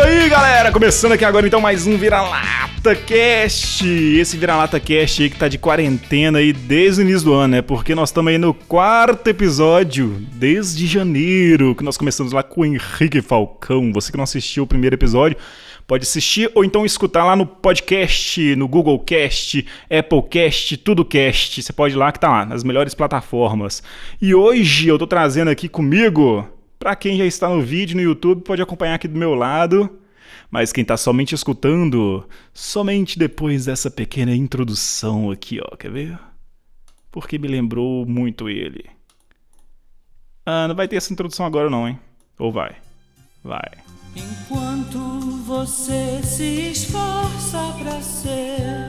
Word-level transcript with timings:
isso 0.00 0.08
aí, 0.08 0.30
galera! 0.30 0.72
Começando 0.72 1.12
aqui 1.12 1.24
agora 1.26 1.46
então 1.46 1.60
mais 1.60 1.86
um 1.86 1.98
Vira-Lata 1.98 2.94
Cast. 2.94 3.86
Esse 3.86 4.36
Vira-Lata 4.38 4.80
Cast 4.80 5.22
aí 5.22 5.28
que 5.28 5.36
tá 5.36 5.46
de 5.46 5.58
quarentena 5.58 6.38
aí 6.38 6.54
desde 6.54 7.02
o 7.02 7.04
início 7.04 7.26
do 7.26 7.34
ano, 7.34 7.56
né? 7.56 7.62
Porque 7.62 7.94
nós 7.94 8.08
estamos 8.08 8.30
aí 8.30 8.38
no 8.38 8.54
quarto 8.54 9.28
episódio, 9.28 10.16
desde 10.32 10.86
janeiro, 10.86 11.74
que 11.74 11.84
nós 11.84 11.98
começamos 11.98 12.32
lá 12.32 12.42
com 12.42 12.62
o 12.62 12.64
Henrique 12.64 13.20
Falcão. 13.20 13.92
Você 13.92 14.10
que 14.10 14.16
não 14.16 14.24
assistiu 14.24 14.62
o 14.62 14.66
primeiro 14.66 14.96
episódio, 14.96 15.36
pode 15.86 16.04
assistir 16.04 16.50
ou 16.54 16.64
então 16.64 16.86
escutar 16.86 17.24
lá 17.24 17.36
no 17.36 17.44
podcast, 17.44 18.56
no 18.56 18.66
Google 18.66 18.98
Cast, 19.00 19.66
Apple 19.90 20.22
Cast, 20.30 20.78
tudo 20.78 21.04
cast. 21.04 21.62
Você 21.62 21.72
pode 21.74 21.94
ir 21.94 21.98
lá 21.98 22.10
que 22.10 22.20
tá 22.20 22.30
lá, 22.30 22.46
nas 22.46 22.64
melhores 22.64 22.94
plataformas. 22.94 23.82
E 24.22 24.34
hoje 24.34 24.88
eu 24.88 24.98
tô 24.98 25.06
trazendo 25.06 25.48
aqui 25.48 25.68
comigo 25.68 26.48
para 26.80 26.96
quem 26.96 27.18
já 27.18 27.26
está 27.26 27.46
no 27.50 27.60
vídeo 27.60 27.94
no 27.94 28.02
YouTube, 28.02 28.40
pode 28.40 28.62
acompanhar 28.62 28.94
aqui 28.94 29.06
do 29.06 29.18
meu 29.18 29.34
lado. 29.34 29.98
Mas 30.50 30.72
quem 30.72 30.82
está 30.82 30.96
somente 30.96 31.34
escutando, 31.34 32.26
somente 32.54 33.18
depois 33.18 33.66
dessa 33.66 33.90
pequena 33.90 34.34
introdução 34.34 35.30
aqui, 35.30 35.60
ó, 35.60 35.76
quer 35.76 35.90
ver? 35.92 36.18
Porque 37.12 37.38
me 37.38 37.46
lembrou 37.46 38.06
muito 38.06 38.48
ele. 38.48 38.86
Ah, 40.46 40.66
não 40.66 40.74
vai 40.74 40.88
ter 40.88 40.96
essa 40.96 41.12
introdução 41.12 41.44
agora 41.44 41.68
não, 41.68 41.86
hein? 41.86 42.00
Ou 42.38 42.50
vai? 42.50 42.74
Vai. 43.44 43.70
Enquanto 44.16 44.98
você 45.44 46.20
se 46.24 46.70
esforça 46.70 47.76
para 47.78 48.00
ser 48.00 48.88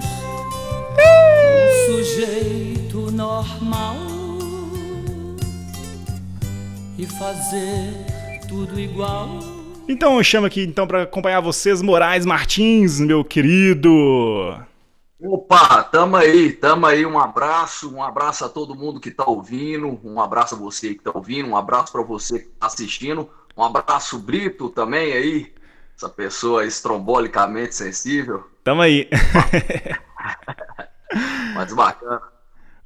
um 0.98 2.04
sujeito 2.04 3.12
normal 3.12 4.21
e 7.02 7.08
fazer 7.08 8.06
tudo 8.48 8.80
igual. 8.80 9.40
Então 9.90 10.18
eu 10.18 10.24
chamo 10.24 10.46
aqui 10.46 10.62
então 10.62 10.86
para 10.86 11.02
acompanhar 11.02 11.40
vocês 11.40 11.82
Moraes 11.82 12.28
Martins, 12.28 13.00
meu 13.00 13.26
querido. 13.26 13.90
Opa, 15.20 15.84
tamo 15.84 16.16
aí, 16.16 16.54
tamo 16.54 16.86
aí. 16.86 17.04
Um 17.04 17.18
abraço, 17.18 17.92
um 17.92 18.04
abraço 18.04 18.46
a 18.46 18.50
todo 18.50 18.76
mundo 18.76 19.00
que 19.00 19.10
tá 19.10 19.24
ouvindo, 19.26 20.00
um 20.04 20.22
abraço 20.22 20.54
a 20.54 20.58
você 20.60 20.94
que 20.94 21.02
tá 21.02 21.12
ouvindo, 21.12 21.50
um 21.50 21.58
abraço 21.58 21.92
para 21.92 22.04
você 22.04 22.38
que 22.40 22.50
tá 22.50 22.68
assistindo, 22.68 23.28
um 23.58 23.64
abraço 23.64 24.20
Brito 24.20 24.70
também 24.70 25.12
aí, 25.14 25.54
essa 25.98 26.08
pessoa 26.08 26.68
estrombolicamente 26.68 27.74
sensível. 27.74 28.48
Tamo 28.64 28.82
aí. 28.84 29.10
Mas 31.56 31.74
bacana. 31.74 32.22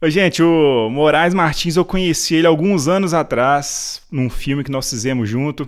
Gente, 0.04 0.44
o 0.44 0.90
Moraes 0.90 1.34
Martins, 1.34 1.78
eu 1.78 1.86
conheci 1.86 2.36
ele 2.36 2.46
alguns 2.46 2.88
anos 2.88 3.14
atrás, 3.14 4.04
num 4.12 4.30
filme 4.30 4.64
que 4.64 4.70
nós 4.70 4.90
fizemos 4.90 5.28
junto, 5.28 5.68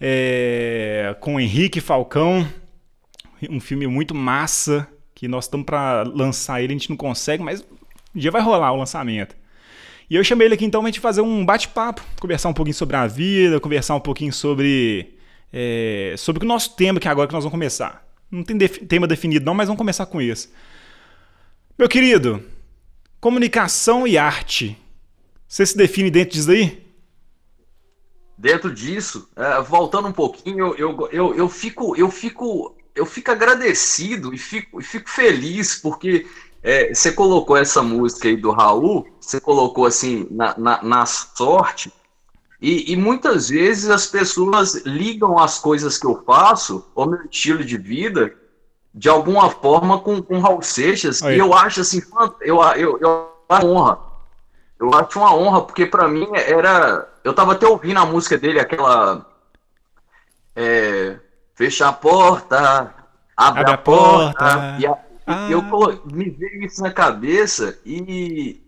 é, 0.00 1.16
com 1.20 1.38
Henrique 1.38 1.80
Falcão, 1.80 2.46
um 3.48 3.60
filme 3.60 3.86
muito 3.86 4.14
massa, 4.14 4.86
que 5.14 5.28
nós 5.28 5.44
estamos 5.44 5.64
para 5.64 6.02
lançar 6.02 6.60
ele, 6.60 6.72
a 6.72 6.76
gente 6.76 6.90
não 6.90 6.96
consegue, 6.96 7.42
mas 7.42 7.62
um 7.62 8.18
dia 8.18 8.30
vai 8.30 8.42
rolar 8.42 8.72
o 8.72 8.76
lançamento. 8.76 9.36
E 10.10 10.16
eu 10.16 10.24
chamei 10.24 10.48
ele 10.48 10.54
aqui 10.54 10.64
então 10.64 10.82
pra 10.82 10.88
gente 10.88 11.00
fazer 11.00 11.20
um 11.20 11.46
bate-papo, 11.46 12.02
conversar 12.20 12.48
um 12.48 12.52
pouquinho 12.52 12.74
sobre 12.74 12.96
a 12.96 13.06
vida, 13.06 13.60
conversar 13.60 13.94
um 13.94 14.00
pouquinho 14.00 14.32
sobre, 14.32 15.14
é, 15.52 16.14
sobre 16.18 16.44
o 16.44 16.48
nosso 16.48 16.76
tema 16.76 17.00
que 17.00 17.08
é 17.08 17.10
agora 17.10 17.28
que 17.28 17.32
nós 17.32 17.44
vamos 17.44 17.52
começar. 17.52 18.04
Não 18.30 18.42
tem 18.42 18.56
def 18.56 18.78
tema 18.86 19.06
definido 19.06 19.46
não, 19.46 19.54
mas 19.54 19.68
vamos 19.68 19.78
começar 19.78 20.04
com 20.04 20.20
isso. 20.20 20.52
Meu 21.78 21.88
querido, 21.88 22.44
Comunicação 23.24 24.06
e 24.06 24.18
arte. 24.18 24.78
Você 25.48 25.64
se 25.64 25.74
define 25.74 26.10
dentro 26.10 26.34
disso 26.34 26.50
aí? 26.50 26.86
Dentro 28.36 28.70
disso, 28.70 29.30
é, 29.34 29.62
voltando 29.62 30.08
um 30.08 30.12
pouquinho, 30.12 30.74
eu, 30.76 31.08
eu, 31.10 31.34
eu, 31.34 31.48
fico, 31.48 31.96
eu, 31.96 32.10
fico, 32.10 32.76
eu 32.94 33.06
fico 33.06 33.30
agradecido 33.30 34.34
e 34.34 34.36
fico, 34.36 34.78
fico 34.82 35.08
feliz 35.08 35.74
porque 35.76 36.26
é, 36.62 36.92
você 36.92 37.12
colocou 37.12 37.56
essa 37.56 37.82
música 37.82 38.28
aí 38.28 38.36
do 38.36 38.50
Raul, 38.50 39.08
você 39.18 39.40
colocou 39.40 39.86
assim 39.86 40.26
na, 40.30 40.54
na, 40.58 40.82
na 40.82 41.06
sorte, 41.06 41.90
e, 42.60 42.92
e, 42.92 42.94
muitas 42.94 43.48
vezes 43.48 43.88
as 43.88 44.06
pessoas 44.06 44.74
ligam 44.84 45.38
as 45.38 45.58
coisas 45.58 45.96
que 45.96 46.06
eu 46.06 46.22
faço, 46.26 46.84
o 46.94 47.06
meu 47.06 47.24
estilo 47.24 47.64
de 47.64 47.78
vida, 47.78 48.34
de 48.94 49.08
alguma 49.08 49.50
forma 49.50 49.98
com, 49.98 50.22
com 50.22 50.38
Raul 50.38 50.62
Seixas. 50.62 51.22
Aí. 51.22 51.36
E 51.36 51.38
eu 51.40 51.52
acho 51.52 51.80
assim, 51.80 52.00
eu, 52.40 52.62
eu, 52.76 52.98
eu 53.00 53.34
uma 53.48 53.64
honra. 53.64 53.98
Eu 54.78 54.94
acho 54.94 55.18
uma 55.18 55.34
honra, 55.34 55.62
porque 55.62 55.84
para 55.86 56.06
mim 56.06 56.28
era. 56.32 57.08
Eu 57.24 57.32
tava 57.32 57.52
até 57.52 57.66
ouvindo 57.66 57.98
a 57.98 58.06
música 58.06 58.38
dele, 58.38 58.60
aquela. 58.60 59.26
É, 60.54 61.16
fecha 61.54 61.88
a 61.88 61.92
porta, 61.92 62.94
abre, 63.36 63.60
abre 63.60 63.70
a, 63.70 63.74
a, 63.74 63.78
porta. 63.78 64.38
porta. 64.38 64.76
E, 64.78 64.86
a, 64.86 64.98
ah. 65.26 65.48
eu 65.50 65.62
me 66.12 66.30
veio 66.30 66.64
isso 66.64 66.82
na 66.82 66.92
cabeça 66.92 67.78
e. 67.84 68.60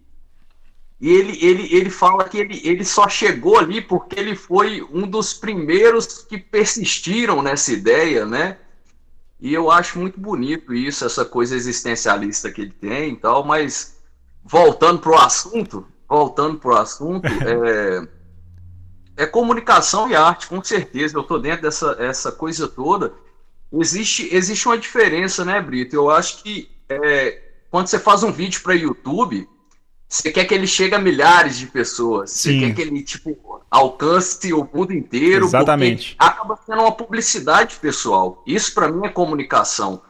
E 0.99 1.11
ele, 1.11 1.39
ele, 1.45 1.77
ele 1.77 1.91
fala 1.91 2.25
que 2.25 2.39
ele, 2.39 2.59
ele 2.65 2.83
só 2.83 3.07
chegou 3.07 3.59
ali 3.59 3.83
porque 3.83 4.19
ele 4.19 4.35
foi 4.35 4.81
um 4.91 5.07
dos 5.07 5.35
primeiros 5.35 6.23
que 6.23 6.39
persistiram 6.39 7.43
nessa 7.43 7.71
ideia, 7.71 8.25
né? 8.25 8.57
E 9.39 9.53
eu 9.53 9.71
acho 9.71 9.99
muito 9.99 10.19
bonito 10.19 10.73
isso, 10.73 11.05
essa 11.05 11.25
coisa 11.25 11.55
existencialista 11.55 12.51
que 12.51 12.63
ele 12.63 12.73
tem 12.73 13.13
e 13.13 13.17
tal, 13.17 13.45
mas 13.45 13.97
voltando 14.43 15.01
para 15.01 15.13
o 15.13 15.19
assunto, 15.19 15.87
voltando 16.09 16.59
para 16.59 16.71
o 16.71 16.77
assunto, 16.77 17.27
é, 17.45 18.09
é, 19.25 19.27
comunicação 19.27 20.09
e 20.09 20.15
arte, 20.15 20.47
com 20.47 20.63
certeza. 20.63 21.17
Eu 21.17 21.23
estou 21.23 21.39
dentro 21.39 21.63
dessa 21.63 21.97
essa 21.99 22.33
coisa 22.33 22.67
toda. 22.67 23.13
Existe, 23.73 24.35
existe 24.35 24.67
uma 24.67 24.79
diferença, 24.79 25.45
né, 25.45 25.61
Brito? 25.61 25.95
Eu 25.95 26.11
acho 26.11 26.43
que 26.43 26.71
é, 26.89 27.43
quando 27.71 27.89
você 27.89 27.99
faz 27.99 28.23
um 28.23 28.33
vídeo 28.33 28.63
para 28.63 28.75
YouTube, 28.75 29.49
você 30.09 30.31
quer 30.31 30.45
que 30.45 30.55
ele 30.55 30.67
chegue 30.67 30.95
a 30.95 30.99
milhares 30.99 31.59
de 31.59 31.67
pessoas. 31.67 32.31
Sim. 32.31 32.61
Você 32.61 32.67
quer 32.67 32.75
que 32.75 32.83
ele, 32.83 33.03
tipo, 33.03 33.61
alcance 33.71 34.53
o 34.53 34.69
mundo 34.73 34.93
inteiro. 34.93 35.47
Exatamente. 35.47 36.15
Acaba 36.19 36.59
sendo 36.65 36.83
uma 36.83 36.93
publicidade 36.93 37.77
pessoal. 37.77 38.43
Isso, 38.47 38.73
para 38.73 38.91
mim, 38.91 39.05
é 39.07 39.11
comunicação. 39.11 40.03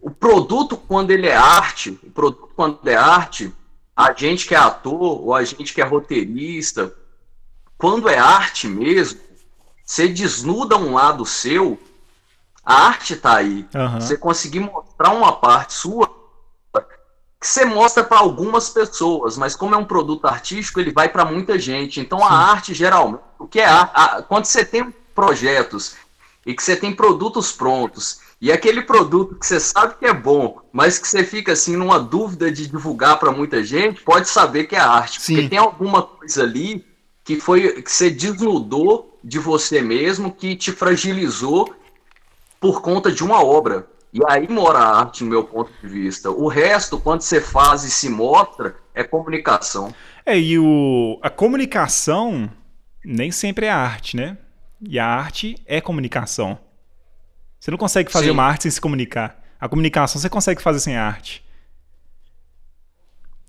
O 0.00 0.10
produto, 0.10 0.76
quando 0.76 1.12
ele 1.12 1.28
é 1.28 1.36
arte, 1.36 1.98
o 2.02 2.10
produto, 2.10 2.50
quando 2.56 2.86
é 2.88 2.96
arte, 2.96 3.52
a 3.96 4.12
gente 4.12 4.48
que 4.48 4.54
é 4.54 4.58
ator 4.58 5.22
ou 5.22 5.34
a 5.34 5.44
gente 5.44 5.72
que 5.72 5.80
é 5.80 5.84
roteirista, 5.84 6.92
quando 7.78 8.08
é 8.08 8.18
arte 8.18 8.66
mesmo, 8.66 9.20
você 9.84 10.08
desnuda 10.08 10.76
um 10.76 10.94
lado 10.94 11.24
seu, 11.24 11.78
a 12.64 12.86
arte 12.86 13.14
tá 13.14 13.36
aí. 13.36 13.66
Uhum. 13.74 14.00
Você 14.00 14.16
conseguir 14.16 14.60
mostrar 14.60 15.10
uma 15.10 15.32
parte 15.32 15.74
sua 15.74 16.21
que 17.42 17.48
você 17.48 17.64
mostra 17.64 18.04
para 18.04 18.20
algumas 18.20 18.68
pessoas, 18.68 19.36
mas 19.36 19.56
como 19.56 19.74
é 19.74 19.76
um 19.76 19.84
produto 19.84 20.28
artístico, 20.28 20.78
ele 20.78 20.92
vai 20.92 21.08
para 21.08 21.24
muita 21.24 21.58
gente. 21.58 21.98
Então 21.98 22.20
Sim. 22.20 22.24
a 22.24 22.30
arte 22.30 22.72
geralmente, 22.72 23.20
o 23.36 23.48
que 23.48 23.58
é 23.58 23.66
a, 23.66 23.80
a, 23.80 24.22
quando 24.22 24.44
você 24.44 24.64
tem 24.64 24.94
projetos 25.12 25.96
e 26.46 26.54
que 26.54 26.62
você 26.62 26.76
tem 26.76 26.94
produtos 26.94 27.50
prontos 27.50 28.20
e 28.40 28.52
aquele 28.52 28.82
produto 28.82 29.34
que 29.34 29.44
você 29.44 29.58
sabe 29.58 29.96
que 29.98 30.06
é 30.06 30.14
bom, 30.14 30.60
mas 30.72 31.00
que 31.00 31.08
você 31.08 31.24
fica 31.24 31.50
assim 31.50 31.76
numa 31.76 31.98
dúvida 31.98 32.50
de 32.50 32.68
divulgar 32.68 33.18
para 33.18 33.32
muita 33.32 33.64
gente, 33.64 34.02
pode 34.02 34.28
saber 34.28 34.64
que 34.68 34.76
é 34.76 34.80
arte, 34.80 35.20
Sim. 35.20 35.34
porque 35.34 35.48
tem 35.48 35.58
alguma 35.58 36.02
coisa 36.02 36.44
ali 36.44 36.86
que 37.24 37.40
foi 37.40 37.82
que 37.82 37.90
você 37.90 38.08
desnudou 38.08 39.18
de 39.22 39.40
você 39.40 39.82
mesmo, 39.82 40.32
que 40.32 40.54
te 40.54 40.70
fragilizou 40.70 41.74
por 42.60 42.80
conta 42.80 43.10
de 43.10 43.24
uma 43.24 43.44
obra. 43.44 43.88
E 44.12 44.20
aí 44.28 44.46
mora 44.46 44.78
a 44.78 44.98
arte, 44.98 45.24
no 45.24 45.30
meu 45.30 45.44
ponto 45.44 45.72
de 45.80 45.88
vista. 45.88 46.30
O 46.30 46.46
resto, 46.46 47.00
quando 47.00 47.22
você 47.22 47.40
faz 47.40 47.82
e 47.82 47.90
se 47.90 48.10
mostra, 48.10 48.76
é 48.94 49.02
comunicação. 49.02 49.94
É, 50.26 50.38
e 50.38 50.58
o, 50.58 51.18
a 51.22 51.30
comunicação 51.30 52.50
nem 53.04 53.30
sempre 53.30 53.66
é 53.66 53.70
arte, 53.70 54.16
né? 54.16 54.36
E 54.80 54.98
a 54.98 55.06
arte 55.06 55.56
é 55.64 55.80
comunicação. 55.80 56.58
Você 57.58 57.70
não 57.70 57.78
consegue 57.78 58.12
fazer 58.12 58.26
Sim. 58.26 58.32
uma 58.32 58.44
arte 58.44 58.64
sem 58.64 58.70
se 58.70 58.80
comunicar. 58.80 59.40
A 59.58 59.68
comunicação 59.68 60.20
você 60.20 60.28
consegue 60.28 60.60
fazer 60.60 60.80
sem 60.80 60.96
arte. 60.96 61.42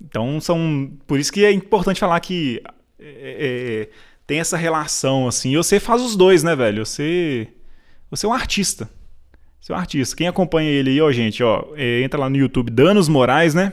Então 0.00 0.40
são. 0.40 0.96
Por 1.06 1.18
isso 1.18 1.32
que 1.32 1.44
é 1.44 1.52
importante 1.52 2.00
falar 2.00 2.18
que 2.20 2.62
é, 2.98 3.88
é, 3.88 3.90
tem 4.26 4.40
essa 4.40 4.56
relação, 4.56 5.28
assim. 5.28 5.52
E 5.52 5.56
você 5.56 5.78
faz 5.78 6.00
os 6.00 6.16
dois, 6.16 6.42
né, 6.42 6.56
velho? 6.56 6.86
Você, 6.86 7.48
você 8.10 8.24
é 8.24 8.28
um 8.28 8.32
artista. 8.32 8.88
Um 9.72 9.76
artista. 9.76 10.16
Quem 10.16 10.28
acompanha 10.28 10.70
ele 10.70 10.90
aí, 10.90 11.00
ó, 11.00 11.10
gente, 11.10 11.42
ó, 11.42 11.64
é, 11.74 12.02
entra 12.02 12.20
lá 12.20 12.28
no 12.28 12.36
YouTube, 12.36 12.70
Danos 12.70 13.08
Morais, 13.08 13.54
né? 13.54 13.72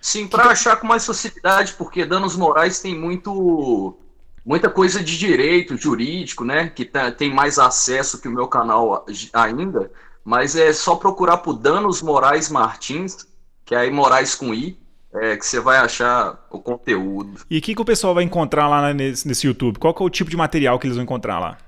Sim, 0.00 0.26
para 0.26 0.50
achar 0.50 0.76
com 0.76 0.86
mais 0.86 1.06
facilidade, 1.06 1.74
porque 1.78 2.04
Danos 2.04 2.36
Morais 2.36 2.80
tem 2.80 2.94
muito 2.98 3.96
muita 4.44 4.68
coisa 4.68 5.02
de 5.02 5.18
direito 5.18 5.76
jurídico, 5.76 6.44
né? 6.44 6.68
Que 6.68 6.84
tá, 6.84 7.10
tem 7.10 7.32
mais 7.32 7.58
acesso 7.58 8.20
que 8.20 8.28
o 8.28 8.32
meu 8.32 8.46
canal 8.46 9.06
ainda, 9.32 9.90
mas 10.22 10.56
é 10.56 10.72
só 10.72 10.96
procurar 10.96 11.38
por 11.38 11.54
Danos 11.54 12.02
Morais 12.02 12.50
Martins, 12.50 13.26
que 13.64 13.74
é 13.74 13.78
aí 13.78 13.90
Morais 13.90 14.34
com 14.34 14.52
I, 14.52 14.78
é, 15.14 15.36
que 15.36 15.46
você 15.46 15.60
vai 15.60 15.78
achar 15.78 16.46
o 16.50 16.58
conteúdo. 16.58 17.40
E 17.48 17.58
o 17.58 17.62
que, 17.62 17.74
que 17.74 17.80
o 17.80 17.84
pessoal 17.84 18.14
vai 18.14 18.24
encontrar 18.24 18.68
lá 18.68 18.92
nesse, 18.92 19.26
nesse 19.26 19.46
YouTube? 19.46 19.78
Qual 19.78 19.94
é 19.98 20.02
o 20.02 20.10
tipo 20.10 20.30
de 20.30 20.36
material 20.36 20.78
que 20.78 20.86
eles 20.86 20.96
vão 20.96 21.04
encontrar 21.04 21.38
lá? 21.38 21.58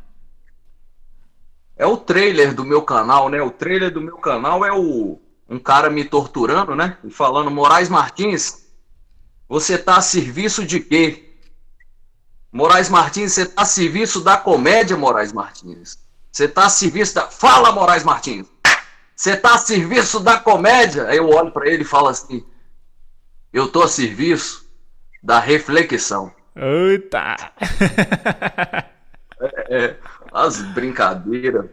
É 1.77 1.87
o 1.87 1.97
trailer 1.97 2.55
do 2.55 2.65
meu 2.65 2.83
canal, 2.83 3.29
né? 3.29 3.41
O 3.43 3.51
trailer 3.51 3.93
do 3.93 4.01
meu 4.01 4.17
canal 4.17 4.65
é 4.65 4.73
o 4.73 5.21
um 5.49 5.59
cara 5.59 5.89
me 5.91 6.05
torturando, 6.05 6.75
né? 6.75 6.99
E 7.05 7.11
falando, 7.11 7.51
Moraes 7.51 7.89
Martins, 7.89 8.67
você 9.49 9.79
tá 9.79 9.97
a 9.97 10.03
serviço 10.03 10.65
de 10.65 10.81
quê? 10.81 11.37
Moraes 12.51 12.89
Martins, 12.89 13.33
você 13.33 13.47
tá 13.47 13.63
a 13.63 13.67
serviço 13.67 14.21
da 14.21 14.37
comédia, 14.37 14.97
Moraes 14.97 15.33
Martins. 15.33 15.99
Você 16.33 16.49
tá 16.49 16.67
a 16.67 16.71
serviço 16.71 17.15
da. 17.15 17.29
Fala, 17.29 17.71
Moraes 17.73 18.03
Martins! 18.03 18.47
Você 19.15 19.37
tá 19.37 19.55
a 19.55 19.59
serviço 19.59 20.21
da 20.21 20.39
comédia? 20.39 21.07
Aí 21.07 21.17
eu 21.17 21.29
olho 21.31 21.51
para 21.51 21.67
ele 21.69 21.83
e 21.83 21.87
falo 21.87 22.09
assim: 22.09 22.45
Eu 23.53 23.69
tô 23.69 23.83
a 23.83 23.89
serviço 23.89 24.69
da 25.23 25.39
reflexão. 25.39 26.31
Eita! 26.55 27.37
é, 29.41 29.85
é, 29.85 29.97
as 30.37 30.61
brincadeiras. 30.61 31.67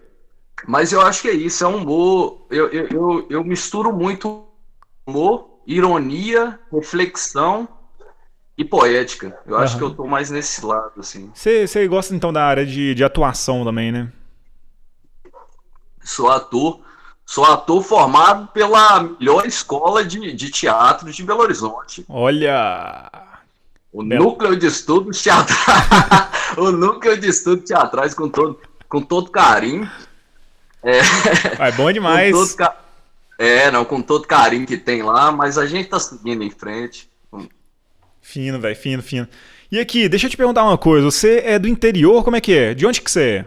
Mas 0.65 0.93
eu 0.93 1.01
acho 1.01 1.21
que 1.21 1.27
é 1.27 1.33
isso, 1.33 1.63
é 1.63 1.67
um 1.67 1.77
humor. 1.77 2.45
Eu, 2.49 2.69
eu, 2.69 2.87
eu, 2.87 3.27
eu 3.29 3.43
misturo 3.43 3.91
muito 3.91 4.45
humor, 5.05 5.59
ironia, 5.67 6.57
reflexão 6.71 7.67
e 8.57 8.63
poética. 8.63 9.37
Eu 9.45 9.57
acho 9.57 9.77
que 9.77 9.83
eu 9.83 9.93
tô 9.93 10.07
mais 10.07 10.29
nesse 10.31 10.65
lado, 10.65 10.93
assim. 10.99 11.29
Você 11.33 11.87
gosta 11.87 12.15
então 12.15 12.31
da 12.31 12.45
área 12.45 12.65
de, 12.65 12.95
de 12.95 13.03
atuação 13.03 13.65
também, 13.65 13.91
né? 13.91 14.11
Sou 16.01 16.31
ator. 16.31 16.79
Sou 17.25 17.45
ator 17.45 17.81
formado 17.81 18.47
pela 18.47 19.01
melhor 19.01 19.45
escola 19.45 20.03
de, 20.03 20.33
de 20.33 20.49
teatro 20.49 21.11
de 21.11 21.23
Belo 21.23 21.41
Horizonte. 21.41 22.05
Olha! 22.07 23.32
O 23.93 24.01
núcleo 24.01 24.55
de 24.55 24.65
estudos 24.65 25.21
teatrais. 25.21 26.57
o 26.57 26.71
núcleo 26.71 27.15
de 27.15 27.29
estudos 27.29 27.65
teatrais 27.65 28.15
com 28.15 28.27
todo, 28.27 28.59
com 28.89 29.01
todo 29.01 29.29
carinho. 29.29 29.89
É, 30.81 30.99
é 31.59 31.71
bom 31.73 31.91
demais. 31.93 32.31
Todo, 32.31 32.69
é, 33.37 33.69
não, 33.69 33.85
com 33.85 34.01
todo 34.01 34.27
carinho 34.27 34.65
que 34.65 34.77
tem 34.77 35.03
lá, 35.03 35.31
mas 35.31 35.59
a 35.59 35.67
gente 35.67 35.89
tá 35.89 35.99
seguindo 35.99 36.43
em 36.43 36.49
frente. 36.49 37.07
Fino, 38.19 38.59
velho, 38.59 38.75
fino, 38.75 39.03
fino. 39.03 39.27
E 39.71 39.79
aqui, 39.79 40.09
deixa 40.09 40.25
eu 40.25 40.29
te 40.29 40.37
perguntar 40.37 40.63
uma 40.63 40.77
coisa. 40.77 41.05
Você 41.05 41.41
é 41.45 41.59
do 41.59 41.67
interior? 41.67 42.23
Como 42.23 42.35
é 42.35 42.41
que 42.41 42.53
é? 42.53 42.73
De 42.73 42.85
onde 42.87 43.01
que 43.01 43.11
você 43.11 43.21
é? 43.21 43.45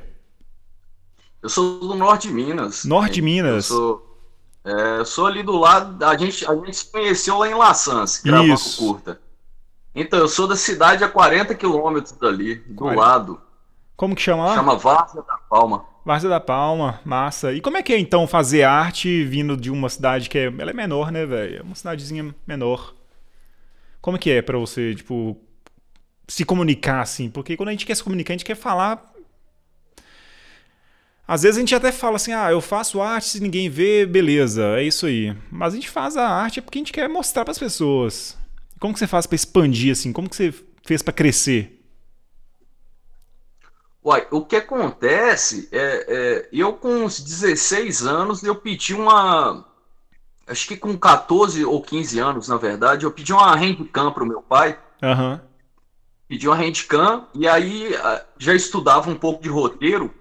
Eu 1.42 1.48
sou 1.48 1.80
do 1.80 1.94
norte 1.94 2.28
de 2.28 2.34
Minas. 2.34 2.84
Norte 2.84 3.14
de 3.14 3.22
Minas? 3.22 3.70
Eu 3.70 3.76
sou, 3.76 4.18
é, 4.64 5.04
sou 5.04 5.26
ali 5.26 5.42
do 5.42 5.56
lado. 5.56 6.04
A 6.04 6.16
gente, 6.16 6.44
a 6.44 6.54
gente 6.54 6.76
se 6.76 6.84
conheceu 6.90 7.38
lá 7.38 7.48
em 7.48 7.54
Laçance, 7.54 8.22
Isso. 8.52 8.78
Curta. 8.78 9.20
Então, 9.96 10.18
eu 10.18 10.28
sou 10.28 10.46
da 10.46 10.54
cidade 10.54 11.02
a 11.02 11.08
40 11.08 11.54
quilômetros 11.54 12.12
dali, 12.12 12.56
do 12.56 12.74
40. 12.74 13.00
lado. 13.00 13.40
Como 13.96 14.14
que 14.14 14.20
chama 14.20 14.44
lá? 14.44 14.54
Chama 14.54 14.76
Várzea 14.76 15.22
da 15.22 15.38
Palma. 15.48 15.86
Várzea 16.04 16.28
da 16.28 16.38
Palma, 16.38 17.00
massa. 17.02 17.54
E 17.54 17.62
como 17.62 17.78
é 17.78 17.82
que 17.82 17.94
é 17.94 17.98
então 17.98 18.26
fazer 18.26 18.62
arte 18.62 19.24
vindo 19.24 19.56
de 19.56 19.70
uma 19.70 19.88
cidade 19.88 20.28
que 20.28 20.36
é, 20.36 20.44
ela 20.58 20.70
é 20.70 20.74
menor, 20.74 21.10
né, 21.10 21.24
velho? 21.24 21.60
É 21.60 21.62
uma 21.62 21.74
cidadezinha 21.74 22.34
menor. 22.46 22.94
Como 24.02 24.18
é 24.18 24.20
que 24.20 24.30
é 24.30 24.42
para 24.42 24.58
você, 24.58 24.94
tipo, 24.94 25.34
se 26.28 26.44
comunicar 26.44 27.00
assim? 27.00 27.30
Porque 27.30 27.56
quando 27.56 27.70
a 27.70 27.72
gente 27.72 27.86
quer 27.86 27.96
se 27.96 28.04
comunicar, 28.04 28.34
a 28.34 28.36
gente 28.36 28.44
quer 28.44 28.54
falar. 28.54 29.02
Às 31.26 31.42
vezes 31.42 31.56
a 31.56 31.60
gente 31.60 31.74
até 31.74 31.90
fala 31.90 32.16
assim: 32.16 32.34
ah, 32.34 32.50
eu 32.50 32.60
faço 32.60 33.00
arte, 33.00 33.28
se 33.28 33.40
ninguém 33.40 33.70
vê, 33.70 34.04
beleza, 34.04 34.78
é 34.78 34.82
isso 34.82 35.06
aí. 35.06 35.34
Mas 35.50 35.72
a 35.72 35.76
gente 35.76 35.88
faz 35.88 36.18
a 36.18 36.28
arte 36.28 36.60
porque 36.60 36.78
a 36.78 36.80
gente 36.80 36.92
quer 36.92 37.08
mostrar 37.08 37.46
para 37.46 37.52
as 37.52 37.58
pessoas. 37.58 38.36
Como 38.78 38.92
que 38.92 38.98
você 38.98 39.06
faz 39.06 39.26
para 39.26 39.36
expandir 39.36 39.92
assim? 39.92 40.12
Como 40.12 40.28
que 40.28 40.36
você 40.36 40.54
fez 40.84 41.02
para 41.02 41.12
crescer? 41.12 41.76
Uai, 44.04 44.26
o 44.30 44.44
que 44.44 44.56
acontece 44.56 45.68
é, 45.72 46.06
é, 46.08 46.48
eu 46.52 46.74
com 46.74 47.04
uns 47.04 47.18
16 47.18 48.06
anos 48.06 48.44
eu 48.44 48.54
pedi 48.54 48.94
uma 48.94 49.64
acho 50.46 50.68
que 50.68 50.76
com 50.76 50.96
14 50.96 51.64
ou 51.64 51.82
15 51.82 52.18
anos, 52.20 52.48
na 52.48 52.56
verdade, 52.56 53.04
eu 53.04 53.10
pedi 53.10 53.32
uma 53.32 53.54
handcam 53.56 54.12
pro 54.12 54.24
meu 54.24 54.40
pai. 54.40 54.78
Uhum. 55.02 55.40
Pedi 56.28 56.46
uma 56.46 56.56
handcam 56.56 57.26
e 57.34 57.48
aí 57.48 57.90
já 58.38 58.54
estudava 58.54 59.10
um 59.10 59.16
pouco 59.16 59.42
de 59.42 59.48
roteiro 59.48 60.14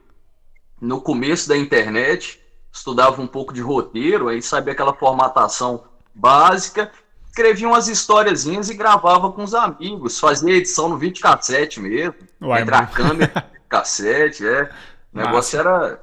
no 0.81 0.99
começo 0.99 1.47
da 1.47 1.55
internet, 1.55 2.41
estudava 2.71 3.21
um 3.21 3.27
pouco 3.27 3.53
de 3.53 3.61
roteiro, 3.61 4.27
aí 4.27 4.41
sabia 4.41 4.73
aquela 4.73 4.93
formatação 4.93 5.83
básica 6.13 6.91
escrevia 7.35 7.67
umas 7.67 7.89
historiazinhas 7.89 8.69
e 8.69 8.73
gravava 8.73 9.29
com 9.29 9.43
os 9.43 9.53
amigos, 9.53 10.17
fazia 10.17 10.55
edição 10.55 10.87
no 10.87 10.97
videocassete 10.97 11.81
mesmo, 11.81 12.15
Uai, 12.41 12.61
entre 12.61 12.73
mano. 12.73 12.87
a 12.87 12.87
câmera 12.87 13.51
cassete, 13.67 14.47
é. 14.47 14.69
O 15.13 15.17
negócio 15.17 15.59
era. 15.59 15.99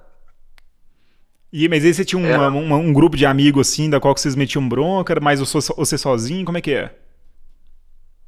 E, 1.51 1.69
mas 1.69 1.85
aí 1.85 1.95
você 1.95 2.05
tinha 2.05 2.21
uma, 2.23 2.49
uma, 2.49 2.77
um 2.77 2.93
grupo 2.93 3.17
de 3.17 3.25
amigos 3.25 3.69
assim, 3.69 3.89
da 3.89 3.99
qual 3.99 4.17
vocês 4.17 4.35
metiam 4.35 4.67
bronca, 4.69 5.19
mas 5.21 5.41
você 5.41 5.99
sozinho, 5.99 6.45
como 6.45 6.59
é 6.59 6.61
que 6.61 6.73
é? 6.73 6.95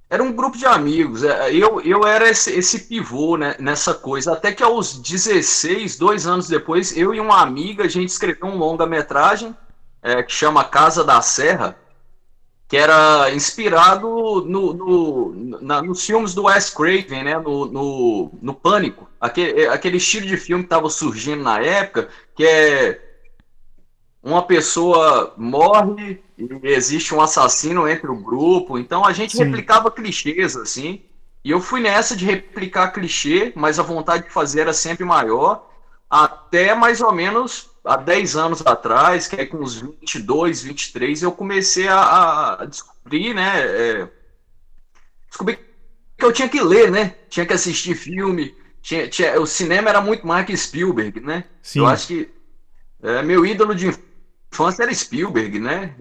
Era 0.08 0.22
um 0.22 0.32
grupo 0.32 0.56
de 0.56 0.66
amigos. 0.66 1.24
É, 1.24 1.52
eu, 1.54 1.80
eu 1.80 2.06
era 2.06 2.28
esse, 2.28 2.52
esse 2.52 2.80
pivô 2.80 3.36
né, 3.36 3.56
nessa 3.58 3.94
coisa. 3.94 4.32
Até 4.32 4.52
que 4.52 4.62
aos 4.62 4.98
16, 4.98 5.96
dois 5.96 6.26
anos 6.26 6.48
depois, 6.48 6.96
eu 6.96 7.14
e 7.14 7.20
uma 7.20 7.40
amiga, 7.42 7.84
a 7.84 7.88
gente 7.88 8.10
escreveu 8.10 8.46
um 8.46 8.56
longa-metragem 8.56 9.54
é, 10.02 10.22
que 10.22 10.32
chama 10.32 10.62
Casa 10.64 11.02
da 11.02 11.20
Serra 11.22 11.83
que 12.68 12.76
era 12.76 13.30
inspirado 13.32 14.08
no, 14.46 14.72
no 14.72 15.60
na, 15.60 15.82
nos 15.82 16.04
filmes 16.04 16.34
do 16.34 16.44
Wes 16.44 16.70
Craven, 16.70 17.24
né? 17.24 17.38
No, 17.38 17.66
no, 17.66 18.30
no 18.40 18.54
Pânico, 18.54 19.08
aquele, 19.20 19.66
aquele 19.66 19.98
estilo 19.98 20.26
de 20.26 20.36
filme 20.36 20.64
que 20.64 20.66
estava 20.66 20.88
surgindo 20.88 21.42
na 21.42 21.60
época, 21.60 22.08
que 22.34 22.44
é 22.44 23.00
uma 24.22 24.42
pessoa 24.42 25.34
morre 25.36 26.22
e 26.38 26.48
existe 26.62 27.14
um 27.14 27.20
assassino 27.20 27.86
entre 27.86 28.10
o 28.10 28.16
grupo. 28.16 28.78
Então 28.78 29.04
a 29.04 29.12
gente 29.12 29.36
Sim. 29.36 29.44
replicava 29.44 29.90
clichês 29.90 30.56
assim. 30.56 31.02
E 31.44 31.50
eu 31.50 31.60
fui 31.60 31.80
nessa 31.80 32.16
de 32.16 32.24
replicar 32.24 32.92
clichê, 32.92 33.52
mas 33.54 33.78
a 33.78 33.82
vontade 33.82 34.24
de 34.24 34.30
fazer 34.30 34.62
era 34.62 34.72
sempre 34.72 35.04
maior, 35.04 35.68
até 36.08 36.74
mais 36.74 37.02
ou 37.02 37.12
menos 37.12 37.73
há 37.84 37.96
10 37.96 38.36
anos 38.36 38.66
atrás, 38.66 39.28
que 39.28 39.36
é 39.36 39.46
com 39.46 39.58
uns 39.58 39.74
22, 39.76 40.62
23, 40.62 41.22
eu 41.22 41.32
comecei 41.32 41.86
a, 41.86 42.56
a 42.60 42.64
descobrir, 42.64 43.34
né? 43.34 43.60
É, 43.60 44.08
descobri 45.28 45.58
que 46.16 46.24
eu 46.24 46.32
tinha 46.32 46.48
que 46.48 46.60
ler, 46.60 46.90
né? 46.90 47.14
Tinha 47.28 47.44
que 47.44 47.52
assistir 47.52 47.94
filme. 47.94 48.54
Tinha, 48.80 49.08
tinha, 49.08 49.40
o 49.40 49.46
cinema 49.46 49.90
era 49.90 50.00
muito 50.00 50.26
mais 50.26 50.46
que 50.46 50.56
Spielberg, 50.56 51.20
né? 51.20 51.44
Sim. 51.62 51.80
Eu 51.80 51.86
acho 51.86 52.06
que 52.06 52.28
é, 53.02 53.22
meu 53.22 53.44
ídolo 53.44 53.74
de 53.74 53.92
infância 54.52 54.82
era 54.82 54.94
Spielberg, 54.94 55.58
né? 55.58 55.94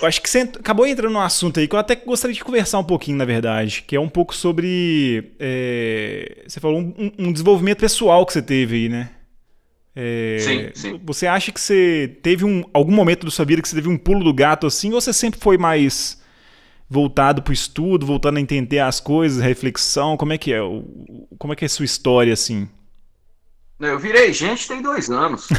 Eu 0.00 0.06
acho 0.06 0.20
que 0.20 0.28
você 0.28 0.40
acabou 0.40 0.86
entrando 0.86 1.12
num 1.12 1.20
assunto 1.20 1.58
aí 1.58 1.66
que 1.66 1.74
eu 1.74 1.78
até 1.78 1.94
gostaria 1.94 2.34
de 2.34 2.44
conversar 2.44 2.78
um 2.78 2.84
pouquinho, 2.84 3.16
na 3.16 3.24
verdade, 3.24 3.84
que 3.86 3.96
é 3.96 4.00
um 4.00 4.08
pouco 4.08 4.34
sobre. 4.34 5.34
É, 5.38 6.44
você 6.46 6.60
falou 6.60 6.80
um, 6.80 7.12
um 7.18 7.32
desenvolvimento 7.32 7.78
pessoal 7.78 8.26
que 8.26 8.32
você 8.32 8.42
teve 8.42 8.76
aí, 8.76 8.88
né? 8.88 9.10
É, 9.98 10.36
sim, 10.38 10.70
sim. 10.74 11.00
Você 11.04 11.26
acha 11.26 11.50
que 11.50 11.58
você 11.58 12.18
teve 12.22 12.44
um, 12.44 12.62
algum 12.74 12.92
momento 12.92 13.24
da 13.24 13.30
sua 13.30 13.46
vida 13.46 13.62
que 13.62 13.68
você 13.68 13.76
teve 13.76 13.88
um 13.88 13.96
pulo 13.96 14.22
do 14.22 14.34
gato 14.34 14.66
assim, 14.66 14.92
ou 14.92 15.00
você 15.00 15.10
sempre 15.10 15.40
foi 15.40 15.56
mais 15.56 16.20
voltado 16.88 17.42
para 17.42 17.50
o 17.50 17.54
estudo, 17.54 18.04
voltando 18.04 18.36
a 18.36 18.40
entender 18.40 18.80
as 18.80 19.00
coisas, 19.00 19.42
reflexão? 19.42 20.18
Como 20.18 20.34
é 20.34 20.38
que 20.38 20.52
é? 20.52 20.58
Como 21.38 21.54
é 21.54 21.56
que 21.56 21.64
é 21.64 21.66
a 21.66 21.70
sua 21.70 21.86
história 21.86 22.34
assim? 22.34 22.68
Eu 23.80 23.98
virei 23.98 24.34
gente 24.34 24.68
tem 24.68 24.82
dois 24.82 25.10
anos. 25.10 25.48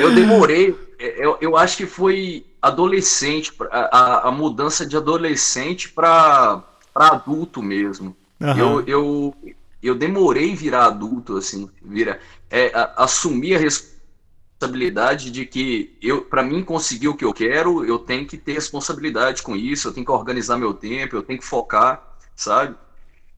eu 0.00 0.14
demorei, 0.14 0.76
eu, 0.98 1.38
eu 1.40 1.56
acho 1.56 1.76
que 1.76 1.86
foi 1.86 2.44
adolescente, 2.60 3.52
a, 3.70 4.28
a 4.28 4.32
mudança 4.32 4.84
de 4.84 4.96
adolescente 4.96 5.88
para 5.88 6.64
adulto 6.92 7.62
mesmo. 7.62 8.16
Uhum. 8.40 8.58
Eu, 8.58 8.84
eu, 8.86 9.34
eu 9.82 9.94
demorei 9.94 10.54
virar 10.54 10.86
adulto, 10.86 11.36
assim, 11.36 11.70
vira, 11.82 12.20
é, 12.50 12.70
a, 12.74 13.04
assumir 13.04 13.54
a 13.54 13.58
responsabilidade 13.58 15.30
de 15.30 15.46
que 15.46 15.96
eu, 16.02 16.22
para 16.22 16.42
mim 16.42 16.62
conseguir 16.62 17.08
o 17.08 17.16
que 17.16 17.24
eu 17.24 17.32
quero, 17.32 17.84
eu 17.84 17.98
tenho 17.98 18.26
que 18.26 18.36
ter 18.36 18.52
responsabilidade 18.52 19.42
com 19.42 19.56
isso, 19.56 19.88
eu 19.88 19.92
tenho 19.92 20.04
que 20.04 20.12
organizar 20.12 20.58
meu 20.58 20.74
tempo, 20.74 21.16
eu 21.16 21.22
tenho 21.22 21.38
que 21.38 21.46
focar, 21.46 22.16
sabe? 22.36 22.76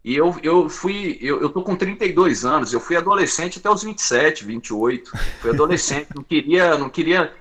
E 0.05 0.17
eu, 0.17 0.37
eu 0.43 0.69
fui, 0.69 1.17
eu, 1.21 1.41
eu 1.41 1.49
tô 1.49 1.63
com 1.63 1.77
32 1.77 2.45
anos, 2.45 2.73
eu 2.73 2.81
fui 2.81 2.97
adolescente 2.97 3.61
até 3.61 3.71
os 3.71 3.85
27, 3.85 4.45
28. 4.45 5.13
Fui 5.41 5.51
adolescente, 5.51 6.09
não 6.15 6.25
queria, 6.25 6.77
não 6.77 6.91
queria 6.91 7.33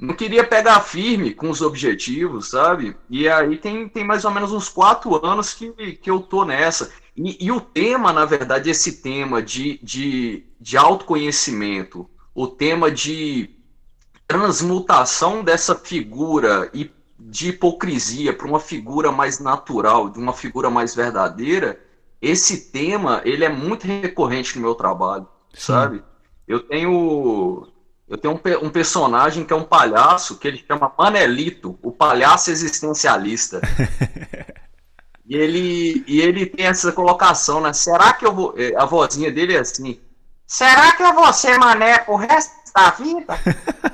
não 0.00 0.14
queria 0.14 0.42
pegar 0.42 0.80
firme 0.80 1.34
com 1.34 1.50
os 1.50 1.60
objetivos, 1.60 2.48
sabe? 2.48 2.96
E 3.08 3.28
aí 3.28 3.58
tem, 3.58 3.88
tem 3.88 4.02
mais 4.02 4.24
ou 4.24 4.30
menos 4.30 4.50
uns 4.50 4.68
quatro 4.68 5.24
anos 5.24 5.52
que, 5.52 5.70
que 5.92 6.10
eu 6.10 6.20
tô 6.20 6.44
nessa. 6.44 6.90
E, 7.14 7.44
e 7.44 7.52
o 7.52 7.60
tema, 7.60 8.12
na 8.12 8.24
verdade, 8.24 8.70
esse 8.70 9.02
tema 9.02 9.42
de, 9.42 9.78
de, 9.82 10.44
de 10.58 10.76
autoconhecimento, 10.76 12.08
o 12.34 12.46
tema 12.46 12.90
de 12.90 13.50
transmutação 14.26 15.44
dessa 15.44 15.74
figura 15.74 16.70
e 16.72 16.90
de 17.18 17.50
hipocrisia 17.50 18.32
para 18.32 18.46
uma 18.46 18.60
figura 18.60 19.12
mais 19.12 19.38
natural, 19.38 20.08
de 20.08 20.18
uma 20.18 20.32
figura 20.32 20.70
mais 20.70 20.94
verdadeira, 20.94 21.78
esse 22.22 22.70
tema, 22.70 23.20
ele 23.24 23.44
é 23.44 23.48
muito 23.48 23.86
recorrente 23.86 24.56
no 24.56 24.62
meu 24.62 24.74
trabalho, 24.74 25.26
Sim. 25.52 25.60
sabe? 25.60 26.02
Eu 26.48 26.60
tenho 26.60 27.68
eu 28.10 28.18
tenho 28.18 28.34
um, 28.34 28.66
um, 28.66 28.70
personagem 28.70 29.44
que 29.44 29.52
é 29.52 29.56
um 29.56 29.62
palhaço 29.62 30.36
que 30.36 30.48
ele 30.48 30.64
chama 30.66 30.92
Manelito, 30.98 31.78
o 31.80 31.92
palhaço 31.92 32.50
existencialista. 32.50 33.60
e 35.24 35.36
ele 35.36 36.02
e 36.08 36.20
ele 36.20 36.44
tem 36.44 36.66
essa 36.66 36.90
colocação, 36.90 37.60
né? 37.60 37.72
Será 37.72 38.12
que 38.12 38.26
eu 38.26 38.34
vou 38.34 38.54
eh, 38.58 38.74
a 38.76 38.84
vozinha 38.84 39.30
dele 39.30 39.54
é 39.54 39.60
assim: 39.60 40.00
Será 40.44 40.92
que 40.96 41.04
eu 41.04 41.14
vou 41.14 41.32
ser 41.32 41.56
mané 41.56 42.04
o 42.08 42.16
resto 42.16 42.52
da 42.74 42.90
vida? 42.90 43.38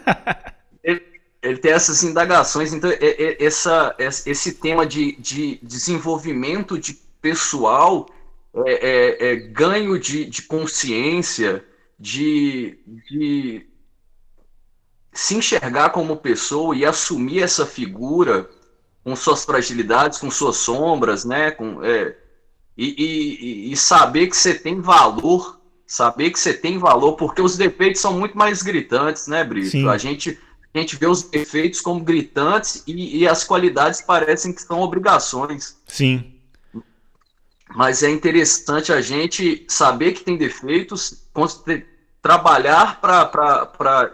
ele, 0.82 1.02
ele, 1.42 1.58
tem 1.58 1.72
essas 1.72 2.02
indagações, 2.02 2.72
então 2.72 2.90
essa, 3.38 3.94
esse 3.98 4.52
tema 4.54 4.86
de, 4.86 5.14
de 5.16 5.60
desenvolvimento 5.62 6.78
de 6.78 6.94
pessoal, 7.20 8.08
é, 8.64 8.72
é, 8.72 9.32
é 9.32 9.36
ganho 9.36 9.98
de, 9.98 10.24
de 10.24 10.40
consciência, 10.40 11.62
de, 11.98 12.78
de 13.10 13.75
se 15.18 15.34
enxergar 15.36 15.90
como 15.90 16.16
pessoa 16.16 16.76
e 16.76 16.84
assumir 16.84 17.42
essa 17.42 17.66
figura 17.66 18.48
com 19.02 19.14
suas 19.16 19.44
fragilidades, 19.44 20.18
com 20.18 20.30
suas 20.30 20.56
sombras, 20.56 21.24
né? 21.24 21.50
Com, 21.50 21.82
é, 21.84 22.16
e, 22.76 23.68
e, 23.68 23.72
e, 23.72 23.76
saber 23.76 24.26
que 24.26 24.36
você 24.36 24.54
tem 24.54 24.80
valor 24.80 25.56
saber 25.86 26.30
que 26.30 26.38
você 26.38 26.52
tem 26.52 26.78
valor, 26.78 27.12
porque 27.12 27.40
os 27.40 27.56
defeitos 27.56 28.00
são 28.00 28.12
muito 28.12 28.36
mais 28.36 28.62
gritantes, 28.62 29.28
né, 29.28 29.44
Brito? 29.44 29.88
A 29.88 29.96
gente, 29.96 30.38
a 30.74 30.78
gente 30.78 30.96
vê 30.96 31.06
os 31.06 31.22
defeitos 31.22 31.80
como 31.80 32.00
gritantes 32.00 32.82
e, 32.86 33.18
e 33.18 33.28
as 33.28 33.44
qualidades 33.44 34.02
parecem 34.02 34.52
que 34.52 34.62
são 34.62 34.80
obrigações. 34.80 35.76
Sim. 35.86 36.32
Mas 37.74 38.02
é 38.02 38.10
interessante 38.10 38.92
a 38.92 39.00
gente 39.00 39.64
saber 39.68 40.12
que 40.12 40.24
tem 40.24 40.36
defeitos, 40.36 41.22
trabalhar 42.20 43.00
para 43.00 44.12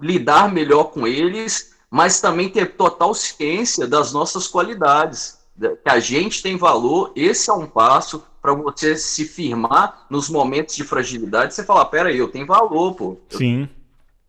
lidar 0.00 0.52
melhor 0.52 0.84
com 0.84 1.06
eles, 1.06 1.74
mas 1.90 2.20
também 2.20 2.48
ter 2.48 2.76
total 2.76 3.14
ciência 3.14 3.86
das 3.86 4.12
nossas 4.12 4.46
qualidades. 4.46 5.38
Que 5.58 5.90
a 5.90 6.00
gente 6.00 6.42
tem 6.42 6.56
valor, 6.56 7.12
esse 7.14 7.50
é 7.50 7.52
um 7.52 7.66
passo 7.66 8.24
para 8.40 8.54
você 8.54 8.96
se 8.96 9.26
firmar 9.26 10.06
nos 10.08 10.30
momentos 10.30 10.74
de 10.74 10.84
fragilidade, 10.84 11.54
você 11.54 11.62
falar, 11.62 11.84
pera 11.86 12.08
aí, 12.08 12.16
eu 12.16 12.28
tenho 12.28 12.46
valor, 12.46 12.94
pô. 12.94 13.18
Sim. 13.28 13.68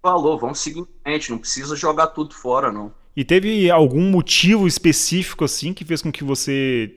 valor, 0.03 0.37
vamos 0.37 0.59
seguir 0.59 0.81
em 0.81 0.87
frente, 1.03 1.31
não 1.31 1.37
precisa 1.37 1.75
jogar 1.75 2.07
tudo 2.07 2.33
fora, 2.33 2.71
não. 2.71 2.91
E 3.15 3.23
teve 3.23 3.69
algum 3.69 4.09
motivo 4.09 4.67
específico, 4.67 5.45
assim, 5.45 5.73
que 5.73 5.85
fez 5.85 6.01
com 6.01 6.11
que 6.11 6.23
você 6.23 6.95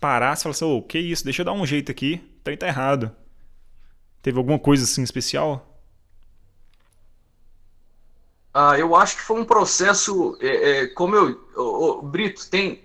parasse 0.00 0.42
e 0.42 0.44
falasse, 0.44 0.64
ô, 0.64 0.76
oh, 0.76 0.82
que 0.82 0.98
isso, 0.98 1.24
deixa 1.24 1.42
eu 1.42 1.46
dar 1.46 1.52
um 1.52 1.66
jeito 1.66 1.90
aqui, 1.90 2.20
trem 2.42 2.56
tá 2.56 2.66
errado. 2.68 3.10
Teve 4.22 4.38
alguma 4.38 4.58
coisa, 4.58 4.84
assim, 4.84 5.02
especial? 5.02 5.73
Ah, 8.54 8.78
eu 8.78 8.94
acho 8.94 9.16
que 9.16 9.22
foi 9.22 9.40
um 9.40 9.44
processo, 9.44 10.38
é, 10.40 10.70
é, 10.70 10.86
como 10.86 11.16
eu, 11.16 12.02
Brito, 12.02 12.48
tem, 12.48 12.80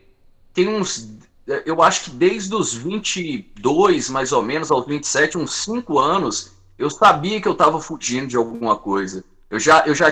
tem 0.52 0.68
uns 0.68 1.20
eu 1.66 1.82
acho 1.82 2.06
que 2.06 2.10
desde 2.12 2.54
os 2.54 2.74
22, 2.74 4.10
mais 4.10 4.32
ou 4.32 4.42
menos, 4.44 4.70
aos 4.70 4.86
27, 4.86 5.38
uns 5.38 5.64
5 5.64 5.98
anos, 5.98 6.52
eu 6.78 6.90
sabia 6.90 7.42
que 7.42 7.48
eu 7.48 7.54
estava 7.54 7.82
fugindo 7.82 8.28
de 8.28 8.38
alguma 8.38 8.76
coisa. 8.76 9.24
Eu 9.50 9.60
já, 9.60 9.84
eu 9.88 9.96
já, 9.96 10.10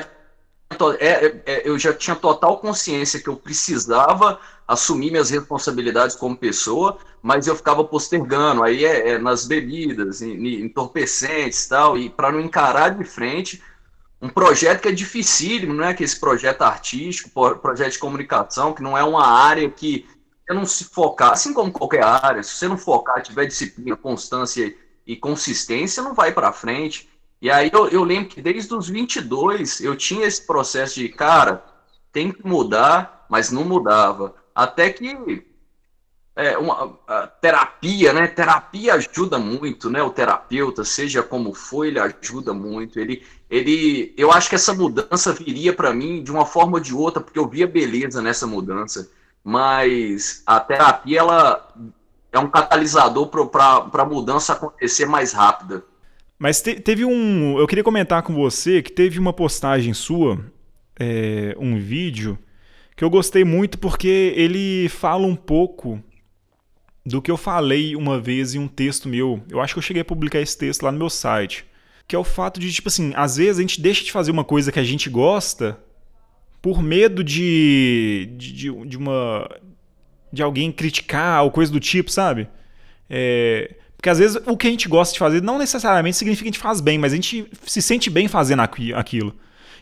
é, 1.00 1.42
é, 1.46 1.70
eu 1.70 1.78
já 1.78 1.94
tinha 1.94 2.16
total 2.16 2.58
consciência 2.58 3.20
que 3.20 3.30
eu 3.30 3.36
precisava 3.36 4.40
assumir 4.68 5.12
minhas 5.12 5.30
responsabilidades 5.30 6.16
como 6.16 6.36
pessoa, 6.36 6.98
mas 7.22 7.46
eu 7.46 7.56
ficava 7.56 7.84
postergando. 7.84 8.64
Aí 8.64 8.84
é, 8.84 9.12
é 9.12 9.20
nas 9.20 9.46
bebidas, 9.46 10.22
em, 10.24 10.32
em 10.32 10.66
entorpecentes 10.66 11.68
tal, 11.68 11.98
e 11.98 12.10
para 12.10 12.32
não 12.32 12.42
encarar 12.42 12.90
de 12.90 13.04
frente 13.04 13.62
um 14.22 14.30
projeto 14.30 14.82
que 14.82 14.88
é 14.88 14.92
dificílimo, 14.92 15.74
não 15.74 15.84
é 15.84 15.94
que 15.94 16.04
esse 16.04 16.20
projeto 16.20 16.64
artístico, 16.64 17.30
projeto 17.60 17.94
de 17.94 18.00
comunicação, 18.00 18.74
que 18.74 18.82
não 18.82 18.98
é 18.98 19.04
uma 19.04 19.28
área 19.28 19.70
que 19.70 20.08
você 20.46 20.54
não 20.54 20.66
se 20.66 20.86
focar, 20.86 21.32
assim 21.32 21.54
como 21.54 21.72
qualquer 21.72 22.04
área, 22.04 22.42
se 22.42 22.56
você 22.56 22.68
não 22.68 22.78
focar, 22.78 23.22
tiver 23.22 23.46
disciplina, 23.46 23.96
constância 23.96 24.76
e 25.06 25.16
consistência, 25.16 26.02
não 26.02 26.16
vai 26.16 26.32
para 26.32 26.52
frente. 26.52 27.08
E 27.42 27.52
aí 27.52 27.70
eu, 27.72 27.88
eu 27.90 28.04
lembro 28.04 28.30
que 28.30 28.42
desde 28.42 28.74
os 28.74 28.90
22 28.90 29.82
eu 29.82 29.96
tinha 29.96 30.26
esse 30.26 30.46
processo 30.46 30.96
de, 30.96 31.10
cara, 31.10 31.64
tem 32.12 32.32
que 32.32 32.46
mudar, 32.46 33.26
mas 33.30 33.52
não 33.52 33.64
mudava. 33.64 34.34
Até 34.56 34.90
que 34.90 35.46
é, 36.36 36.58
uma 36.58 36.98
terapia, 37.42 38.14
né? 38.14 38.28
Terapia 38.28 38.94
ajuda 38.94 39.38
muito, 39.38 39.90
né? 39.90 40.02
O 40.02 40.12
terapeuta, 40.12 40.84
seja 40.84 41.22
como 41.24 41.54
for, 41.54 41.86
ele 41.86 42.00
ajuda 42.00 42.54
muito. 42.54 43.00
Ele, 43.00 43.26
ele, 43.50 44.14
eu 44.18 44.32
acho 44.32 44.50
que 44.50 44.56
essa 44.56 44.74
mudança 44.74 45.34
viria 45.34 45.74
para 45.74 45.94
mim 45.94 46.24
de 46.24 46.32
uma 46.32 46.46
forma 46.46 46.74
ou 46.78 46.80
de 46.80 46.94
outra, 46.94 47.22
porque 47.22 47.40
eu 47.40 47.48
via 47.48 47.68
beleza 47.68 48.22
nessa 48.22 48.46
mudança 48.46 49.10
mas 49.48 50.44
a 50.46 50.60
terapia 50.60 51.20
ela 51.20 51.74
é 52.34 52.38
um 52.38 52.50
catalisador 52.50 53.28
para 53.28 53.90
a 53.94 54.06
mudança 54.06 54.52
acontecer 54.52 55.06
mais 55.06 55.32
rápida. 55.32 55.86
Mas 56.38 56.62
te, 56.62 56.76
teve 56.76 57.06
um. 57.06 57.58
Eu 57.58 57.66
queria 57.66 57.84
comentar 57.84 58.22
com 58.24 58.34
você 58.34 58.82
que 58.82 58.92
teve 58.92 59.18
uma 59.18 59.32
postagem 59.32 59.94
sua, 59.94 60.38
é, 61.00 61.56
um 61.58 61.80
vídeo, 61.80 62.38
que 62.94 63.06
eu 63.06 63.10
gostei 63.10 63.46
muito 63.46 63.80
porque 63.80 64.34
ele 64.36 64.90
fala 64.90 65.26
um 65.26 65.36
pouco 65.36 66.04
do 67.06 67.22
que 67.22 67.32
eu 67.32 67.38
falei 67.38 67.96
uma 67.96 68.20
vez 68.20 68.54
em 68.54 68.60
um 68.60 68.68
texto 68.68 69.08
meu. 69.08 69.42
Eu 69.50 69.62
acho 69.62 69.74
que 69.74 69.78
eu 69.78 69.84
cheguei 69.84 70.02
a 70.02 70.06
publicar 70.06 70.42
esse 70.42 70.58
texto 70.58 70.84
lá 70.84 70.92
no 70.92 71.00
meu 71.00 71.10
site. 71.10 71.66
Que 72.08 72.16
é 72.16 72.20
o 72.20 72.24
fato 72.24 72.60
de, 72.60 72.72
tipo 72.72 72.88
assim, 72.88 73.12
às 73.16 73.38
vezes 73.38 73.60
a 73.60 73.62
gente 73.62 73.82
deixa 73.82 74.04
de 74.04 74.12
fazer 74.12 74.32
uma 74.32 74.44
coisa 74.44 74.72
que 74.72 74.80
a 74.80 74.84
gente 74.84 75.10
gosta 75.10 75.78
por 76.62 76.82
medo 76.82 77.24
de, 77.24 78.30
de, 78.38 78.72
de, 78.86 78.98
uma 78.98 79.50
de 80.32 80.42
alguém 80.42 80.72
criticar 80.72 81.44
ou 81.44 81.52
coisa 81.52 81.72
do 81.72 81.80
tipo, 81.80 82.10
sabe? 82.10 82.48
É, 83.10 83.76
porque 83.96 84.10
às 84.10 84.20
vezes 84.20 84.42
o 84.46 84.56
que 84.56 84.68
a 84.68 84.70
gente 84.70 84.88
gosta 84.88 85.14
de 85.14 85.20
fazer 85.20 85.42
não 85.42 85.58
necessariamente 85.58 86.18
significa 86.18 86.44
que 86.44 86.50
a 86.50 86.54
gente 86.54 86.62
faz 86.62 86.80
bem, 86.80 86.98
mas 86.98 87.14
a 87.14 87.16
gente 87.16 87.50
se 87.66 87.82
sente 87.82 88.10
bem 88.10 88.28
fazendo 88.28 88.62
aquilo. 88.62 89.36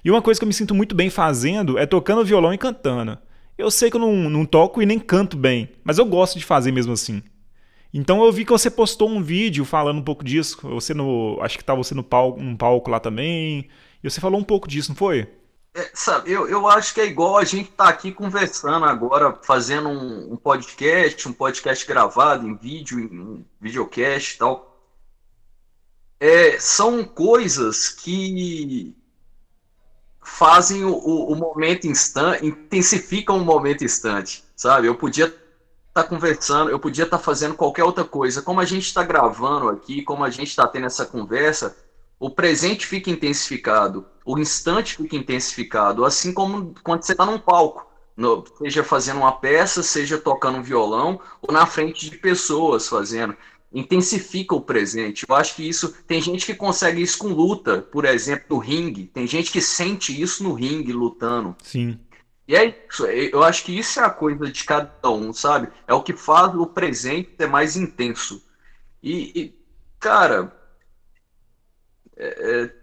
E 0.04 0.10
uma 0.10 0.22
coisa 0.22 0.40
que 0.40 0.44
eu 0.44 0.48
me 0.48 0.54
sinto 0.54 0.76
muito 0.76 0.96
bem 0.96 1.10
fazendo 1.10 1.78
é 1.78 1.86
tocando 1.86 2.24
violão 2.24 2.54
e 2.54 2.58
cantando. 2.58 3.18
Eu 3.58 3.72
sei 3.72 3.90
que 3.90 3.96
eu 3.96 4.02
não, 4.02 4.30
não 4.30 4.46
toco 4.46 4.82
e 4.82 4.86
nem 4.86 5.00
canto 5.00 5.36
bem, 5.36 5.70
mas 5.84 5.98
eu 5.98 6.06
gosto 6.06 6.38
de 6.38 6.46
fazer 6.46 6.72
mesmo 6.72 6.94
assim. 6.94 7.24
Então 7.98 8.26
eu 8.26 8.30
vi 8.30 8.44
que 8.44 8.52
você 8.52 8.70
postou 8.70 9.10
um 9.10 9.24
vídeo 9.24 9.64
falando 9.64 10.00
um 10.00 10.04
pouco 10.04 10.22
disso. 10.22 10.60
Você 10.64 10.94
no. 10.94 11.40
Acho 11.42 11.56
que 11.58 11.64
estava 11.64 11.82
você 11.82 11.96
no 11.96 12.04
palco, 12.04 12.42
num 12.42 12.58
palco 12.58 12.92
lá 12.92 13.00
também. 13.00 13.70
E 14.04 14.10
você 14.10 14.20
falou 14.20 14.38
um 14.38 14.44
pouco 14.44 14.68
disso, 14.68 14.90
não 14.90 14.98
foi? 14.98 15.26
É, 15.74 15.92
sabe, 15.94 16.30
eu, 16.30 16.46
eu 16.48 16.68
acho 16.68 16.94
que 16.94 17.00
é 17.00 17.06
igual 17.06 17.38
a 17.38 17.46
gente 17.46 17.72
tá 17.72 17.88
aqui 17.88 18.12
conversando 18.12 18.86
agora, 18.86 19.40
fazendo 19.44 19.88
um, 19.88 20.34
um, 20.34 20.36
podcast, 20.36 21.28
um 21.28 21.32
podcast 21.32 21.88
gravado 21.88 22.46
em 22.46 22.56
vídeo, 22.56 23.00
em 23.00 23.18
um 23.18 23.46
videocast 23.62 24.36
e 24.36 24.38
tal. 24.40 24.78
É, 26.20 26.60
são 26.60 27.06
coisas 27.06 27.88
que 27.88 28.94
fazem 30.22 30.84
o, 30.84 30.94
o, 30.94 31.32
o 31.32 31.36
momento 31.36 31.88
instante, 31.88 32.46
intensificam 32.46 33.38
o 33.38 33.46
momento 33.46 33.86
instante, 33.86 34.44
sabe? 34.54 34.88
Eu 34.88 34.96
podia 34.96 35.34
estar 35.96 36.04
tá 36.04 36.10
conversando, 36.10 36.70
eu 36.70 36.78
podia 36.78 37.06
estar 37.06 37.18
tá 37.18 37.24
fazendo 37.24 37.56
qualquer 37.56 37.86
outra 37.86 38.04
coisa. 38.04 38.42
Como 38.42 38.60
a 38.60 38.66
gente 38.66 38.86
está 38.86 39.02
gravando 39.02 39.70
aqui, 39.70 40.02
como 40.02 40.26
a 40.26 40.30
gente 40.30 40.50
está 40.50 40.68
tendo 40.68 40.88
essa 40.88 41.06
conversa, 41.06 41.76
o 42.20 42.30
presente 42.30 42.86
fica 42.86 43.10
intensificado, 43.10 44.06
o 44.26 44.38
instante 44.38 44.98
fica 44.98 45.16
intensificado, 45.16 46.04
assim 46.04 46.34
como 46.34 46.74
quando 46.84 47.04
você 47.04 47.14
está 47.14 47.26
num 47.26 47.40
palco, 47.40 47.88
no, 48.16 48.44
seja 48.58 48.84
fazendo 48.84 49.20
uma 49.20 49.32
peça, 49.32 49.82
seja 49.82 50.18
tocando 50.18 50.58
um 50.58 50.64
violão, 50.64 51.20
ou 51.42 51.54
na 51.54 51.66
frente 51.66 52.10
de 52.10 52.18
pessoas 52.18 52.90
fazendo. 52.90 53.36
Intensifica 53.74 54.56
o 54.56 54.62
presente. 54.62 55.26
Eu 55.28 55.36
acho 55.36 55.56
que 55.56 55.68
isso. 55.68 55.94
Tem 56.08 56.22
gente 56.22 56.46
que 56.46 56.56
consegue 56.56 57.02
isso 57.02 57.18
com 57.18 57.28
luta, 57.28 57.82
por 57.82 58.06
exemplo, 58.06 58.46
no 58.52 58.58
ringue. 58.58 59.08
Tem 59.14 59.28
gente 59.28 59.52
que 59.52 59.60
sente 59.60 60.20
isso 60.20 60.44
no 60.44 60.54
ringue 60.54 60.94
lutando. 60.94 61.54
Sim. 61.62 62.00
E 62.48 62.56
é 62.56 62.86
isso. 62.88 63.06
Eu 63.06 63.44
acho 63.44 63.64
que 63.64 63.78
isso 63.78 64.00
é 64.00 64.04
a 64.04 64.10
coisa 64.10 64.52
de 64.52 64.64
cada 64.64 65.10
um, 65.10 65.34
sabe? 65.34 65.70
É 65.88 65.94
o 65.94 66.04
que 66.04 66.14
faz 66.14 66.54
o 66.56 66.68
presente 66.68 67.36
ser 67.38 67.48
mais 67.48 67.76
intenso. 67.76 68.44
E, 69.02 69.32
e 69.40 69.60
cara, 70.00 70.56
é, 72.16 72.28
é, 72.28 72.76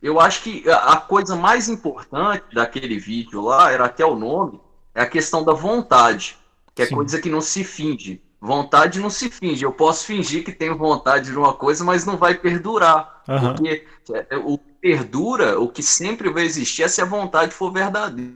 eu 0.00 0.20
acho 0.20 0.42
que 0.42 0.68
a 0.70 0.96
coisa 0.96 1.36
mais 1.36 1.68
importante 1.68 2.54
daquele 2.54 2.98
vídeo 2.98 3.42
lá, 3.42 3.70
era 3.70 3.84
até 3.84 4.04
o 4.04 4.16
nome, 4.16 4.60
é 4.94 5.02
a 5.02 5.08
questão 5.08 5.44
da 5.44 5.52
vontade, 5.52 6.38
que 6.74 6.82
é 6.82 6.86
Sim. 6.86 6.94
coisa 6.94 7.20
que 7.20 7.28
não 7.28 7.40
se 7.40 7.64
finge. 7.64 8.22
Vontade 8.40 9.00
não 9.00 9.10
se 9.10 9.28
finge. 9.28 9.62
Eu 9.62 9.72
posso 9.72 10.06
fingir 10.06 10.42
que 10.42 10.52
tenho 10.52 10.78
vontade 10.78 11.30
de 11.30 11.36
uma 11.36 11.52
coisa, 11.52 11.84
mas 11.84 12.06
não 12.06 12.16
vai 12.16 12.34
perdurar. 12.34 13.22
Uhum. 13.28 13.54
Porque 13.54 13.86
é, 14.30 14.36
o 14.36 14.56
perdura, 14.80 15.58
o 15.60 15.68
que 15.68 15.82
sempre 15.82 16.30
vai 16.30 16.44
existir 16.44 16.82
é 16.82 16.88
se 16.88 17.00
a 17.00 17.04
vontade 17.04 17.52
for 17.52 17.72
verdadeira. 17.72 18.34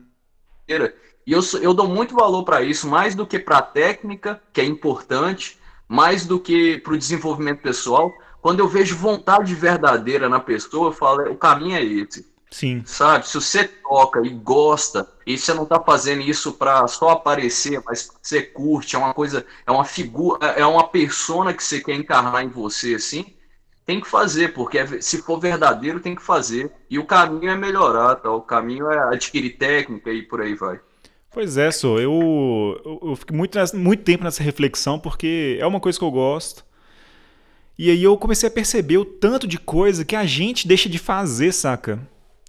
E 1.27 1.33
eu, 1.33 1.41
eu 1.61 1.73
dou 1.73 1.89
muito 1.89 2.15
valor 2.15 2.45
para 2.45 2.63
isso, 2.63 2.87
mais 2.87 3.15
do 3.15 3.27
que 3.27 3.39
para 3.39 3.59
a 3.59 3.63
técnica, 3.63 4.43
que 4.53 4.61
é 4.61 4.65
importante, 4.65 5.59
mais 5.89 6.27
do 6.27 6.39
que 6.39 6.79
para 6.79 6.93
o 6.93 6.99
desenvolvimento 6.99 7.63
pessoal. 7.63 8.13
Quando 8.43 8.61
eu 8.61 8.69
vejo 8.69 8.97
vontade 8.97 9.55
verdadeira 9.55 10.29
na 10.29 10.39
pessoa, 10.39 10.89
eu 10.89 10.93
falo, 10.93 11.23
é, 11.23 11.31
o 11.31 11.37
caminho 11.37 11.77
é 11.77 11.83
esse. 11.83 12.27
Sim. 12.51 12.83
Sabe? 12.87 13.27
Se 13.27 13.35
você 13.35 13.65
toca 13.65 14.21
e 14.25 14.29
gosta, 14.29 15.09
e 15.27 15.37
você 15.37 15.53
não 15.53 15.65
tá 15.67 15.81
fazendo 15.81 16.21
isso 16.21 16.53
para 16.53 16.87
só 16.87 17.11
aparecer, 17.11 17.83
mas 17.85 18.13
você 18.23 18.43
curte, 18.43 18.95
é 18.95 18.99
uma 18.99 19.13
coisa, 19.13 19.45
é 19.67 19.73
uma 19.73 19.85
figura, 19.85 20.47
é 20.47 20.65
uma 20.65 20.87
persona 20.87 21.53
que 21.53 21.65
você 21.65 21.81
quer 21.81 21.95
encarnar 21.95 22.45
em 22.45 22.49
você, 22.49 22.95
assim, 22.95 23.34
tem 23.85 24.01
que 24.01 24.09
fazer, 24.09 24.55
porque 24.55 24.79
é 24.79 25.01
se 25.01 25.23
for 25.23 25.39
verdadeiro, 25.39 26.01
tem 26.01 26.15
que 26.15 26.23
fazer. 26.23 26.71
E 26.89 26.99
o 26.99 27.05
caminho 27.05 27.51
é 27.51 27.57
melhorar, 27.57 28.17
tá? 28.17 28.31
O 28.31 28.41
caminho 28.41 28.91
é 28.91 29.15
adquirir 29.15 29.57
técnica 29.57 30.11
e 30.11 30.23
por 30.23 30.41
aí 30.41 30.55
vai. 30.55 30.81
Pois 31.31 31.57
é, 31.57 31.71
sou. 31.71 32.01
Eu, 32.01 32.81
eu, 32.85 33.09
eu 33.11 33.17
fico 33.17 33.35
muito, 33.35 33.59
muito 33.75 34.03
tempo 34.03 34.25
nessa 34.25 34.43
reflexão, 34.43 34.99
porque 34.99 35.59
é 35.61 35.67
uma 35.67 35.81
coisa 35.81 35.99
que 35.99 36.05
eu 36.05 36.11
gosto. 36.11 36.65
E 37.77 37.91
aí 37.91 38.03
eu 38.03 38.17
comecei 38.17 38.49
a 38.49 38.53
perceber 38.53 38.99
o 38.99 39.05
tanto 39.05 39.47
de 39.47 39.59
coisa 39.59 40.05
que 40.05 40.15
a 40.15 40.25
gente 40.25 40.67
deixa 40.69 40.89
de 40.89 40.99
fazer, 40.99 41.53
saca? 41.53 41.99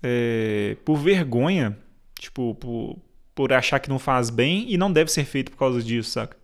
é, 0.07 0.77
por 0.85 0.97
vergonha, 0.97 1.75
tipo, 2.19 2.53
por, 2.55 2.97
por 3.33 3.51
achar 3.51 3.79
que 3.79 3.89
não 3.89 3.97
faz 3.97 4.29
bem 4.29 4.71
e 4.71 4.77
não 4.77 4.93
deve 4.93 5.11
ser 5.11 5.25
feito 5.25 5.49
por 5.51 5.57
causa 5.57 5.81
disso, 5.81 6.11
saca? 6.11 6.37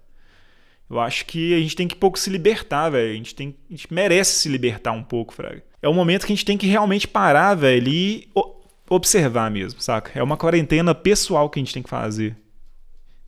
Eu 0.91 0.99
acho 0.99 1.25
que 1.25 1.53
a 1.53 1.59
gente 1.59 1.75
tem 1.75 1.87
que 1.87 1.95
pouco 1.95 2.19
se 2.19 2.29
libertar, 2.29 2.89
velho. 2.89 3.11
A 3.11 3.15
gente 3.15 3.33
tem, 3.33 3.55
a 3.69 3.73
gente 3.73 3.91
merece 3.93 4.39
se 4.39 4.49
libertar 4.49 4.91
um 4.91 5.03
pouco, 5.03 5.33
fraga. 5.33 5.63
É 5.81 5.87
um 5.87 5.93
momento 5.93 6.25
que 6.25 6.33
a 6.33 6.35
gente 6.35 6.45
tem 6.45 6.57
que 6.57 6.67
realmente 6.67 7.07
parar, 7.07 7.55
velho, 7.55 7.87
e 7.87 8.27
observar 8.89 9.49
mesmo, 9.49 9.81
saca? 9.81 10.11
É 10.13 10.21
uma 10.21 10.37
quarentena 10.37 10.93
pessoal 10.93 11.49
que 11.49 11.59
a 11.59 11.63
gente 11.63 11.73
tem 11.73 11.81
que 11.81 11.89
fazer. 11.89 12.35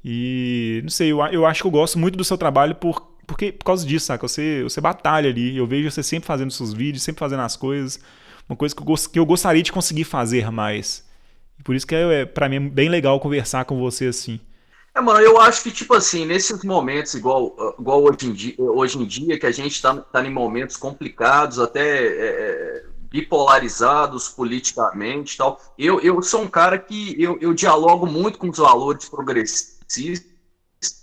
E 0.03 0.81
não 0.83 0.89
sei, 0.89 1.11
eu, 1.11 1.19
eu 1.27 1.45
acho 1.45 1.61
que 1.61 1.67
eu 1.67 1.71
gosto 1.71 1.97
muito 1.97 2.17
do 2.17 2.23
seu 2.23 2.37
trabalho 2.37 2.75
por, 2.75 2.99
porque, 3.25 3.51
por 3.51 3.63
causa 3.63 3.87
disso, 3.87 4.07
saca? 4.07 4.27
Você, 4.27 4.61
você 4.63 4.81
batalha 4.81 5.29
ali. 5.29 5.55
Eu 5.55 5.65
vejo 5.65 5.89
você 5.89 6.03
sempre 6.03 6.27
fazendo 6.27 6.51
seus 6.51 6.73
vídeos, 6.73 7.01
sempre 7.01 7.19
fazendo 7.19 7.41
as 7.41 7.55
coisas 7.55 7.99
uma 8.47 8.55
coisa 8.55 8.75
que 8.75 8.81
eu, 8.81 8.95
que 9.11 9.19
eu 9.19 9.25
gostaria 9.25 9.63
de 9.63 9.71
conseguir 9.71 10.03
fazer 10.03 10.51
mais. 10.51 11.05
Por 11.63 11.75
isso 11.75 11.87
que 11.87 11.95
é, 11.95 12.21
é 12.21 12.25
para 12.25 12.49
mim 12.49 12.57
é 12.57 12.59
bem 12.59 12.89
legal 12.89 13.19
conversar 13.19 13.65
com 13.65 13.79
você 13.79 14.07
assim. 14.07 14.39
É, 14.95 15.01
mano, 15.01 15.19
eu 15.21 15.41
acho 15.41 15.63
que, 15.63 15.71
tipo 15.71 15.95
assim, 15.95 16.23
nesses 16.23 16.63
momentos, 16.63 17.15
igual, 17.15 17.55
igual 17.79 18.03
hoje, 18.03 18.27
em 18.27 18.33
dia, 18.33 18.55
hoje 18.59 18.99
em 18.99 19.05
dia, 19.05 19.39
que 19.39 19.45
a 19.47 19.51
gente 19.51 19.81
tá, 19.81 19.95
tá 19.97 20.23
em 20.23 20.31
momentos 20.31 20.77
complicados, 20.77 21.59
até 21.59 22.05
é, 22.05 22.25
é 22.27 22.85
bipolarizados 23.09 24.27
politicamente 24.29 25.37
tal, 25.37 25.61
eu, 25.77 25.99
eu 26.01 26.21
sou 26.23 26.41
um 26.41 26.47
cara 26.47 26.79
que 26.79 27.15
eu, 27.21 27.37
eu 27.39 27.53
dialogo 27.53 28.07
muito 28.07 28.39
com 28.39 28.49
os 28.49 28.57
valores 28.57 29.07
progressistas, 29.07 30.25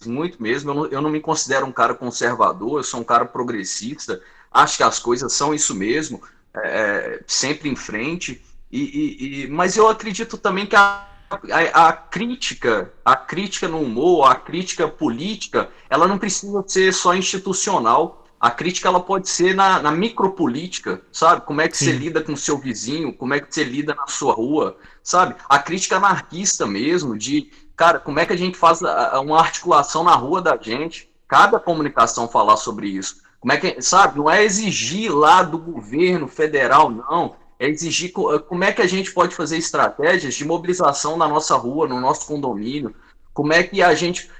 muito 0.06 0.40
mesmo. 0.40 0.70
Eu 0.70 0.75
não, 0.75 0.87
eu 0.87 1.02
não 1.02 1.11
me 1.11 1.20
considero 1.20 1.66
um 1.66 1.73
cara 1.73 1.94
conservador, 1.94 2.78
eu 2.78 2.85
sou 2.85 3.00
um 3.00 3.04
cara 3.04 3.25
progressista, 3.25 4.20
acho 4.52 4.76
que 4.76 4.82
as 4.82 4.99
coisas 4.99 5.32
são 5.32 5.52
isso 5.52 5.75
mesmo. 5.75 6.23
É, 6.52 7.23
sempre 7.26 7.68
em 7.68 7.76
frente. 7.76 8.42
E, 8.70 8.80
e, 8.80 9.44
e, 9.44 9.49
mas 9.49 9.76
eu 9.76 9.88
acredito 9.88 10.37
também 10.37 10.66
que 10.66 10.75
a, 10.76 11.09
a, 11.30 11.88
a, 11.88 11.92
crítica, 11.92 12.92
a 13.04 13.14
crítica 13.14 13.68
no 13.68 13.80
humor, 13.80 14.30
a 14.30 14.34
crítica 14.34 14.88
política, 14.88 15.70
ela 15.88 16.08
não 16.08 16.18
precisa 16.18 16.64
ser 16.66 16.92
só 16.92 17.14
institucional. 17.14 18.26
A 18.40 18.50
crítica 18.50 18.88
ela 18.88 19.00
pode 19.00 19.28
ser 19.28 19.54
na, 19.54 19.80
na 19.80 19.92
micropolítica, 19.92 21.02
sabe? 21.12 21.42
Como 21.42 21.60
é 21.60 21.68
que 21.68 21.76
Sim. 21.76 21.87
você 21.87 21.92
lida 21.92 22.22
com 22.22 22.32
o 22.32 22.37
seu 22.37 22.58
vizinho, 22.58 23.12
como 23.12 23.34
é 23.34 23.40
que 23.40 23.54
você 23.54 23.62
lida 23.62 23.94
na 23.94 24.06
sua 24.06 24.32
rua, 24.32 24.76
sabe? 25.02 25.37
A 25.49 25.58
crítica 25.58 25.99
anarquista 25.99 26.66
mesmo, 26.66 27.18
de, 27.18 27.50
cara, 27.76 28.00
como 28.00 28.18
é 28.18 28.24
que 28.24 28.33
a 28.33 28.38
gente 28.38 28.57
faz 28.57 28.81
uma 29.22 29.38
articulação 29.38 30.02
na 30.02 30.14
rua 30.14 30.40
da 30.40 30.57
gente, 30.57 31.12
cada 31.28 31.61
comunicação 31.61 32.28
falar 32.28 32.57
sobre 32.57 32.88
isso. 32.88 33.16
Como 33.38 33.52
é 33.52 33.57
que, 33.57 33.81
sabe, 33.83 34.18
não 34.18 34.31
é 34.31 34.42
exigir 34.42 35.14
lá 35.14 35.42
do 35.42 35.59
governo 35.59 36.26
federal, 36.26 36.90
não. 36.90 37.37
É 37.61 37.68
exigir 37.68 38.11
como 38.11 38.64
é 38.64 38.73
que 38.73 38.81
a 38.81 38.87
gente 38.87 39.12
pode 39.12 39.35
fazer 39.37 39.59
estratégias 39.59 40.35
de 40.35 40.46
mobilização 40.46 41.18
na 41.18 41.29
nossa 41.29 41.55
rua, 41.57 41.87
no 41.87 42.01
nosso 42.01 42.27
condomínio. 42.27 42.94
Como 43.35 43.53
é 43.53 43.62
que 43.62 43.83
a 43.83 43.94
gente. 43.94 44.31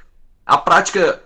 A 0.47 0.57
prática. 0.57 1.23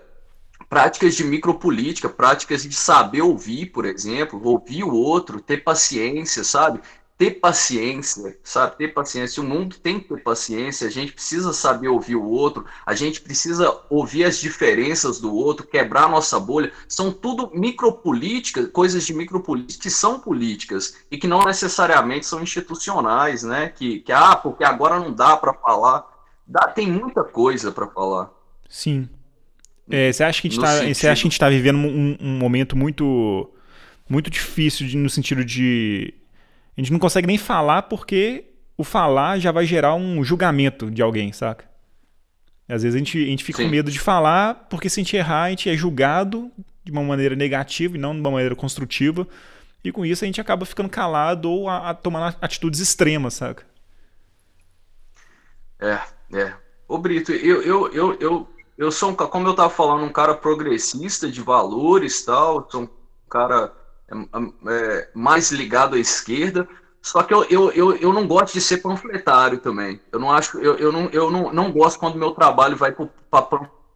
Práticas 0.68 1.14
de 1.14 1.22
micropolítica, 1.22 2.09
práticas 2.09 2.64
de 2.64 2.74
saber 2.74 3.22
ouvir, 3.22 3.66
por 3.66 3.85
exemplo, 3.85 4.40
ouvir 4.42 4.83
o 4.83 4.92
outro, 4.92 5.40
ter 5.40 5.62
paciência, 5.62 6.42
sabe? 6.42 6.80
Ter 7.24 7.40
paciência, 7.40 8.37
sabe? 8.42 8.76
Ter 8.76 8.88
paciência. 8.88 9.42
O 9.42 9.46
mundo 9.46 9.76
tem 9.76 9.98
que 9.98 10.08
ter 10.08 10.22
paciência. 10.22 10.87
A 10.87 10.90
gente 10.90 11.12
precisa 11.12 11.54
saber 11.54 11.88
ouvir 11.88 12.16
o 12.16 12.28
outro. 12.28 12.66
A 12.84 12.94
gente 12.94 13.20
precisa 13.20 13.80
ouvir 13.88 14.24
as 14.24 14.38
diferenças 14.38 15.18
do 15.18 15.34
outro, 15.34 15.66
quebrar 15.66 16.04
a 16.04 16.08
nossa 16.08 16.38
bolha. 16.38 16.70
São 16.87 17.10
tudo 17.10 17.50
micropolíticas, 17.54 18.68
coisas 18.70 19.06
de 19.06 19.14
micropolítica 19.14 19.84
que 19.84 19.90
são 19.90 20.20
políticas 20.20 20.96
e 21.10 21.16
que 21.16 21.26
não 21.26 21.44
necessariamente 21.44 22.26
são 22.26 22.42
institucionais, 22.42 23.42
né? 23.42 23.70
Que, 23.70 24.00
que 24.00 24.12
ah, 24.12 24.37
porque 24.37 24.62
agora 24.62 25.00
não 25.00 25.10
dá 25.10 25.34
para 25.37 25.54
falar. 25.54 26.04
Dá, 26.46 26.68
tem 26.68 26.90
muita 26.90 27.24
coisa 27.24 27.72
para 27.72 27.87
falar. 27.87 28.30
Sim. 28.68 29.08
É, 29.88 30.12
você 30.12 30.24
acha 30.24 30.42
que 30.42 30.48
a 30.48 31.14
gente 31.14 31.32
está 31.32 31.46
tá 31.46 31.50
vivendo 31.50 31.78
um, 31.78 32.16
um 32.20 32.38
momento 32.38 32.76
muito 32.76 33.50
muito 34.06 34.28
difícil 34.28 34.87
de, 34.87 34.98
no 34.98 35.08
sentido 35.08 35.42
de 35.42 36.12
a 36.76 36.80
gente 36.80 36.92
não 36.92 36.98
consegue 36.98 37.26
nem 37.26 37.38
falar 37.38 37.82
porque 37.82 38.46
o 38.76 38.84
falar 38.84 39.38
já 39.38 39.52
vai 39.52 39.64
gerar 39.64 39.94
um 39.94 40.24
julgamento 40.24 40.90
de 40.90 41.02
alguém, 41.02 41.32
saca? 41.32 41.64
Às 42.68 42.82
vezes 42.82 42.96
a 42.96 42.98
gente, 42.98 43.22
a 43.22 43.26
gente 43.26 43.44
fica 43.44 43.58
Sim. 43.58 43.64
com 43.64 43.70
medo 43.70 43.90
de 43.90 44.00
falar 44.00 44.66
porque 44.68 44.88
se 44.88 45.00
a 45.00 45.02
gente 45.02 45.16
errar, 45.16 45.44
a 45.44 45.50
gente 45.50 45.68
é 45.68 45.76
julgado 45.76 46.50
de 46.82 46.90
uma 46.90 47.02
maneira 47.02 47.37
negativa 47.37 47.96
e 47.96 48.00
não 48.00 48.14
de 48.14 48.20
uma 48.20 48.30
maneira 48.30 48.56
construtiva. 48.56 49.26
E 49.82 49.92
com 49.92 50.04
isso 50.04 50.24
a 50.24 50.26
gente 50.26 50.40
acaba 50.40 50.64
ficando 50.64 50.88
calado 50.88 51.50
ou 51.50 51.68
a, 51.68 51.90
a 51.90 51.94
tomando 51.94 52.34
atitudes 52.40 52.80
extremas, 52.80 53.34
saca? 53.34 53.64
É, 55.78 56.00
é. 56.32 56.54
Ô 56.88 56.98
Brito, 56.98 57.32
eu, 57.32 57.62
eu, 57.62 57.92
eu, 57.92 58.14
eu, 58.14 58.48
eu 58.78 58.90
sou, 58.90 59.10
um, 59.10 59.14
como 59.14 59.46
eu 59.46 59.54
tava 59.54 59.70
falando, 59.70 60.04
um 60.04 60.12
cara 60.12 60.34
progressista 60.34 61.30
de 61.30 61.40
valores 61.40 62.24
tal, 62.24 62.68
sou 62.70 62.82
um 62.82 62.88
cara 63.28 63.72
é, 64.08 64.70
é, 64.70 65.10
mais 65.14 65.50
ligado 65.50 65.96
à 65.96 65.98
esquerda. 65.98 66.68
Só 67.00 67.22
que 67.22 67.34
eu, 67.34 67.44
eu, 67.44 67.70
eu, 67.72 67.96
eu 67.96 68.12
não 68.12 68.26
gosto 68.26 68.54
de 68.54 68.60
ser 68.60 68.78
panfletário 68.78 69.58
também. 69.58 70.00
Eu 70.10 70.18
não 70.18 70.30
acho, 70.30 70.58
eu, 70.58 70.76
eu, 70.76 70.90
não, 70.90 71.10
eu 71.10 71.30
não, 71.30 71.52
não 71.52 71.70
gosto 71.70 71.98
quando 71.98 72.16
meu 72.16 72.30
trabalho 72.30 72.76
vai 72.76 72.92
para 72.92 73.42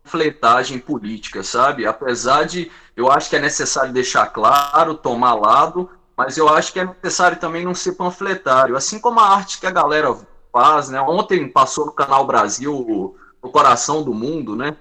panfletagem 0.05 0.79
política, 0.79 1.43
sabe? 1.43 1.87
Apesar 1.87 2.45
de 2.45 2.71
eu 2.95 3.11
acho 3.11 3.31
que 3.31 3.37
é 3.37 3.41
necessário 3.41 3.93
deixar 3.93 4.27
claro, 4.27 4.95
tomar 4.95 5.35
lado, 5.35 5.89
mas 6.17 6.37
eu 6.37 6.49
acho 6.49 6.73
que 6.73 6.81
é 6.81 6.85
necessário 6.85 7.39
também 7.39 7.65
não 7.65 7.75
ser 7.75 7.93
panfletário. 7.93 8.77
Assim 8.77 8.99
como 8.99 9.21
a 9.21 9.29
arte 9.29 9.59
que 9.59 9.67
a 9.67 9.71
galera 9.71 10.15
faz, 10.53 10.89
né? 10.89 11.01
Ontem 11.01 11.49
passou 11.49 11.87
no 11.87 11.93
Canal 11.93 12.27
Brasil 12.27 12.75
o, 12.75 13.17
o 13.41 13.49
Coração 13.49 14.03
do 14.03 14.13
Mundo, 14.13 14.57
né? 14.57 14.77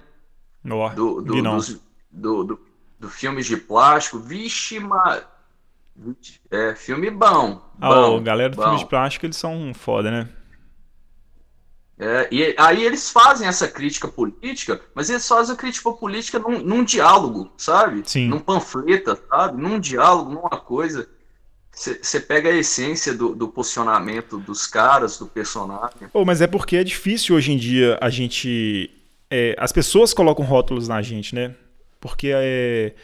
Oh, 0.64 0.88
do, 0.90 1.22
do, 1.22 1.42
dos, 1.42 1.80
do, 2.10 2.44
do, 2.44 2.60
do 2.98 3.08
filmes 3.08 3.46
de 3.46 3.56
plástico. 3.56 4.18
Vixe. 4.18 4.78
É, 6.50 6.74
filme 6.74 7.10
bom. 7.10 7.60
Ah, 7.80 7.88
bom, 7.88 8.22
galera 8.22 8.50
do 8.50 8.56
bom. 8.56 8.62
filme 8.62 8.78
de 8.78 8.86
plástico, 8.86 9.26
eles 9.26 9.36
são 9.36 9.72
foda, 9.74 10.10
né? 10.10 10.28
É, 11.98 12.28
e 12.30 12.54
aí 12.56 12.84
eles 12.84 13.10
fazem 13.10 13.48
essa 13.48 13.66
crítica 13.66 14.06
política, 14.06 14.80
mas 14.94 15.10
eles 15.10 15.26
fazem 15.26 15.54
a 15.54 15.58
crítica 15.58 15.90
política 15.90 16.38
num, 16.38 16.60
num 16.60 16.84
diálogo, 16.84 17.50
sabe? 17.56 18.02
Sim. 18.04 18.28
Num 18.28 18.38
panfleta, 18.38 19.18
sabe? 19.28 19.60
Num 19.60 19.80
diálogo, 19.80 20.30
numa 20.32 20.60
coisa. 20.60 21.08
Você 21.72 22.20
pega 22.20 22.48
a 22.48 22.56
essência 22.56 23.14
do, 23.14 23.34
do, 23.34 23.48
posicionamento 23.48 24.38
dos 24.38 24.66
caras, 24.66 25.18
do 25.18 25.26
personagem. 25.26 26.08
Oh, 26.12 26.24
mas 26.24 26.40
é 26.40 26.46
porque 26.46 26.76
é 26.76 26.84
difícil 26.84 27.36
hoje 27.36 27.52
em 27.52 27.56
dia 27.56 27.98
a 28.00 28.10
gente. 28.10 28.90
É, 29.30 29.54
as 29.58 29.70
pessoas 29.70 30.14
colocam 30.14 30.44
rótulos 30.44 30.88
na 30.88 31.02
gente, 31.02 31.34
né? 31.34 31.54
Porque 32.00 32.30
é, 32.34 32.94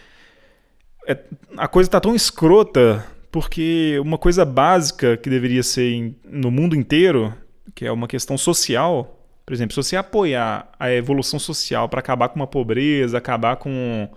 é, 1.06 1.18
a 1.56 1.68
coisa 1.68 1.90
tá 1.90 2.00
tão 2.00 2.14
escrota 2.14 3.04
porque 3.30 3.98
uma 4.00 4.16
coisa 4.16 4.44
básica 4.44 5.16
que 5.16 5.28
deveria 5.28 5.62
ser 5.62 5.92
em, 5.92 6.16
no 6.24 6.52
mundo 6.52 6.76
inteiro, 6.76 7.34
que 7.74 7.84
é 7.84 7.90
uma 7.90 8.06
questão 8.06 8.38
social, 8.38 9.26
por 9.44 9.52
exemplo, 9.52 9.74
se 9.74 9.82
você 9.82 9.96
apoiar 9.96 10.70
a 10.78 10.92
evolução 10.92 11.38
social 11.38 11.88
para 11.88 11.98
acabar 11.98 12.28
com 12.28 12.36
uma 12.36 12.46
pobreza, 12.46 13.18
acabar 13.18 13.56
com 13.56 14.08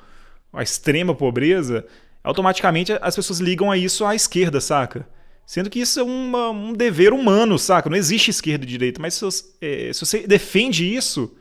a 0.54 0.63
extrema 0.63 1.16
pobreza, 1.16 1.86
automaticamente 2.24 2.94
as 3.02 3.16
pessoas 3.16 3.40
ligam 3.40 3.72
a 3.72 3.78
isso 3.78 4.06
à 4.06 4.16
esquerda, 4.16 4.62
saca? 4.62 5.08
Sendo 5.46 5.70
que 5.70 5.80
isso 5.80 6.00
é 6.00 6.04
uma, 6.04 6.52
um 6.52 6.74
dever 6.74 7.12
humano, 7.12 7.58
saca? 7.58 7.90
Não 7.90 7.98
existe 7.98 8.30
esquerda 8.30 8.66
e 8.66 8.68
direita, 8.68 9.02
mas 9.02 9.16
se 9.16 9.26
é, 9.62 9.92
se 9.94 10.06
você 10.06 10.28
defende 10.28 10.86
isso, 10.86 11.36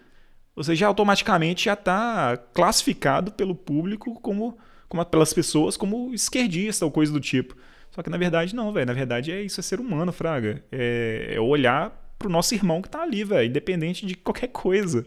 você 0.57 0.75
já 0.75 0.87
automaticamente 0.89 1.67
já 1.67 1.75
está 1.75 2.37
classificado 2.55 3.31
pelo 3.33 3.55
público 3.55 4.19
como, 4.21 4.59
como 4.89 5.05
pelas 5.05 5.33
pessoas 5.35 5.77
como 5.77 6.15
esquerdista 6.15 6.85
ou 6.85 6.91
coisa 6.91 7.13
do 7.13 7.21
tipo. 7.21 7.57
Só 7.91 8.03
que 8.03 8.11
na 8.11 8.17
verdade 8.19 8.55
não, 8.57 8.73
velho. 8.73 8.87
Na 8.87 8.93
verdade 8.95 9.31
é 9.33 9.43
isso, 9.43 9.61
é 9.61 9.63
ser 9.63 9.81
humano, 9.81 10.13
fraga. 10.13 10.65
É, 10.73 11.35
é 11.37 11.41
olhar 11.41 11.91
pro 12.19 12.31
nosso 12.31 12.55
irmão 12.55 12.83
que 12.83 12.89
tá 12.89 13.03
ali, 13.03 13.25
velho, 13.25 13.49
independente 13.49 14.07
de 14.07 14.17
qualquer 14.17 14.49
coisa. 14.49 15.07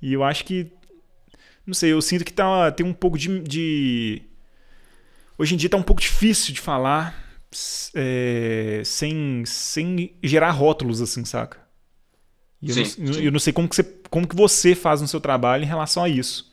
E 0.00 0.12
eu 0.12 0.22
acho 0.24 0.44
que 0.44 0.72
Não 1.66 1.74
sei, 1.74 1.92
eu 1.92 2.00
sinto 2.02 2.24
que 2.24 2.32
tá, 2.32 2.70
tem 2.72 2.86
um 2.86 2.94
pouco 2.94 3.18
de, 3.18 3.40
de. 3.42 4.22
Hoje 5.38 5.54
em 5.54 5.58
dia 5.58 5.70
tá 5.70 5.76
um 5.76 5.82
pouco 5.82 6.00
difícil 6.02 6.52
de 6.54 6.60
falar 6.60 7.14
é, 7.94 8.82
sem, 8.84 9.44
sem 9.46 10.16
gerar 10.22 10.50
rótulos, 10.50 11.00
assim, 11.00 11.24
saca? 11.24 11.67
E 12.60 12.70
eu, 12.70 12.74
sim, 12.74 13.02
não, 13.02 13.12
sim. 13.12 13.24
eu 13.24 13.32
não 13.32 13.38
sei 13.38 13.52
como 13.52 13.68
que, 13.68 13.76
você, 13.76 13.84
como 14.10 14.26
que 14.26 14.36
você 14.36 14.74
faz 14.74 15.00
no 15.00 15.08
seu 15.08 15.20
trabalho 15.20 15.62
em 15.62 15.66
relação 15.66 16.02
a 16.02 16.08
isso. 16.08 16.48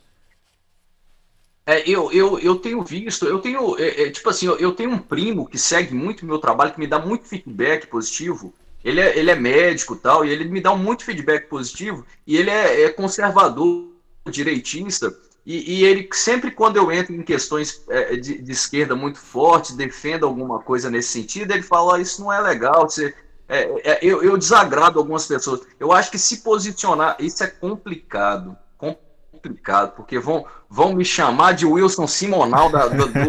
É, 1.66 1.90
eu, 1.90 2.12
eu, 2.12 2.38
eu 2.40 2.56
tenho 2.58 2.84
visto, 2.84 3.26
eu 3.26 3.40
tenho, 3.40 3.76
é, 3.80 4.04
é, 4.04 4.12
tipo 4.12 4.30
assim, 4.30 4.46
eu, 4.46 4.56
eu, 4.58 4.72
tenho 4.72 4.92
um 4.92 5.00
primo 5.00 5.48
que 5.48 5.58
segue 5.58 5.96
muito 5.96 6.26
meu 6.26 6.38
trabalho, 6.38 6.72
que 6.72 6.80
me 6.80 6.86
dá 6.86 7.00
muito 7.00 7.28
feedback 7.28 7.88
positivo. 7.88 8.54
Ele 8.84 9.02
é, 9.02 9.18
ele 9.18 9.32
é 9.32 9.36
médico 9.36 9.96
tal, 9.96 10.24
e 10.24 10.30
ele 10.30 10.46
me 10.46 10.62
dá 10.62 10.76
muito 10.76 11.04
feedback 11.04 11.48
positivo, 11.50 12.06
e 12.28 12.38
ele 12.38 12.52
é, 12.52 12.84
é 12.84 12.90
conservador 12.90 13.90
direitista, 14.30 15.12
e, 15.44 15.80
e, 15.80 15.86
ele 15.86 16.08
sempre 16.12 16.50
quando 16.52 16.78
eu 16.78 16.92
entro 16.92 17.14
em 17.14 17.22
questões 17.22 17.84
é, 17.90 18.16
de, 18.16 18.42
de, 18.42 18.52
esquerda 18.52 18.96
muito 18.96 19.20
fortes, 19.20 19.76
defendo 19.76 20.26
alguma 20.26 20.60
coisa 20.60 20.90
nesse 20.90 21.10
sentido, 21.10 21.52
ele 21.52 21.62
fala, 21.62 21.94
oh, 21.94 21.98
isso 21.98 22.22
não 22.22 22.34
é 22.34 22.42
legal, 22.42 22.90
você, 22.90 23.14
é, 23.48 23.92
é, 23.92 24.00
eu, 24.02 24.24
eu 24.24 24.38
desagrado 24.38 25.00
algumas 25.00 25.28
pessoas. 25.28 25.62
Eu 25.80 25.92
acho 25.92 26.10
que 26.12 26.18
se 26.18 26.38
posicionar, 26.38 27.16
isso 27.20 27.44
é 27.44 27.48
complicado, 27.48 28.58
complicado, 28.78 29.96
porque 29.96 30.18
vão, 30.20 30.46
vão 30.70 30.94
me 30.94 31.06
chamar 31.06 31.54
de 31.54 31.66
Wilson 31.66 32.08
Simonal 32.08 32.72
da, 32.72 32.88
do, 32.88 33.06
do... 33.08 33.24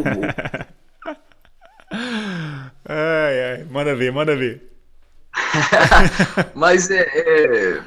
ai, 2.88 3.42
ai, 3.44 3.64
manda 3.70 3.94
ver, 3.94 4.12
manda 4.12 4.34
ver. 4.34 4.72
Mas 6.54 6.90
é, 6.90 7.02
é 7.02 7.82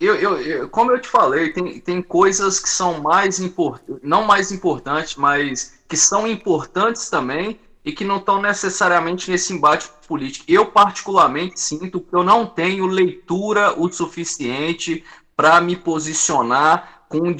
eu, 0.00 0.16
eu, 0.16 0.40
eu, 0.40 0.68
como 0.68 0.92
eu 0.92 1.00
te 1.00 1.08
falei, 1.08 1.52
tem, 1.52 1.80
tem 1.80 2.02
coisas 2.02 2.58
que 2.60 2.68
são 2.68 3.00
mais 3.00 3.40
importantes, 3.40 4.02
não 4.02 4.24
mais 4.24 4.52
importantes, 4.52 5.16
mas 5.16 5.78
que 5.88 5.96
são 5.96 6.26
importantes 6.26 7.08
também 7.08 7.58
e 7.84 7.92
que 7.92 8.04
não 8.04 8.16
estão 8.16 8.40
necessariamente 8.40 9.30
nesse 9.30 9.52
embate 9.52 9.90
político. 10.08 10.44
Eu, 10.48 10.66
particularmente, 10.66 11.60
sinto 11.60 12.00
que 12.00 12.14
eu 12.14 12.24
não 12.24 12.46
tenho 12.46 12.86
leitura 12.86 13.78
o 13.78 13.92
suficiente 13.92 15.04
para 15.36 15.60
me 15.60 15.76
posicionar 15.76 17.04
com 17.08 17.28
um 17.28 17.36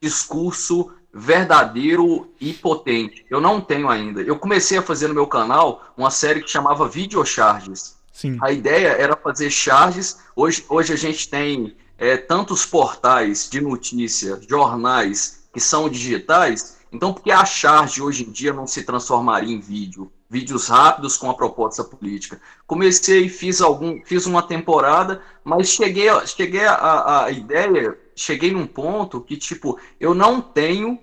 discurso 0.00 0.92
verdadeiro 1.12 2.32
e 2.40 2.52
potente. 2.52 3.26
Eu 3.28 3.40
não 3.40 3.60
tenho 3.60 3.88
ainda. 3.88 4.22
Eu 4.22 4.38
comecei 4.38 4.78
a 4.78 4.82
fazer 4.82 5.08
no 5.08 5.14
meu 5.14 5.26
canal 5.26 5.92
uma 5.96 6.10
série 6.10 6.40
que 6.40 6.50
chamava 6.50 6.88
Videocharges. 6.88 7.98
Sim. 8.12 8.38
A 8.42 8.52
ideia 8.52 8.88
era 8.88 9.16
fazer 9.16 9.50
charges. 9.50 10.18
Hoje, 10.36 10.64
hoje 10.68 10.92
a 10.92 10.96
gente 10.96 11.28
tem 11.28 11.76
é, 11.98 12.16
tantos 12.16 12.64
portais 12.64 13.48
de 13.50 13.60
notícia, 13.60 14.40
jornais 14.48 15.48
que 15.52 15.60
são 15.60 15.88
digitais, 15.88 16.78
então 16.92 17.12
por 17.12 17.22
que 17.22 17.30
a 17.30 17.44
charge 17.44 18.02
hoje 18.02 18.24
em 18.24 18.30
dia 18.30 18.52
não 18.52 18.66
se 18.66 18.82
transformaria 18.82 19.54
em 19.54 19.60
vídeo? 19.60 20.12
Vídeos 20.28 20.68
rápidos 20.68 21.16
com 21.16 21.28
a 21.28 21.34
proposta 21.34 21.82
política. 21.82 22.40
Comecei, 22.66 23.28
fiz 23.28 23.60
algum, 23.60 24.00
fiz 24.04 24.26
uma 24.26 24.42
temporada, 24.42 25.20
mas 25.42 25.68
cheguei, 25.68 26.08
cheguei 26.26 26.64
a, 26.64 27.24
a 27.24 27.30
ideia, 27.30 27.98
cheguei 28.14 28.52
num 28.52 28.66
ponto 28.66 29.20
que 29.20 29.36
tipo 29.36 29.78
eu 29.98 30.14
não 30.14 30.40
tenho 30.40 30.98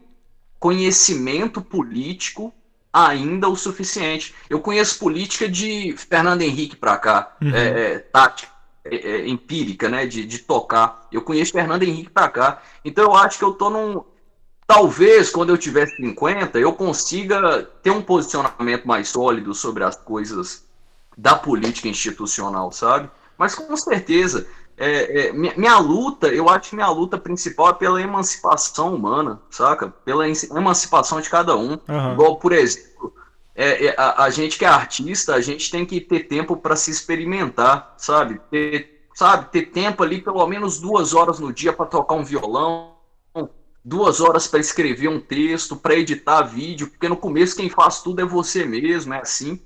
conhecimento 0.60 1.62
político 1.62 2.54
ainda 2.91 3.47
o 3.47 3.56
suficiente. 3.56 4.34
Eu 4.50 4.60
conheço 4.60 5.00
política 5.00 5.47
de 5.47 5.95
Fernando 5.97 6.41
Henrique 6.41 6.76
para 6.76 6.97
cá, 6.97 7.36
uhum. 7.41 7.54
é, 7.54 7.67
é, 7.67 8.00
tática 8.00 8.52
é, 8.86 8.95
é, 8.95 9.28
empírica, 9.28 9.89
né, 9.89 10.06
de, 10.06 10.26
de 10.26 10.39
tocar. 10.39 11.08
Eu 11.12 11.21
conheço 11.21 11.52
Fernando 11.52 11.84
Henrique 11.84 12.10
para 12.10 12.30
cá. 12.30 12.62
Então 12.84 13.04
eu 13.04 13.15
acho 13.15 13.38
que 13.38 13.43
eu 13.43 13.54
tô 13.54 13.69
num. 13.69 14.04
Talvez 14.67 15.30
quando 15.30 15.49
eu 15.49 15.58
tiver 15.58 15.88
50, 15.88 16.60
eu 16.60 16.73
consiga 16.73 17.63
ter 17.82 17.89
um 17.89 18.01
posicionamento 18.01 18.86
mais 18.86 19.08
sólido 19.08 19.56
sobre 19.56 19.86
as 19.86 19.95
coisas 19.95 20.65
da 21.17 21.36
política 21.36 21.88
institucional, 21.88 22.69
sabe? 22.73 23.10
Mas 23.38 23.56
com 23.56 23.75
certeza, 23.77 24.45
é, 24.77 25.27
é, 25.27 25.32
minha, 25.32 25.53
minha, 25.56 25.80
luta, 25.80 26.27
eu 26.27 26.49
acho 26.49 26.69
que 26.69 26.75
minha 26.75 26.89
luta 26.89 27.17
principal 27.17 27.69
é 27.69 27.73
pela 27.73 28.01
emancipação 28.01 28.93
humana, 28.93 29.39
saca? 29.49 29.88
Pela 30.03 30.27
emancipação 30.27 31.21
de 31.21 31.30
cada 31.30 31.56
um. 31.56 31.80
Uhum. 31.88 32.13
Igual, 32.13 32.36
por 32.36 32.51
exemplo, 32.51 33.13
é, 33.56 33.86
é, 33.86 33.95
a, 33.97 34.25
a, 34.25 34.30
gente 34.30 34.58
que 34.58 34.65
é 34.65 34.67
artista, 34.67 35.34
a 35.34 35.41
gente 35.41 35.71
tem 35.71 35.86
que 35.86 36.01
ter 36.01 36.27
tempo 36.27 36.58
para 36.58 36.75
se 36.75 36.91
experimentar, 36.91 37.95
sabe? 37.97 38.39
Ter, 38.51 39.08
sabe? 39.15 39.49
Ter 39.49 39.67
tempo 39.67 40.03
ali, 40.03 40.21
pelo 40.21 40.45
menos 40.45 40.80
duas 40.80 41.13
horas 41.13 41.39
no 41.39 41.53
dia 41.53 41.71
para 41.71 41.86
tocar 41.86 42.15
um 42.15 42.23
violão, 42.23 42.96
duas 43.88 44.19
horas 44.19 44.47
para 44.47 44.60
escrever 44.60 45.08
um 45.08 45.19
texto, 45.19 45.78
para 45.78 45.95
editar 45.95 46.41
vídeo, 46.41 46.88
porque 46.88 47.08
no 47.08 47.15
começo 47.15 47.56
quem 47.56 47.69
faz 47.69 48.02
tudo 48.02 48.21
é 48.21 48.26
você 48.26 48.65
mesmo, 48.65 49.13
é 49.13 49.21
assim. 49.21 49.62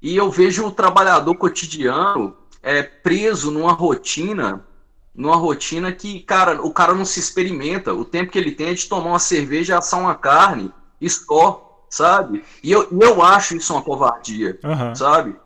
E 0.00 0.16
eu 0.16 0.30
vejo 0.30 0.66
o 0.66 0.70
trabalhador 0.70 1.34
cotidiano 1.34 2.34
é, 2.62 2.82
preso 2.82 3.50
numa 3.50 3.72
rotina, 3.72 4.66
numa 5.14 5.36
rotina 5.36 5.92
que, 5.92 6.20
cara, 6.20 6.62
o 6.62 6.72
cara 6.72 6.94
não 6.94 7.04
se 7.04 7.20
experimenta. 7.20 7.92
O 7.92 8.06
tempo 8.06 8.32
que 8.32 8.38
ele 8.38 8.52
tem 8.52 8.68
é 8.68 8.74
de 8.74 8.88
tomar 8.88 9.10
uma 9.10 9.18
cerveja, 9.18 9.76
assar 9.76 10.00
uma 10.00 10.14
carne 10.14 10.72
e 10.98 11.10
só 11.10 11.84
sabe? 11.90 12.42
E 12.62 12.72
eu, 12.72 12.88
eu 12.90 13.22
acho 13.22 13.54
isso 13.54 13.74
uma 13.74 13.82
covardia, 13.82 14.58
uhum. 14.64 14.94
sabe? 14.94 15.36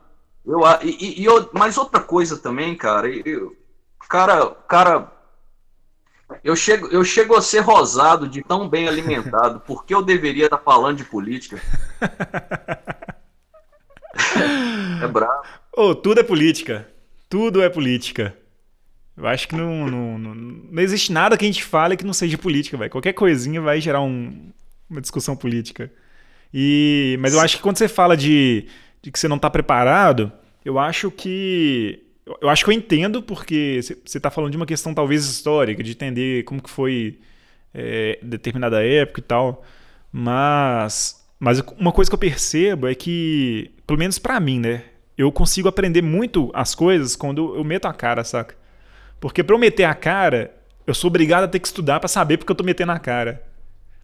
Eu, 0.45 0.61
e, 0.81 1.21
e 1.21 1.25
eu, 1.25 1.49
mas 1.51 1.77
outra 1.77 1.99
coisa 1.99 2.37
também, 2.37 2.73
cara, 2.73 3.09
eu, 3.09 3.53
cara, 4.07 4.45
cara, 4.65 5.11
eu 6.43 6.55
chego, 6.55 6.87
eu 6.87 7.03
chego 7.03 7.35
a 7.35 7.41
ser 7.41 7.59
rosado 7.59 8.27
de 8.27 8.43
tão 8.43 8.67
bem 8.67 8.87
alimentado, 8.87 9.61
porque 9.65 9.93
eu 9.93 10.01
deveria 10.01 10.45
estar 10.45 10.57
falando 10.57 10.97
de 10.97 11.03
política? 11.03 11.61
é 15.01 15.07
bravo. 15.07 15.43
Oh, 15.75 15.95
tudo 15.95 16.19
é 16.19 16.23
política. 16.23 16.87
Tudo 17.29 17.61
é 17.61 17.69
política. 17.69 18.35
Eu 19.15 19.25
acho 19.25 19.47
que 19.47 19.55
não, 19.55 19.87
não, 19.87 20.17
não, 20.17 20.35
não 20.35 20.81
existe 20.81 21.11
nada 21.11 21.37
que 21.37 21.45
a 21.45 21.47
gente 21.47 21.63
fale 21.63 21.97
que 21.97 22.05
não 22.05 22.13
seja 22.13 22.37
política, 22.37 22.77
velho. 22.77 22.91
Qualquer 22.91 23.13
coisinha 23.13 23.59
vai 23.59 23.81
gerar 23.81 24.01
um, 24.01 24.51
uma 24.89 25.01
discussão 25.01 25.35
política. 25.35 25.91
E, 26.53 27.17
mas 27.19 27.33
eu 27.33 27.39
acho 27.39 27.57
que 27.57 27.63
quando 27.63 27.77
você 27.77 27.87
fala 27.87 28.15
de, 28.15 28.67
de 29.01 29.11
que 29.11 29.19
você 29.19 29.27
não 29.27 29.37
está 29.37 29.49
preparado, 29.49 30.31
eu 30.63 30.77
acho 30.77 31.09
que 31.09 32.06
eu 32.41 32.49
acho 32.49 32.63
que 32.63 32.69
eu 32.69 32.73
entendo 32.73 33.21
porque 33.21 33.79
você 33.81 34.17
está 34.17 34.29
falando 34.29 34.51
de 34.51 34.57
uma 34.57 34.65
questão 34.65 34.93
talvez 34.93 35.25
histórica, 35.25 35.83
de 35.83 35.91
entender 35.91 36.43
como 36.43 36.61
que 36.61 36.69
foi 36.69 37.19
é, 37.73 38.19
determinada 38.21 38.83
época 38.83 39.19
e 39.19 39.23
tal, 39.23 39.63
mas 40.11 41.25
mas 41.39 41.59
uma 41.77 41.91
coisa 41.91 42.09
que 42.09 42.15
eu 42.15 42.19
percebo 42.19 42.87
é 42.87 42.95
que, 42.95 43.71
pelo 43.85 43.99
menos 43.99 44.17
para 44.17 44.39
mim, 44.39 44.59
né, 44.59 44.83
eu 45.17 45.31
consigo 45.31 45.67
aprender 45.67 46.01
muito 46.01 46.49
as 46.53 46.73
coisas 46.73 47.15
quando 47.15 47.55
eu 47.55 47.63
meto 47.63 47.85
a 47.85 47.93
cara, 47.93 48.23
saca? 48.23 48.55
Porque 49.19 49.43
para 49.43 49.55
eu 49.55 49.59
meter 49.59 49.83
a 49.83 49.93
cara, 49.93 50.53
eu 50.85 50.93
sou 50.93 51.09
obrigado 51.09 51.43
a 51.43 51.47
ter 51.47 51.59
que 51.59 51.67
estudar 51.67 51.99
para 51.99 52.07
saber 52.07 52.37
porque 52.37 52.51
eu 52.51 52.55
tô 52.55 52.63
metendo 52.63 52.91
a 52.91 52.99
cara. 52.99 53.43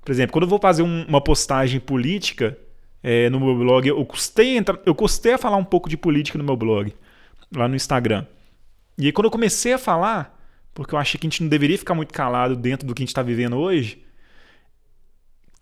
Por 0.04 0.12
exemplo, 0.12 0.34
quando 0.34 0.44
eu 0.44 0.50
vou 0.50 0.60
fazer 0.60 0.84
um, 0.84 1.06
uma 1.08 1.22
postagem 1.22 1.80
política 1.80 2.58
é, 3.02 3.30
no 3.30 3.40
meu 3.40 3.56
blog, 3.56 3.88
eu 3.88 4.06
custei, 4.06 4.58
eu 4.86 4.94
custei 4.96 5.34
a 5.34 5.38
falar 5.38 5.58
um 5.58 5.64
pouco 5.64 5.90
de 5.90 5.98
política 5.98 6.38
no 6.38 6.44
meu 6.44 6.56
blog, 6.58 6.94
lá 7.56 7.68
no 7.68 7.76
Instagram. 7.76 8.26
E 8.98 9.06
aí, 9.06 9.12
quando 9.12 9.26
eu 9.26 9.32
comecei 9.32 9.74
a 9.74 9.78
falar, 9.78 10.40
porque 10.74 10.94
eu 10.94 11.00
achei 11.00 11.20
que 11.20 11.28
a 11.28 11.30
gente 11.30 11.42
não 11.42 11.50
deveria 11.50 11.78
ficar 11.78 11.94
muito 11.94 12.14
calado 12.14 12.56
dentro 12.56 12.88
do 12.88 12.94
que 12.94 13.02
a 13.02 13.04
gente 13.04 13.10
está 13.10 13.22
vivendo 13.22 13.58
hoje, 13.58 14.04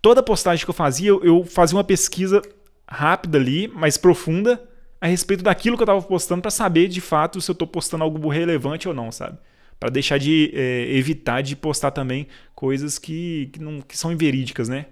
toda 0.01 0.23
postagem 0.23 0.65
que 0.65 0.69
eu 0.69 0.75
fazia, 0.75 1.09
eu, 1.09 1.43
fazia 1.45 1.77
uma 1.77 1.83
pesquisa 1.83 2.41
rápida 2.87 3.37
ali, 3.37 3.67
mais 3.67 3.97
profunda, 3.97 4.61
a 4.99 5.07
respeito 5.07 5.43
daquilo 5.43 5.77
que 5.77 5.81
eu 5.81 5.85
estava 5.85 6.01
postando 6.01 6.41
para 6.41 6.51
saber 6.51 6.87
de 6.87 7.01
fato 7.01 7.41
se 7.41 7.49
eu 7.49 7.53
estou 7.53 7.67
postando 7.67 8.03
algo 8.03 8.29
relevante 8.29 8.87
ou 8.87 8.93
não, 8.93 9.11
sabe? 9.11 9.37
para 9.81 9.89
deixar 9.89 10.19
de 10.19 10.51
é, 10.53 10.95
evitar 10.95 11.41
de 11.41 11.55
postar 11.55 11.89
também 11.89 12.27
coisas 12.53 12.99
que, 12.99 13.49
que, 13.51 13.59
não, 13.59 13.81
que 13.81 13.97
são 13.97 14.11
inverídicas, 14.11 14.69
né? 14.69 14.85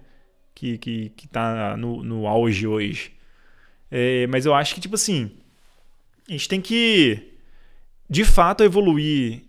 Que, 0.56 0.80
que, 0.80 1.10
que 1.10 1.28
tá 1.28 1.78
no, 1.78 2.04
no 2.04 2.26
auge 2.26 2.66
hoje. 2.66 3.12
É, 3.92 4.26
mas 4.26 4.48
eu 4.48 4.56
acho 4.56 4.74
que, 4.74 4.82
tipo 4.82 4.96
assim, 4.96 5.30
a 6.30 6.32
gente 6.32 6.48
tem 6.48 6.62
que, 6.62 7.34
de 8.10 8.24
fato, 8.24 8.64
evoluir 8.64 9.44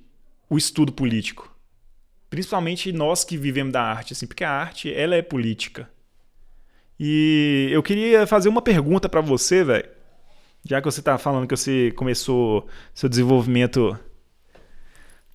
o 0.49 0.57
estudo 0.57 0.93
político. 0.93 1.55
Principalmente 2.29 2.93
nós 2.93 3.25
que 3.25 3.37
vivemos 3.37 3.73
da 3.73 3.83
arte, 3.83 4.13
assim, 4.13 4.27
porque 4.27 4.45
a 4.45 4.51
arte, 4.51 4.93
ela 4.93 5.15
é 5.15 5.23
política. 5.23 5.91
E 6.99 7.69
eu 7.71 7.83
queria 7.83 8.27
fazer 8.27 8.49
uma 8.49 8.63
pergunta 8.63 9.09
para 9.09 9.21
você, 9.21 9.65
velho. 9.65 9.89
Já 10.65 10.81
que 10.81 10.85
você 10.85 11.01
tá 11.01 11.17
falando 11.17 11.47
que 11.47 11.57
você 11.57 11.91
começou 11.93 12.69
seu 12.95 13.09
desenvolvimento 13.09 13.99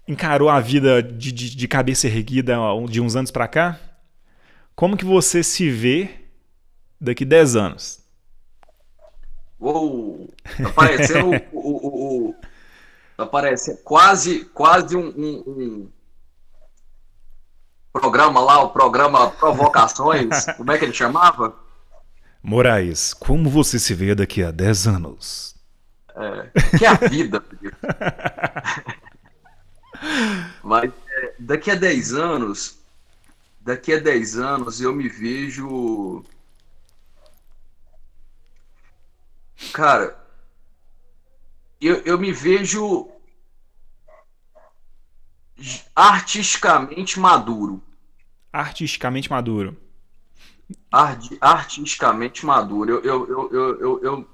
encarou 0.07 0.49
a 0.49 0.59
vida 0.59 1.01
de, 1.01 1.31
de, 1.31 1.55
de 1.55 1.67
cabeça 1.67 2.05
erguida 2.07 2.57
de 2.87 3.01
uns 3.01 3.15
anos 3.15 3.31
para 3.31 3.47
cá, 3.47 3.79
como 4.75 4.95
que 4.95 5.05
você 5.05 5.41
se 5.41 5.69
vê 5.69 6.09
daqui 7.01 7.25
10 7.25 7.55
anos? 7.55 8.04
Uou! 9.65 10.31
Tá 10.61 10.69
parecendo 10.69 11.31
o, 11.51 11.59
o, 11.59 12.29
o, 12.29 12.35
Tá 13.17 13.25
parecendo 13.25 13.79
quase, 13.79 14.45
quase 14.45 14.95
um, 14.95 15.07
um, 15.07 15.43
um, 15.47 15.89
programa 17.91 18.41
lá, 18.41 18.61
o 18.61 18.69
programa 18.69 19.31
Provocações, 19.31 20.45
como 20.55 20.71
é 20.71 20.77
que 20.77 20.85
ele 20.85 20.93
chamava? 20.93 21.55
Moraes, 22.43 23.11
como 23.11 23.49
você 23.49 23.79
se 23.79 23.95
vê 23.95 24.13
daqui 24.13 24.43
a 24.43 24.51
10 24.51 24.87
anos? 24.87 25.55
É, 26.15 26.77
que 26.77 26.85
é 26.85 26.89
a 26.89 26.93
vida. 26.93 27.43
Mas 30.63 30.91
é, 31.09 31.33
daqui 31.39 31.71
a 31.71 31.75
10 31.75 32.13
anos, 32.13 32.77
daqui 33.61 33.93
a 33.93 33.99
10 33.99 34.37
anos 34.37 34.79
eu 34.79 34.93
me 34.93 35.09
vejo. 35.09 36.23
Cara, 39.75 40.17
eu, 41.81 41.97
eu 42.05 42.17
me 42.17 42.31
vejo 42.31 43.09
artisticamente 45.93 47.19
maduro. 47.19 47.83
Artisticamente 48.53 49.29
maduro. 49.29 49.75
Art, 50.89 51.29
artisticamente 51.41 52.45
maduro. 52.45 52.89
Eu, 52.89 53.03
eu, 53.03 53.27
eu, 53.27 53.51
eu, 53.51 54.01
eu, 54.01 54.29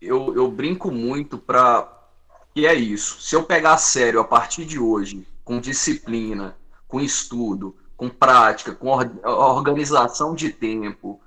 eu, 0.00 0.34
eu, 0.34 0.50
brinco 0.50 0.90
muito 0.90 1.36
para 1.36 1.86
que 2.54 2.66
é 2.66 2.72
isso. 2.72 3.20
Se 3.20 3.36
eu 3.36 3.42
pegar 3.42 3.74
a 3.74 3.76
sério 3.76 4.20
a 4.20 4.24
partir 4.24 4.64
de 4.64 4.78
hoje, 4.78 5.28
com 5.44 5.60
disciplina, 5.60 6.56
com 6.88 6.98
estudo, 6.98 7.76
com 7.94 8.08
prática, 8.08 8.74
com 8.74 8.88
organização 9.22 10.34
de 10.34 10.50
tempo, 10.50 11.20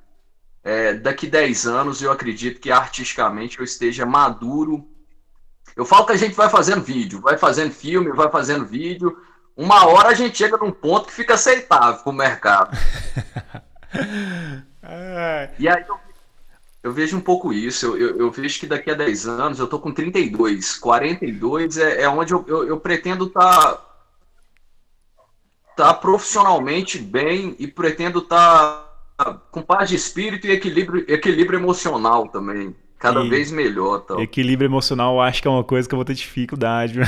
é, 0.64 0.94
daqui 0.94 1.28
10 1.28 1.66
anos 1.66 2.02
eu 2.02 2.12
acredito 2.12 2.60
que 2.60 2.72
artisticamente 2.72 3.60
eu 3.60 3.66
esteja 3.66 4.06
maduro. 4.06 4.88
Eu 5.76 5.86
falo 5.86 6.06
que 6.06 6.12
a 6.12 6.18
gente 6.18 6.36
vai 6.36 6.50
fazendo 6.50 6.84
vídeo, 6.84 7.20
vai 7.20 7.38
fazendo 7.38 7.72
filme, 7.72 8.12
vai 8.12 8.30
fazendo 8.30 8.66
vídeo. 8.66 9.18
Uma 9.56 9.88
hora 9.88 10.10
a 10.10 10.14
gente 10.14 10.38
chega 10.38 10.58
num 10.58 10.72
ponto 10.72 11.08
que 11.08 11.14
fica 11.14 11.34
aceitável 11.34 12.04
para 12.04 12.10
o 12.10 12.16
mercado. 12.16 12.78
e 15.58 15.68
aí 15.68 15.84
eu, 15.88 16.00
eu, 16.84 16.94
vejo 16.94 17.18
um 17.18 17.22
pouco 17.22 17.52
isso. 17.52 17.88
Eu, 17.88 17.98
eu, 17.98 18.18
eu, 18.20 18.32
vejo 18.32 18.60
que 18.60 18.68
daqui 18.68 18.92
a 18.92 18.96
10 18.96 19.28
anos 19.28 19.60
eu 19.60 19.68
tô 19.68 19.80
com 19.80 19.92
32. 19.92 20.78
42 20.78 21.78
é, 21.78 22.04
é 22.04 22.10
onde 22.10 22.34
eu, 22.34 22.46
eu, 22.48 22.68
eu 22.68 22.80
pretendo 22.80 23.26
estar 23.26 23.74
tá, 25.76 25.78
tá 25.78 25.94
profissionalmente 25.94 27.00
bem 27.00 27.56
e 27.58 27.68
pretendo 27.68 28.20
estar 28.20 28.74
tá 28.74 28.91
com 29.52 29.62
paz 29.62 29.90
de 29.90 29.96
espírito 29.96 30.48
e 30.48 30.52
equilíbrio, 30.52 31.06
equilíbrio 31.08 31.60
emocional 31.60 32.28
também. 32.28 32.76
Cada 32.98 33.22
e 33.22 33.30
vez 33.30 33.52
melhor. 33.52 34.02
Tal. 34.02 34.22
Equilíbrio 34.22 34.68
emocional 34.68 35.16
eu 35.16 35.22
acho 35.22 35.42
que 35.42 35.48
é 35.48 35.52
uma 35.52 35.64
coisa 35.64 35.90
que 35.90 35.96
eu 35.96 35.98
vou 35.98 36.06
ter 36.06 36.14
dificuldade. 36.14 37.00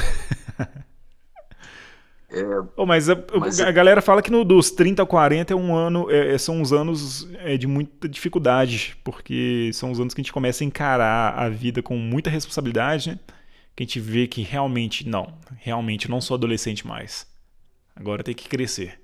É, 2.29 2.43
oh, 2.75 2.85
mas, 2.85 3.09
a, 3.09 3.23
mas 3.39 3.59
a, 3.59 3.71
galera 3.71 4.01
fala 4.01 4.19
que 4.21 4.31
no, 4.31 4.43
dos 4.43 4.71
30 4.71 5.03
a 5.03 5.05
40 5.05 5.53
é 5.53 5.55
um 5.55 5.75
ano, 5.75 6.09
é, 6.09 6.33
é, 6.33 6.37
são 6.39 6.59
uns 6.59 6.73
anos 6.73 7.29
é, 7.39 7.57
de 7.57 7.67
muita 7.67 8.09
dificuldade, 8.09 8.97
porque 9.03 9.69
são 9.71 9.91
os 9.91 9.99
anos 9.99 10.15
que 10.15 10.21
a 10.21 10.23
gente 10.23 10.33
começa 10.33 10.63
a 10.63 10.65
encarar 10.65 11.37
a 11.37 11.47
vida 11.47 11.83
com 11.83 11.95
muita 11.95 12.29
responsabilidade, 12.29 13.11
né? 13.11 13.19
que 13.75 13.83
a 13.83 13.85
gente 13.85 13.99
vê 13.99 14.25
que 14.25 14.41
realmente, 14.41 15.07
não, 15.07 15.37
realmente 15.57 16.09
não 16.09 16.19
sou 16.19 16.35
adolescente 16.35 16.87
mais. 16.87 17.27
Agora 17.95 18.23
tem 18.23 18.33
que 18.33 18.49
crescer. 18.49 18.99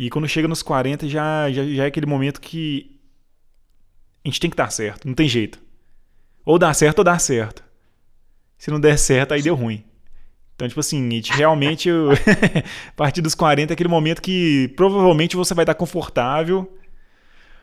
E 0.00 0.08
quando 0.08 0.26
chega 0.26 0.48
nos 0.48 0.62
40 0.62 1.06
já, 1.06 1.52
já, 1.52 1.62
já 1.62 1.84
é 1.84 1.86
aquele 1.86 2.06
momento 2.06 2.40
que 2.40 2.98
a 4.24 4.28
gente 4.28 4.40
tem 4.40 4.48
que 4.48 4.56
dar 4.56 4.70
certo, 4.70 5.06
não 5.06 5.12
tem 5.12 5.28
jeito. 5.28 5.60
Ou 6.42 6.58
dá 6.58 6.72
certo 6.72 7.00
ou 7.00 7.04
dá 7.04 7.18
certo. 7.18 7.62
Se 8.56 8.70
não 8.70 8.80
der 8.80 8.98
certo, 8.98 9.34
aí 9.34 9.42
deu 9.42 9.54
ruim. 9.54 9.84
Então, 10.56 10.66
tipo 10.66 10.80
assim, 10.80 11.20
realmente, 11.30 11.90
a 12.88 12.92
partir 12.96 13.20
dos 13.20 13.34
40 13.34 13.70
é 13.70 13.74
aquele 13.74 13.90
momento 13.90 14.22
que 14.22 14.72
provavelmente 14.74 15.36
você 15.36 15.52
vai 15.52 15.64
estar 15.64 15.74
confortável 15.74 16.78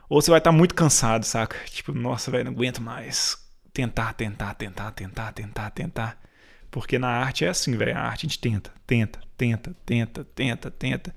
ou 0.07 0.21
você 0.21 0.29
vai 0.29 0.37
estar 0.37 0.51
muito 0.51 0.75
cansado, 0.75 1.23
saca? 1.25 1.57
Tipo, 1.65 1.91
nossa, 1.91 2.29
velho, 2.29 2.45
não 2.45 2.51
aguento 2.51 2.83
mais. 2.83 3.35
Tentar, 3.73 4.13
tentar, 4.13 4.53
tentar, 4.53 4.91
tentar, 4.91 5.31
tentar, 5.31 5.71
tentar. 5.71 6.21
Porque 6.69 6.99
na 6.99 7.09
arte 7.09 7.45
é 7.45 7.49
assim, 7.49 7.75
velho. 7.75 7.97
A 7.97 8.01
arte 8.01 8.27
a 8.27 8.29
gente 8.29 8.37
tenta, 8.37 8.71
tenta, 8.85 9.19
tenta, 9.35 9.75
tenta, 9.83 10.23
tenta, 10.23 10.69
tenta. 10.69 11.15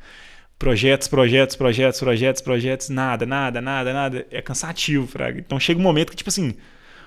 Projetos, 0.61 1.09
projetos, 1.09 1.57
projetos, 1.57 1.99
projetos, 1.99 2.42
projetos, 2.42 2.88
nada, 2.90 3.25
nada, 3.25 3.62
nada, 3.62 3.94
nada. 3.94 4.27
É 4.31 4.42
cansativo, 4.42 5.07
Fraga. 5.07 5.38
Então 5.40 5.59
chega 5.59 5.81
um 5.81 5.83
momento 5.83 6.11
que, 6.11 6.16
tipo 6.16 6.29
assim, 6.29 6.55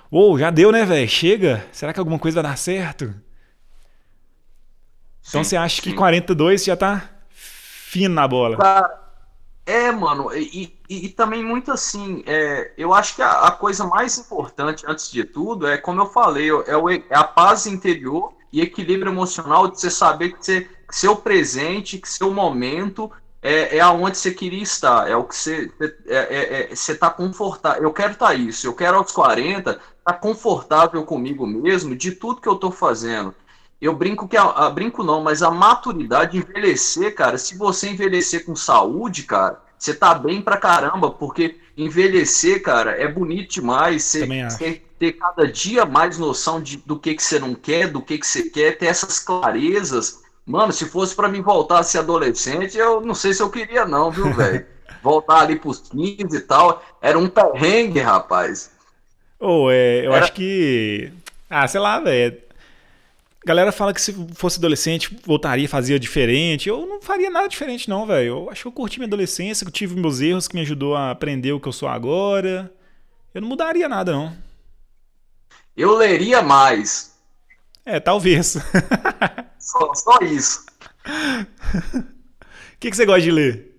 ou 0.09 0.33
oh, 0.33 0.39
já 0.39 0.49
deu, 0.49 0.71
né, 0.71 0.83
velho? 0.83 1.07
Chega. 1.07 1.63
Será 1.71 1.93
que 1.93 1.99
alguma 1.99 2.17
coisa 2.17 2.41
vai 2.41 2.49
dar 2.49 2.57
certo? 2.57 3.13
Então 5.29 5.43
sim, 5.43 5.51
você 5.51 5.55
acha 5.55 5.75
sim. 5.75 5.91
que 5.91 5.93
42 5.95 6.63
já 6.63 6.75
tá 6.75 7.07
fino 7.29 8.15
na 8.15 8.27
bola? 8.27 8.57
é, 9.67 9.91
mano, 9.91 10.33
e, 10.33 10.75
e, 10.89 11.05
e, 11.05 11.09
também 11.09 11.45
muito 11.45 11.71
assim, 11.71 12.23
é, 12.25 12.71
eu 12.75 12.91
acho 12.91 13.15
que 13.15 13.21
a, 13.21 13.41
a, 13.41 13.51
coisa 13.51 13.85
mais 13.85 14.17
importante, 14.17 14.83
antes 14.87 15.11
de 15.11 15.23
tudo, 15.23 15.67
é 15.67 15.77
como 15.77 16.01
eu 16.01 16.07
falei, 16.07 16.49
é, 16.49 16.75
o, 16.75 16.89
é 16.89 17.03
a 17.11 17.23
paz 17.23 17.67
interior 17.67 18.33
e 18.51 18.61
equilíbrio 18.61 19.11
emocional 19.11 19.67
de 19.67 19.79
você 19.79 19.91
saber 19.91 20.31
que, 20.31 20.43
você, 20.43 20.61
que 20.61 20.95
seu 20.95 21.15
presente, 21.15 21.99
que 21.99 22.09
seu 22.09 22.33
momento 22.33 23.11
é, 23.43 23.77
é 23.77 23.79
aonde 23.79 24.17
você 24.17 24.31
queria 24.31 24.63
estar, 24.63 25.09
é 25.09 25.15
o 25.15 25.25
que 25.25 25.35
você 25.35 25.69
é, 25.79 26.15
é, 26.15 26.71
é 26.71 26.75
você 26.75 26.95
tá 26.95 27.09
confortável. 27.09 27.83
Eu 27.83 27.93
quero 27.93 28.13
estar 28.13 28.27
tá 28.27 28.33
isso, 28.33 28.65
eu 28.65 28.73
quero 28.73 28.97
aos 28.97 29.11
40 29.11 29.71
estar 29.71 29.81
tá 30.03 30.13
confortável 30.13 31.03
comigo 31.03 31.45
mesmo 31.45 31.95
de 31.95 32.11
tudo 32.11 32.41
que 32.41 32.49
eu 32.49 32.55
tô 32.55 32.71
fazendo 32.71 33.35
eu 33.83 33.93
brinco 33.93 34.29
que 34.29 34.37
a, 34.37 34.43
a, 34.43 34.69
brinco 34.69 35.03
não, 35.03 35.21
mas 35.21 35.43
a 35.43 35.51
maturidade 35.51 36.37
envelhecer, 36.37 37.13
cara, 37.13 37.37
se 37.37 37.57
você 37.57 37.89
envelhecer 37.89 38.45
com 38.45 38.55
saúde, 38.55 39.23
cara, 39.23 39.61
você 39.77 39.93
tá 39.93 40.15
bem 40.15 40.41
pra 40.41 40.55
caramba, 40.55 41.11
porque 41.11 41.57
envelhecer, 41.75 42.63
cara, 42.63 42.91
é 42.91 43.05
bonito 43.09 43.55
demais. 43.55 44.03
Você, 44.03 44.25
você 44.25 44.81
ter 44.97 45.11
cada 45.11 45.45
dia 45.45 45.85
mais 45.85 46.17
noção 46.17 46.61
de, 46.61 46.77
do 46.77 46.97
que, 46.97 47.13
que 47.13 47.21
você 47.21 47.37
não 47.37 47.53
quer, 47.53 47.89
do 47.89 48.01
que, 48.01 48.17
que 48.17 48.25
você 48.25 48.43
quer, 48.43 48.77
ter 48.77 48.85
essas 48.85 49.19
clarezas. 49.19 50.22
Mano, 50.45 50.73
se 50.73 50.85
fosse 50.85 51.15
para 51.15 51.29
mim 51.29 51.41
voltar 51.41 51.79
a 51.79 51.83
ser 51.83 51.99
adolescente, 51.99 52.77
eu 52.77 53.01
não 53.01 53.15
sei 53.15 53.33
se 53.33 53.41
eu 53.41 53.49
queria, 53.49 53.85
não, 53.85 54.11
viu, 54.11 54.31
velho? 54.35 54.73
voltar 55.03 55.41
ali 55.41 55.57
pros 55.57 55.79
15 55.79 56.35
e 56.35 56.41
tal. 56.41 56.83
Era 57.01 57.19
um 57.19 57.27
perrengue, 57.27 57.99
rapaz. 57.99 58.71
Ou 59.39 59.65
oh, 59.65 59.71
é, 59.71 60.05
eu 60.05 60.13
Era... 60.13 60.23
acho 60.23 60.33
que. 60.33 61.11
Ah, 61.49 61.67
sei 61.67 61.81
lá, 61.81 61.99
velho. 61.99 62.41
Galera 63.45 63.73
fala 63.73 63.93
que 63.93 64.01
se 64.01 64.13
fosse 64.33 64.57
adolescente, 64.57 65.19
voltaria, 65.25 65.67
fazia 65.67 65.99
diferente. 65.99 66.69
Eu 66.69 66.85
não 66.85 67.01
faria 67.01 67.29
nada 67.29 67.49
diferente, 67.49 67.89
não, 67.89 68.05
velho. 68.05 68.27
Eu 68.27 68.49
acho 68.49 68.61
que 68.61 68.67
eu 68.69 68.71
curti 68.71 68.99
minha 68.99 69.07
adolescência, 69.07 69.65
que 69.65 69.69
eu 69.69 69.73
tive 69.73 69.99
meus 69.99 70.21
erros, 70.21 70.47
que 70.47 70.55
me 70.55 70.61
ajudou 70.61 70.95
a 70.95 71.11
aprender 71.11 71.51
o 71.51 71.59
que 71.59 71.67
eu 71.67 71.73
sou 71.73 71.89
agora. 71.89 72.71
Eu 73.33 73.41
não 73.41 73.49
mudaria 73.49 73.89
nada, 73.89 74.13
não. 74.13 74.33
Eu 75.75 75.97
leria 75.97 76.41
mais. 76.41 77.13
É, 77.85 77.99
talvez. 77.99 78.55
só, 79.63 79.93
só 79.95 80.17
isso. 80.21 80.65
O 81.05 82.03
que, 82.79 82.89
que 82.91 82.95
você 82.95 83.05
gosta 83.05 83.21
de 83.21 83.31
ler? 83.31 83.73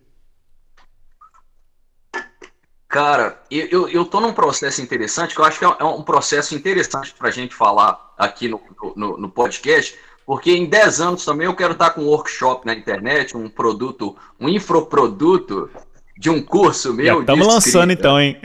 Cara, 2.89 3.43
eu, 3.51 3.67
eu, 3.67 3.89
eu 3.89 4.05
tô 4.05 4.21
num 4.21 4.33
processo 4.33 4.81
interessante, 4.81 5.35
que 5.35 5.41
eu 5.41 5.45
acho 5.45 5.59
que 5.59 5.65
é 5.65 5.85
um 5.85 6.01
é 6.01 6.05
processo 6.05 6.55
interessante 6.55 7.13
para 7.13 7.29
a 7.29 7.33
gente 7.33 7.55
falar 7.55 8.15
aqui 8.17 8.49
no, 8.49 8.61
no, 8.95 9.19
no, 9.19 9.29
podcast, 9.29 9.99
porque 10.25 10.53
em 10.53 10.67
10 10.67 11.01
anos 11.01 11.25
também 11.25 11.47
eu 11.47 11.57
quero 11.57 11.73
estar 11.73 11.91
com 11.91 12.03
um 12.03 12.07
workshop 12.07 12.65
na 12.65 12.73
internet, 12.73 13.37
um 13.37 13.49
produto, 13.49 14.17
um 14.41 14.49
infoproduto 14.49 15.69
de 16.17 16.31
um 16.31 16.41
curso 16.41 16.95
meu. 16.95 17.21
Estamos 17.21 17.47
lançando 17.47 17.93
então, 17.93 18.21
hein? 18.21 18.41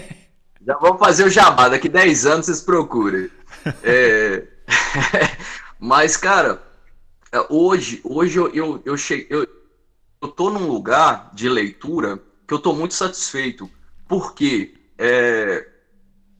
Já 0.66 0.78
vamos 0.78 0.98
fazer 0.98 1.24
o 1.24 1.30
jabá, 1.30 1.68
daqui 1.68 1.88
10 1.88 2.26
anos 2.26 2.46
vocês 2.46 2.60
procurem. 2.60 3.30
É... 3.84 4.44
Mas, 5.78 6.16
cara, 6.16 6.60
hoje, 7.48 8.00
hoje 8.04 8.38
eu, 8.38 8.48
eu, 8.54 8.82
eu, 8.84 8.96
cheguei, 8.96 9.26
eu, 9.30 9.46
eu 10.20 10.28
tô 10.28 10.50
num 10.50 10.68
lugar 10.68 11.30
de 11.34 11.48
leitura 11.48 12.22
que 12.46 12.52
eu 12.52 12.58
tô 12.58 12.72
muito 12.72 12.94
satisfeito 12.94 13.70
porque 14.06 14.74
é, 14.98 15.66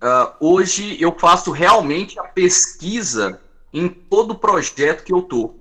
uh, 0.02 0.35
hoje 0.38 1.00
eu 1.00 1.18
faço 1.18 1.50
realmente 1.50 2.18
a 2.18 2.24
pesquisa 2.24 3.40
em 3.72 3.88
todo 3.88 4.35
projeto 4.35 5.05
que 5.05 5.12
eu 5.12 5.22
tô. 5.22 5.55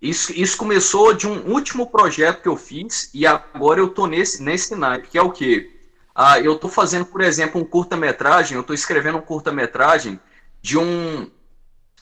Isso, 0.00 0.32
isso 0.32 0.56
começou 0.56 1.14
de 1.14 1.26
um 1.26 1.52
último 1.52 1.86
projeto 1.86 2.42
que 2.42 2.48
eu 2.48 2.56
fiz 2.56 3.10
e 3.12 3.26
agora 3.26 3.80
eu 3.80 3.88
tô 3.88 4.06
nesse, 4.06 4.42
nesse 4.42 4.74
naipe, 4.74 5.08
que 5.08 5.18
é 5.18 5.22
o 5.22 5.30
quê? 5.30 5.70
Uh, 6.16 6.38
eu 6.42 6.56
tô 6.58 6.68
fazendo, 6.68 7.06
por 7.06 7.20
exemplo, 7.20 7.60
um 7.60 7.64
curta-metragem, 7.64 8.56
eu 8.56 8.62
tô 8.62 8.72
escrevendo 8.72 9.18
um 9.18 9.22
curta-metragem 9.22 10.20
de 10.62 10.78
um, 10.78 11.30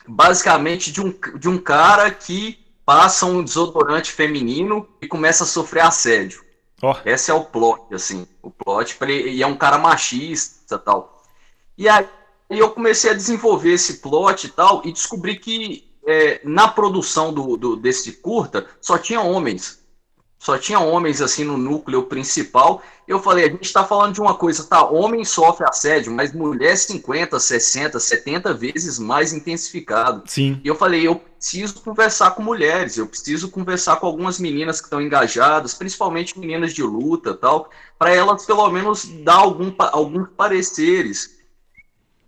basicamente 0.07 0.91
de 0.91 1.01
um, 1.01 1.13
de 1.37 1.49
um 1.49 1.57
cara 1.57 2.11
que 2.11 2.59
passa 2.85 3.25
um 3.25 3.43
desodorante 3.43 4.11
feminino 4.11 4.87
e 5.01 5.07
começa 5.07 5.43
a 5.43 5.47
sofrer 5.47 5.81
assédio. 5.81 6.43
Oh. 6.81 6.95
Esse 7.05 7.31
é 7.31 7.33
o 7.33 7.45
plot, 7.45 7.93
assim. 7.93 8.27
O 8.41 8.51
plot, 8.51 8.97
e 9.07 9.41
é 9.41 9.47
um 9.47 9.55
cara 9.55 9.77
machista 9.77 10.77
tal. 10.77 11.23
E 11.77 11.87
aí 11.87 12.07
eu 12.49 12.69
comecei 12.71 13.11
a 13.11 13.15
desenvolver 13.15 13.73
esse 13.73 13.95
plot 13.95 14.47
e 14.47 14.49
tal, 14.49 14.81
e 14.85 14.91
descobri 14.91 15.37
que 15.37 15.89
é, 16.05 16.41
na 16.43 16.67
produção 16.67 17.33
do, 17.33 17.55
do, 17.55 17.75
desse 17.77 18.11
curta 18.13 18.67
só 18.81 18.97
tinha 18.97 19.21
homens. 19.21 19.82
Só 20.43 20.57
tinha 20.57 20.77
homens 20.77 21.21
assim 21.21 21.45
no 21.45 21.57
núcleo 21.57 22.03
principal. 22.03 22.83
Eu 23.07 23.17
falei, 23.17 23.45
a 23.45 23.49
gente 23.49 23.63
está 23.63 23.85
falando 23.85 24.13
de 24.13 24.19
uma 24.19 24.35
coisa, 24.35 24.65
tá? 24.65 24.85
Homem 24.85 25.23
sofre 25.23 25.65
assédio, 25.65 26.11
mas 26.11 26.33
mulher 26.33 26.75
50, 26.75 27.39
60, 27.39 27.97
70 27.97 28.53
vezes 28.53 28.99
mais 28.99 29.31
intensificado. 29.31 30.21
Sim. 30.25 30.59
E 30.61 30.67
eu 30.67 30.75
falei, 30.75 31.07
eu 31.07 31.15
preciso 31.15 31.75
conversar 31.75 32.31
com 32.31 32.43
mulheres, 32.43 32.97
eu 32.97 33.07
preciso 33.07 33.49
conversar 33.49 33.95
com 33.95 34.05
algumas 34.05 34.37
meninas 34.37 34.81
que 34.81 34.87
estão 34.87 35.01
engajadas, 35.01 35.73
principalmente 35.75 36.37
meninas 36.37 36.73
de 36.73 36.83
luta 36.83 37.33
tal, 37.33 37.69
para 37.97 38.13
elas 38.13 38.45
pelo 38.45 38.69
menos 38.69 39.05
dar 39.23 39.35
algum, 39.35 39.73
alguns 39.77 40.27
pareceres. 40.35 41.37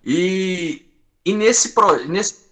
E, 0.06 0.86
e 1.26 1.34
nesse, 1.34 1.74
nesse 2.08 2.48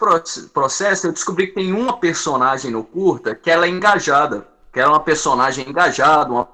processo 0.53 1.07
eu 1.07 1.13
descobri 1.13 1.47
que 1.47 1.53
tem 1.53 1.71
uma 1.71 1.97
personagem 2.01 2.69
no 2.69 2.83
curta 2.83 3.33
que 3.33 3.49
ela 3.49 3.65
é 3.65 3.69
engajada 3.69 4.51
que 4.73 4.79
era 4.79 4.89
uma 4.89 4.99
personagem 4.99 5.69
engajada, 5.69 6.31
uma 6.31 6.49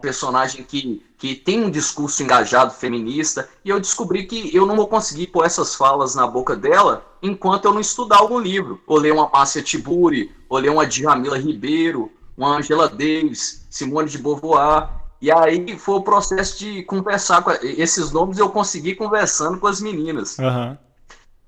personagem 0.00 0.62
que, 0.62 1.04
que 1.16 1.34
tem 1.34 1.64
um 1.64 1.70
discurso 1.70 2.22
engajado 2.22 2.72
feminista, 2.74 3.48
e 3.64 3.70
eu 3.70 3.80
descobri 3.80 4.26
que 4.26 4.54
eu 4.54 4.66
não 4.66 4.76
vou 4.76 4.86
conseguir 4.86 5.28
pôr 5.28 5.44
essas 5.44 5.74
falas 5.74 6.14
na 6.14 6.26
boca 6.26 6.54
dela 6.54 7.04
enquanto 7.22 7.64
eu 7.64 7.72
não 7.72 7.80
estudar 7.80 8.18
algum 8.18 8.38
livro, 8.38 8.80
ou 8.86 8.98
ler 8.98 9.12
uma 9.12 9.28
Márcia 9.28 9.62
Tiburi, 9.62 10.30
ou 10.48 10.58
ler 10.58 10.70
uma 10.70 10.86
Djamila 10.86 11.38
Ribeiro, 11.38 12.12
uma 12.36 12.56
Angela 12.56 12.88
Davis, 12.88 13.66
Simone 13.70 14.08
de 14.08 14.18
Beauvoir, 14.18 14.90
e 15.20 15.32
aí 15.32 15.76
foi 15.76 15.96
o 15.96 16.02
processo 16.02 16.60
de 16.60 16.84
conversar 16.84 17.42
com 17.42 17.50
esses 17.62 18.12
nomes 18.12 18.38
eu 18.38 18.50
consegui 18.50 18.94
conversando 18.94 19.58
com 19.58 19.66
as 19.66 19.80
meninas. 19.80 20.38
Uhum. 20.38 20.76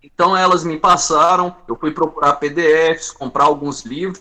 Então 0.02 0.36
elas 0.36 0.64
me 0.64 0.76
passaram, 0.76 1.54
eu 1.68 1.76
fui 1.76 1.92
procurar 1.92 2.32
PDFs, 2.32 3.12
comprar 3.12 3.44
alguns 3.44 3.82
livros, 3.82 4.20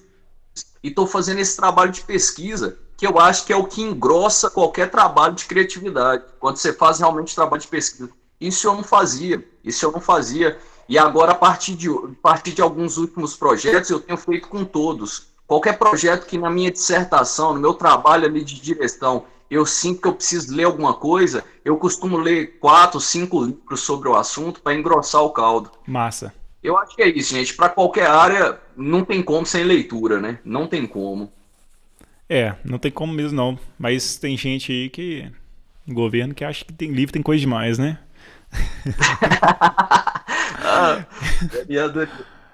e 0.83 0.89
estou 0.89 1.05
fazendo 1.05 1.39
esse 1.39 1.55
trabalho 1.55 1.91
de 1.91 2.01
pesquisa, 2.01 2.77
que 2.97 3.07
eu 3.07 3.19
acho 3.19 3.45
que 3.45 3.53
é 3.53 3.55
o 3.55 3.65
que 3.65 3.81
engrossa 3.81 4.49
qualquer 4.49 4.91
trabalho 4.91 5.33
de 5.33 5.45
criatividade, 5.45 6.23
quando 6.39 6.57
você 6.57 6.73
faz 6.73 6.99
realmente 6.99 7.35
trabalho 7.35 7.61
de 7.61 7.67
pesquisa. 7.67 8.09
Isso 8.39 8.67
eu 8.67 8.75
não 8.75 8.83
fazia, 8.83 9.45
isso 9.63 9.85
eu 9.85 9.91
não 9.91 10.01
fazia. 10.01 10.57
E 10.87 10.97
agora, 10.97 11.33
a 11.33 11.35
partir 11.35 11.75
de, 11.75 11.89
a 11.89 12.21
partir 12.21 12.51
de 12.51 12.61
alguns 12.61 12.97
últimos 12.97 13.35
projetos, 13.35 13.89
eu 13.89 13.99
tenho 13.99 14.17
feito 14.17 14.47
com 14.47 14.65
todos. 14.65 15.27
Qualquer 15.45 15.77
projeto 15.77 16.25
que 16.25 16.37
na 16.37 16.49
minha 16.49 16.71
dissertação, 16.71 17.53
no 17.53 17.59
meu 17.59 17.73
trabalho 17.73 18.25
ali 18.25 18.43
de 18.43 18.59
direção, 18.59 19.25
eu 19.49 19.65
sinto 19.65 20.01
que 20.01 20.07
eu 20.07 20.13
preciso 20.13 20.55
ler 20.55 20.65
alguma 20.65 20.93
coisa, 20.93 21.43
eu 21.65 21.75
costumo 21.77 22.17
ler 22.17 22.59
quatro, 22.59 22.99
cinco 22.99 23.43
livros 23.43 23.81
sobre 23.81 24.07
o 24.07 24.15
assunto 24.15 24.61
para 24.61 24.75
engrossar 24.75 25.23
o 25.23 25.31
caldo. 25.31 25.71
Massa. 25.87 26.33
Eu 26.61 26.77
acho 26.77 26.95
que 26.95 27.01
é 27.01 27.07
isso, 27.07 27.33
gente. 27.33 27.53
Para 27.53 27.69
qualquer 27.69 28.07
área, 28.07 28.59
não 28.75 29.05
tem 29.05 29.23
como 29.23 29.45
sem 29.45 29.63
leitura, 29.63 30.19
né? 30.19 30.39
Não 30.43 30.67
tem 30.67 30.85
como. 30.85 31.31
É, 32.27 32.55
não 32.63 32.77
tem 32.77 32.91
como 32.91 33.13
mesmo 33.13 33.35
não. 33.35 33.57
Mas 33.77 34.17
tem 34.17 34.37
gente 34.37 34.71
aí 34.71 34.89
que. 34.89 35.31
Governo 35.87 36.35
que 36.35 36.43
acha 36.43 36.63
que 36.63 36.71
tem 36.71 36.91
livro 36.91 37.13
tem 37.13 37.23
coisa 37.23 37.39
demais, 37.39 37.79
né? 37.79 37.97
ah, 40.63 41.03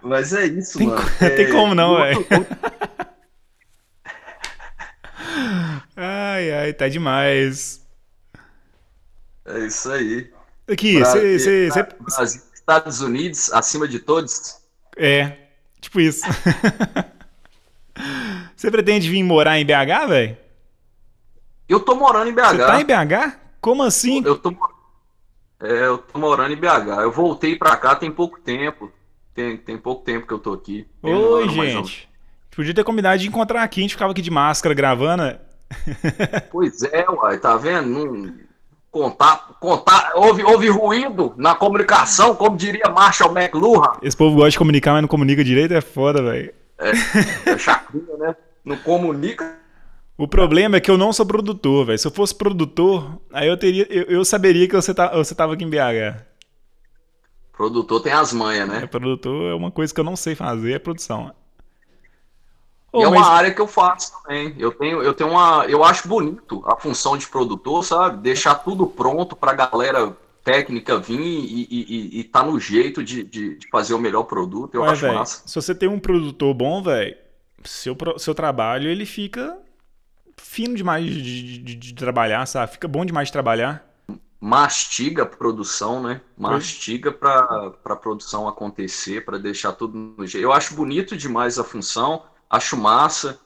mas 0.01 0.33
é 0.33 0.45
isso, 0.45 0.77
tem, 0.77 0.87
mano. 0.87 1.01
É, 1.19 1.29
tem 1.31 1.51
como 1.51 1.75
não, 1.75 1.97
velho. 1.97 2.25
ai, 5.97 6.51
ai, 6.51 6.73
tá 6.73 6.87
demais. 6.87 7.85
É 9.45 9.59
isso 9.65 9.91
aí. 9.91 10.31
Aqui, 10.67 10.99
você. 10.99 11.69
Estados 12.65 12.99
Unidos 13.01 13.53
acima 13.53 13.87
de 13.87 13.99
todos? 13.99 14.59
É, 14.97 15.37
tipo 15.79 15.99
isso. 16.01 16.25
Você 18.57 18.71
pretende 18.71 19.07
vir 19.07 19.21
morar 19.21 19.59
em 19.59 19.65
BH, 19.65 20.07
velho? 20.09 20.37
Eu 21.69 21.79
tô 21.79 21.93
morando 21.95 22.29
em 22.29 22.33
BH. 22.33 22.41
Você 22.41 22.57
tá 22.57 22.81
em 22.81 22.85
BH? 22.85 23.37
Como 23.61 23.83
assim? 23.83 24.23
Eu 24.25 24.35
tô, 24.35 24.49
é, 25.61 25.85
eu 25.85 25.99
tô 25.99 26.17
morando 26.17 26.53
em 26.53 26.57
BH. 26.57 27.01
Eu 27.03 27.11
voltei 27.11 27.55
pra 27.55 27.77
cá 27.77 27.95
tem 27.95 28.11
pouco 28.11 28.39
tempo. 28.39 28.91
Tem, 29.35 29.57
tem 29.57 29.77
pouco 29.77 30.03
tempo 30.03 30.25
que 30.25 30.33
eu 30.33 30.39
tô 30.39 30.53
aqui. 30.53 30.87
Oi, 31.03 31.49
gente. 31.49 32.09
Podia 32.55 32.73
ter 32.73 32.83
combinado 32.83 33.19
de 33.19 33.27
encontrar 33.27 33.61
aqui, 33.61 33.81
a 33.81 33.83
gente 33.83 33.93
ficava 33.93 34.11
aqui 34.11 34.21
de 34.21 34.31
máscara 34.31 34.73
gravando. 34.73 35.23
Né? 35.23 35.39
Pois 36.51 36.81
é, 36.83 37.05
uai, 37.09 37.37
tá 37.37 37.57
vendo? 37.57 37.89
Não, 37.89 38.33
contar, 38.95 39.57
contar, 39.59 40.13
houve, 40.15 40.41
houve 40.41 40.69
ruído 40.69 41.33
na 41.35 41.53
comunicação, 41.53 42.33
como 42.33 42.55
diria 42.55 42.89
Marshall 42.89 43.37
McLuhan. 43.37 43.97
Esse 44.01 44.15
povo 44.15 44.37
gosta 44.37 44.51
de 44.51 44.57
comunicar, 44.57 44.93
mas 44.93 45.01
não 45.01 45.09
comunica 45.09 45.43
direito, 45.43 45.73
é 45.73 45.81
foda, 45.81 46.23
velho. 46.23 46.53
É, 46.79 46.91
é 47.51 47.57
chacrinha, 47.57 48.15
né? 48.17 48.35
Não 48.63 48.77
comunica. 48.77 49.57
O 50.17 50.29
problema 50.29 50.77
é 50.77 50.79
que 50.79 50.89
eu 50.89 50.97
não 50.97 51.11
sou 51.11 51.25
produtor, 51.25 51.87
velho. 51.87 51.99
Se 51.99 52.07
eu 52.07 52.11
fosse 52.11 52.33
produtor, 52.33 53.19
aí 53.33 53.49
eu 53.49 53.57
teria, 53.57 53.85
eu, 53.89 54.03
eu 54.03 54.23
saberia 54.23 54.65
que 54.65 54.73
você, 54.75 54.93
tá, 54.93 55.13
você 55.13 55.35
tava 55.35 55.55
aqui 55.55 55.65
em 55.65 55.69
BH. 55.69 56.23
Produtor 57.51 57.99
tem 58.01 58.13
as 58.13 58.31
manhas, 58.31 58.65
né? 58.65 58.79
É, 58.81 58.87
produtor 58.87 59.51
é 59.51 59.55
uma 59.55 59.71
coisa 59.71 59.93
que 59.93 59.99
eu 59.99 60.05
não 60.05 60.15
sei 60.15 60.35
fazer, 60.35 60.71
é 60.71 60.79
produção. 60.79 61.33
Oh, 62.95 63.03
é 63.03 63.07
uma 63.07 63.19
mas... 63.19 63.27
área 63.27 63.53
que 63.53 63.59
eu 63.59 63.67
faço 63.67 64.13
também. 64.23 64.55
Eu 64.57 64.71
tenho, 64.71 65.03
eu 65.03 65.13
tenho 65.13 65.31
uma. 65.31 65.65
Eu 65.67 65.83
acho 65.83 66.07
bonito 66.07 66.63
a 66.65 66.77
função 66.77 67.17
de 67.17 67.27
produtor, 67.27 67.83
sabe? 67.83 68.21
Deixar 68.21 68.55
tudo 68.55 68.87
pronto 68.87 69.35
pra 69.35 69.53
galera 69.53 70.15
técnica 70.45 70.97
vir 70.97 71.19
e, 71.19 71.67
e, 71.69 72.19
e, 72.19 72.23
tá 72.23 72.43
no 72.43 72.59
jeito 72.59 73.03
de, 73.03 73.23
de, 73.23 73.57
de, 73.57 73.67
fazer 73.69 73.95
o 73.95 73.99
melhor 73.99 74.23
produto. 74.23 74.75
Eu 74.75 74.83
acho 74.85 75.01
véio, 75.01 75.15
massa. 75.15 75.41
Se 75.45 75.55
você 75.55 75.73
tem 75.73 75.89
um 75.89 75.99
produtor 75.99 76.53
bom, 76.53 76.81
velho, 76.83 77.17
seu, 77.63 77.97
seu 78.17 78.35
trabalho 78.35 78.87
ele 78.87 79.05
fica 79.05 79.57
fino 80.37 80.75
demais 80.75 81.03
de, 81.03 81.57
de, 81.57 81.75
de, 81.75 81.93
trabalhar, 81.95 82.45
sabe? 82.45 82.73
Fica 82.73 82.87
bom 82.87 83.03
demais 83.03 83.27
de 83.27 83.33
trabalhar. 83.33 83.85
Mastiga 84.39 85.23
a 85.23 85.25
produção, 85.25 86.03
né? 86.03 86.21
Mastiga 86.37 87.11
para 87.11 87.73
a 87.83 87.95
produção 87.95 88.47
acontecer, 88.47 89.25
para 89.25 89.39
deixar 89.39 89.71
tudo 89.71 89.97
no 89.97 90.27
jeito. 90.27 90.43
Eu 90.43 90.53
acho 90.53 90.75
bonito 90.75 91.17
demais 91.17 91.57
a 91.57 91.63
função 91.63 92.23
acho 92.49 92.77
massa. 92.77 93.39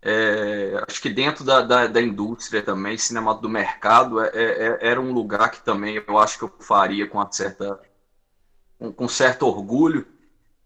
É, 0.00 0.80
acho 0.88 1.02
que 1.02 1.10
dentro 1.10 1.44
da, 1.44 1.60
da, 1.60 1.86
da, 1.88 2.00
indústria 2.00 2.62
também, 2.62 2.96
cinema 2.96 3.34
do 3.34 3.48
mercado, 3.48 4.20
é, 4.20 4.30
é, 4.32 4.42
é, 4.42 4.78
era 4.80 5.00
um 5.00 5.12
lugar 5.12 5.50
que 5.50 5.60
também 5.60 6.00
eu 6.06 6.18
acho 6.18 6.38
que 6.38 6.44
eu 6.44 6.52
faria 6.60 7.06
com 7.08 7.18
uma 7.18 7.30
certa 7.32 7.80
com, 8.78 8.92
com 8.92 9.08
certo 9.08 9.46
orgulho. 9.46 10.06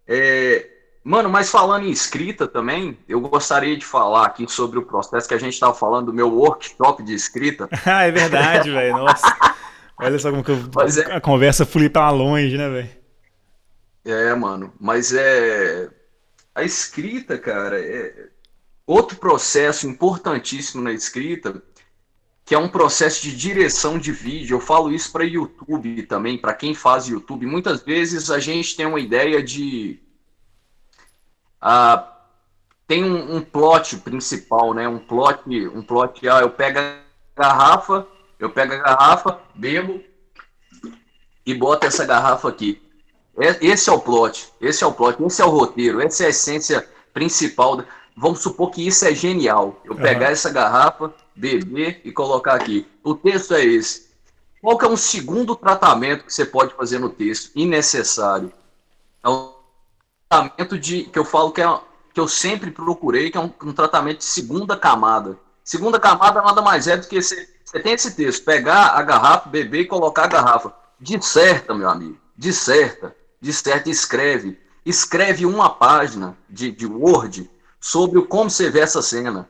É, 0.06 0.68
mano, 1.02 1.30
mas 1.30 1.50
falando 1.50 1.86
em 1.86 1.90
escrita 1.90 2.46
também, 2.46 2.98
eu 3.08 3.20
gostaria 3.20 3.74
de 3.74 3.86
falar 3.86 4.26
aqui 4.26 4.46
sobre 4.50 4.78
o 4.78 4.84
processo 4.84 5.26
que 5.26 5.34
a 5.34 5.38
gente 5.38 5.54
estava 5.54 5.72
falando 5.72 6.06
do 6.06 6.12
meu 6.12 6.28
workshop 6.28 7.02
de 7.02 7.14
escrita. 7.14 7.70
ah, 7.86 8.02
é 8.02 8.10
verdade, 8.10 8.68
velho. 8.70 8.98
Nossa. 8.98 9.34
Olha 9.98 10.18
só 10.18 10.30
como 10.30 10.44
que 10.44 10.50
eu, 10.50 10.58
é 11.10 11.16
a 11.16 11.20
conversa 11.20 11.64
flui 11.64 11.88
para 11.88 12.10
longe, 12.10 12.58
né, 12.58 12.68
velho? 12.68 12.90
É, 14.04 14.34
mano. 14.34 14.74
Mas 14.78 15.14
é 15.14 15.88
a 16.54 16.62
escrita, 16.62 17.38
cara, 17.38 17.80
é 17.80 18.28
outro 18.86 19.16
processo 19.16 19.86
importantíssimo 19.88 20.82
na 20.82 20.92
escrita, 20.92 21.62
que 22.44 22.54
é 22.54 22.58
um 22.58 22.68
processo 22.68 23.22
de 23.22 23.36
direção 23.36 23.98
de 23.98 24.12
vídeo. 24.12 24.56
Eu 24.56 24.60
falo 24.60 24.92
isso 24.92 25.10
para 25.12 25.24
YouTube 25.24 26.02
também, 26.02 26.36
para 26.36 26.54
quem 26.54 26.74
faz 26.74 27.06
YouTube. 27.06 27.46
Muitas 27.46 27.82
vezes 27.82 28.30
a 28.30 28.38
gente 28.38 28.76
tem 28.76 28.86
uma 28.86 29.00
ideia 29.00 29.42
de 29.42 30.00
ah, 31.60 32.12
tem 32.86 33.04
um, 33.04 33.36
um, 33.36 33.40
plot 33.40 33.98
principal, 33.98 34.74
né? 34.74 34.88
Um 34.88 34.98
plot, 34.98 35.48
um 35.68 35.82
plot. 35.82 36.28
Ah, 36.28 36.40
eu 36.40 36.50
pego 36.50 36.80
a 36.80 37.00
garrafa, 37.36 38.06
eu 38.38 38.50
pego 38.50 38.74
a 38.74 38.78
garrafa, 38.78 39.40
bebo 39.54 40.02
e 41.46 41.54
boto 41.54 41.86
essa 41.86 42.04
garrafa 42.04 42.48
aqui. 42.48 42.82
É, 43.38 43.66
esse 43.66 43.88
é 43.88 43.92
o 43.92 43.98
plot, 43.98 44.52
esse 44.60 44.84
é 44.84 44.86
o 44.86 44.92
plot, 44.92 45.22
esse 45.24 45.40
é 45.40 45.44
o 45.44 45.48
roteiro, 45.48 46.00
essa 46.00 46.24
é 46.24 46.26
a 46.26 46.30
essência 46.30 46.86
principal. 47.14 47.82
Vamos 48.16 48.40
supor 48.40 48.70
que 48.70 48.86
isso 48.86 49.04
é 49.06 49.14
genial. 49.14 49.80
Eu 49.84 49.94
pegar 49.94 50.30
essa 50.30 50.50
garrafa, 50.50 51.12
beber 51.34 52.02
e 52.04 52.12
colocar 52.12 52.54
aqui. 52.54 52.86
O 53.02 53.14
texto 53.14 53.54
é 53.54 53.64
esse. 53.64 54.12
Qual 54.60 54.76
que 54.76 54.84
é 54.84 54.88
um 54.88 54.96
segundo 54.96 55.56
tratamento 55.56 56.24
que 56.24 56.32
você 56.32 56.44
pode 56.44 56.74
fazer 56.74 56.98
no 56.98 57.08
texto? 57.08 57.50
Innecessário. 57.56 58.52
É 59.24 59.28
um 59.28 59.52
tratamento 60.28 60.78
de 60.78 61.04
que 61.04 61.18
eu 61.18 61.24
falo 61.24 61.52
que, 61.52 61.62
é, 61.62 61.80
que 62.12 62.20
eu 62.20 62.28
sempre 62.28 62.70
procurei, 62.70 63.30
que 63.30 63.38
é 63.38 63.40
um, 63.40 63.52
um 63.62 63.72
tratamento 63.72 64.18
de 64.18 64.24
segunda 64.24 64.76
camada. 64.76 65.38
Segunda 65.64 65.98
camada 65.98 66.42
nada 66.42 66.60
mais 66.60 66.86
é 66.86 66.96
do 66.96 67.06
que 67.06 67.20
você, 67.20 67.48
você 67.64 67.80
tem 67.80 67.94
esse 67.94 68.14
texto, 68.14 68.44
pegar 68.44 68.88
a 68.88 69.02
garrafa, 69.02 69.48
beber 69.48 69.80
e 69.80 69.86
colocar 69.86 70.24
a 70.24 70.28
garrafa. 70.28 70.74
Disserta, 71.00 71.74
meu 71.74 71.88
amigo. 71.88 72.18
Disserta 72.36 73.16
certo 73.50 73.88
escreve. 73.88 74.60
Escreve 74.84 75.46
uma 75.46 75.70
página 75.70 76.36
de, 76.50 76.70
de 76.70 76.84
Word 76.84 77.50
sobre 77.80 78.20
como 78.22 78.50
você 78.50 78.68
vê 78.68 78.80
essa 78.80 79.00
cena. 79.00 79.48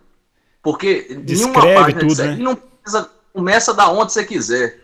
Porque 0.63 1.17
Descreve 1.25 1.67
nenhuma 1.67 1.83
página 1.83 2.01
tudo, 2.01 2.15
de 2.15 2.23
né? 2.23 2.37
não 2.37 2.55
precisa, 2.55 3.11
começa 3.33 3.75
da 3.75 3.89
onde 3.89 4.13
você 4.13 4.25
quiser. 4.25 4.81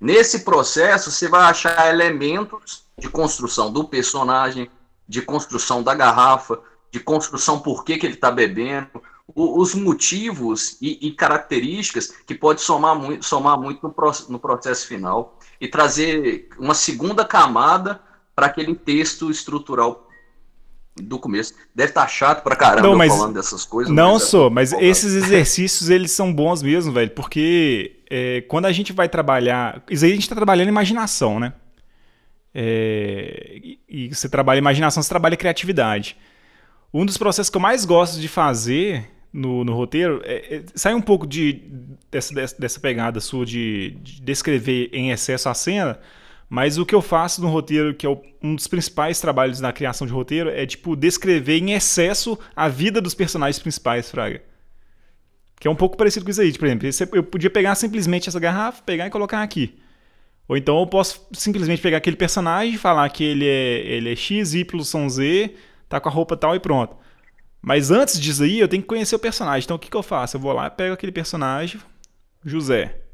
Nesse 0.00 0.40
processo, 0.40 1.10
você 1.10 1.28
vai 1.28 1.42
achar 1.42 1.92
elementos 1.92 2.84
de 2.96 3.08
construção 3.08 3.70
do 3.70 3.84
personagem, 3.84 4.70
de 5.06 5.20
construção 5.20 5.82
da 5.82 5.94
garrafa, 5.94 6.60
de 6.90 7.00
construção 7.00 7.58
por 7.58 7.84
que, 7.84 7.98
que 7.98 8.06
ele 8.06 8.14
está 8.14 8.30
bebendo, 8.30 9.02
os 9.34 9.74
motivos 9.74 10.78
e, 10.80 11.06
e, 11.06 11.12
características 11.12 12.14
que 12.26 12.34
pode 12.34 12.62
somar 12.62 12.96
muito, 12.96 13.24
somar 13.24 13.58
muito 13.60 13.86
no, 13.86 13.94
no 14.30 14.38
processo 14.38 14.86
final 14.86 15.38
e 15.60 15.68
trazer 15.68 16.48
uma 16.58 16.74
segunda 16.74 17.24
camada 17.24 18.00
para 18.38 18.46
aquele 18.46 18.72
texto 18.72 19.32
estrutural 19.32 20.08
do 20.94 21.18
começo. 21.18 21.54
Deve 21.74 21.90
estar 21.90 22.02
tá 22.02 22.06
chato 22.06 22.44
pra 22.44 22.54
caramba 22.54 22.86
não, 22.86 22.96
mas, 22.96 23.12
falando 23.12 23.34
dessas 23.34 23.64
coisas. 23.64 23.92
Não 23.92 24.12
mas 24.12 24.22
é 24.22 24.26
sou, 24.26 24.48
mas 24.48 24.72
esses 24.74 25.12
exercícios 25.12 25.90
eles 25.90 26.12
são 26.12 26.32
bons 26.32 26.62
mesmo, 26.62 26.92
velho, 26.92 27.10
porque 27.10 27.96
é, 28.08 28.42
quando 28.42 28.66
a 28.66 28.72
gente 28.72 28.92
vai 28.92 29.08
trabalhar. 29.08 29.82
Isso 29.90 30.04
aí 30.04 30.12
a 30.12 30.14
gente 30.14 30.22
está 30.22 30.36
trabalhando 30.36 30.68
imaginação, 30.68 31.40
né? 31.40 31.52
É, 32.54 33.58
e, 33.60 33.80
e 33.88 34.14
você 34.14 34.28
trabalha 34.28 34.58
imaginação, 34.58 35.02
você 35.02 35.08
trabalha 35.08 35.36
criatividade. 35.36 36.16
Um 36.94 37.04
dos 37.04 37.18
processos 37.18 37.50
que 37.50 37.56
eu 37.56 37.60
mais 37.60 37.84
gosto 37.84 38.20
de 38.20 38.28
fazer 38.28 39.10
no, 39.32 39.64
no 39.64 39.74
roteiro 39.74 40.22
é, 40.22 40.58
é, 40.58 40.62
sai 40.76 40.94
um 40.94 41.02
pouco 41.02 41.26
de, 41.26 41.60
dessa, 42.08 42.32
dessa 42.56 42.78
pegada 42.78 43.18
sua 43.18 43.44
de, 43.44 43.98
de 44.00 44.22
descrever 44.22 44.90
em 44.92 45.10
excesso 45.10 45.48
a 45.48 45.54
cena 45.54 45.98
mas 46.48 46.78
o 46.78 46.86
que 46.86 46.94
eu 46.94 47.02
faço 47.02 47.42
no 47.42 47.48
roteiro, 47.48 47.94
que 47.94 48.06
é 48.06 48.20
um 48.42 48.54
dos 48.54 48.66
principais 48.66 49.20
trabalhos 49.20 49.60
na 49.60 49.72
criação 49.72 50.06
de 50.06 50.12
roteiro, 50.12 50.48
é 50.48 50.64
tipo 50.64 50.96
descrever 50.96 51.58
em 51.58 51.72
excesso 51.72 52.38
a 52.56 52.68
vida 52.68 53.00
dos 53.00 53.14
personagens 53.14 53.58
principais, 53.58 54.10
Fraga. 54.10 54.42
Que 55.60 55.68
é 55.68 55.70
um 55.70 55.76
pouco 55.76 55.96
parecido 55.96 56.24
com 56.24 56.30
isso 56.30 56.40
aí. 56.40 56.56
Por 56.56 56.66
exemplo, 56.66 57.18
eu 57.18 57.22
podia 57.22 57.50
pegar 57.50 57.74
simplesmente 57.74 58.28
essa 58.28 58.40
garrafa, 58.40 58.82
pegar 58.82 59.06
e 59.06 59.10
colocar 59.10 59.42
aqui. 59.42 59.78
Ou 60.46 60.56
então 60.56 60.80
eu 60.80 60.86
posso 60.86 61.28
simplesmente 61.32 61.82
pegar 61.82 61.98
aquele 61.98 62.16
personagem, 62.16 62.78
falar 62.78 63.08
que 63.10 63.22
ele 63.22 63.46
é, 63.46 63.80
ele 63.80 64.12
é 64.12 64.16
X, 64.16 64.54
Y, 64.54 65.08
Z, 65.10 65.54
tá 65.88 66.00
com 66.00 66.08
a 66.08 66.12
roupa 66.12 66.36
tal 66.36 66.56
e 66.56 66.60
pronto. 66.60 66.96
Mas 67.60 67.90
antes 67.90 68.18
disso 68.18 68.42
aí, 68.44 68.58
eu 68.58 68.68
tenho 68.68 68.82
que 68.82 68.88
conhecer 68.88 69.14
o 69.14 69.18
personagem. 69.18 69.64
Então 69.64 69.76
o 69.76 69.78
que, 69.78 69.90
que 69.90 69.96
eu 69.96 70.02
faço? 70.02 70.36
Eu 70.36 70.40
vou 70.40 70.52
lá, 70.54 70.70
pego 70.70 70.94
aquele 70.94 71.12
personagem, 71.12 71.78
José. 72.42 73.07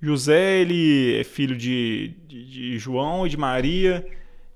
José, 0.00 0.60
ele 0.60 1.20
é 1.20 1.24
filho 1.24 1.56
de, 1.56 2.14
de, 2.26 2.44
de 2.44 2.78
João 2.78 3.26
e 3.26 3.30
de 3.30 3.36
Maria 3.36 4.06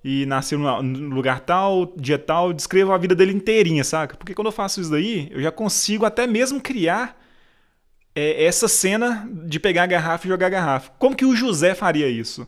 e 0.03 0.27
nasceu 0.27 0.59
no 0.59 1.15
lugar 1.15 1.41
tal, 1.41 1.95
dia 1.97 2.19
tal, 2.19 2.53
descrevo 2.53 2.93
a 2.93 2.99
vida 2.99 3.15
dele 3.15 3.33
inteirinha, 3.33 3.83
saca? 3.85 4.17
Porque 4.17 4.35
quando 4.35 4.49
eu 4.49 4.53
faço 4.53 4.81
isso 4.81 4.91
daí, 4.91 5.29
eu 5.31 5.41
já 5.41 5.51
consigo 5.51 6.05
até 6.05 6.27
mesmo 6.27 6.61
criar 6.61 7.19
é, 8.15 8.45
essa 8.45 8.69
cena 8.69 9.29
de 9.47 9.59
pegar 9.59 9.85
a 9.85 9.87
garrafa 9.87 10.27
e 10.27 10.31
jogar 10.31 10.47
a 10.47 10.51
garrafa. 10.51 10.93
Como 10.99 11.17
que 11.17 11.25
o 11.25 11.35
José 11.35 11.75
faria 11.75 12.09
isso? 12.09 12.47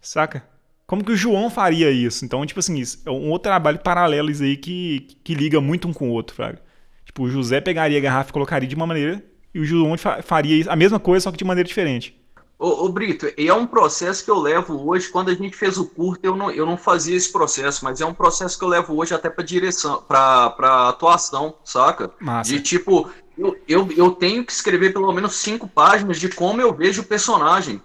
Saca? 0.00 0.44
Como 0.86 1.04
que 1.04 1.12
o 1.12 1.16
João 1.16 1.48
faria 1.48 1.90
isso? 1.90 2.24
Então, 2.24 2.44
tipo 2.44 2.60
assim, 2.60 2.76
isso 2.78 3.00
é 3.06 3.10
um 3.10 3.30
outro 3.30 3.50
trabalho 3.50 3.78
paralelo 3.78 4.28
aí 4.28 4.56
que, 4.56 5.16
que 5.24 5.34
liga 5.34 5.60
muito 5.60 5.88
um 5.88 5.92
com 5.92 6.10
o 6.10 6.12
outro, 6.12 6.34
fraga. 6.34 6.60
Tipo, 7.04 7.22
o 7.24 7.30
José 7.30 7.60
pegaria 7.60 7.98
a 7.98 8.00
garrafa 8.00 8.30
e 8.30 8.32
colocaria 8.32 8.68
de 8.68 8.74
uma 8.74 8.86
maneira 8.86 9.22
e 9.54 9.60
o 9.60 9.64
João 9.64 9.94
faria 10.22 10.70
a 10.70 10.76
mesma 10.76 10.98
coisa, 10.98 11.24
só 11.24 11.30
que 11.30 11.38
de 11.38 11.44
maneira 11.44 11.66
diferente. 11.66 12.18
Ô, 12.58 12.84
ô, 12.84 12.88
Brito, 12.88 13.26
e 13.36 13.48
é 13.48 13.54
um 13.54 13.66
processo 13.66 14.24
que 14.24 14.30
eu 14.30 14.38
levo 14.38 14.88
hoje. 14.88 15.08
Quando 15.08 15.30
a 15.30 15.34
gente 15.34 15.56
fez 15.56 15.76
o 15.78 15.84
curto, 15.84 16.24
eu 16.24 16.36
não, 16.36 16.48
eu 16.48 16.64
não 16.64 16.76
fazia 16.76 17.16
esse 17.16 17.32
processo, 17.32 17.84
mas 17.84 18.00
é 18.00 18.06
um 18.06 18.14
processo 18.14 18.56
que 18.56 18.64
eu 18.64 18.68
levo 18.68 18.96
hoje 18.96 19.12
até 19.12 19.28
para 19.28 19.44
direção, 19.44 20.00
para 20.06 20.88
atuação, 20.88 21.56
saca? 21.64 22.12
Massa. 22.20 22.52
De 22.52 22.60
tipo, 22.60 23.10
eu, 23.36 23.56
eu, 23.66 23.90
eu 23.96 24.12
tenho 24.12 24.44
que 24.44 24.52
escrever 24.52 24.92
pelo 24.92 25.12
menos 25.12 25.34
cinco 25.34 25.66
páginas 25.66 26.20
de 26.20 26.28
como 26.28 26.60
eu 26.60 26.72
vejo 26.72 27.02
o 27.02 27.04
personagem. 27.04 27.82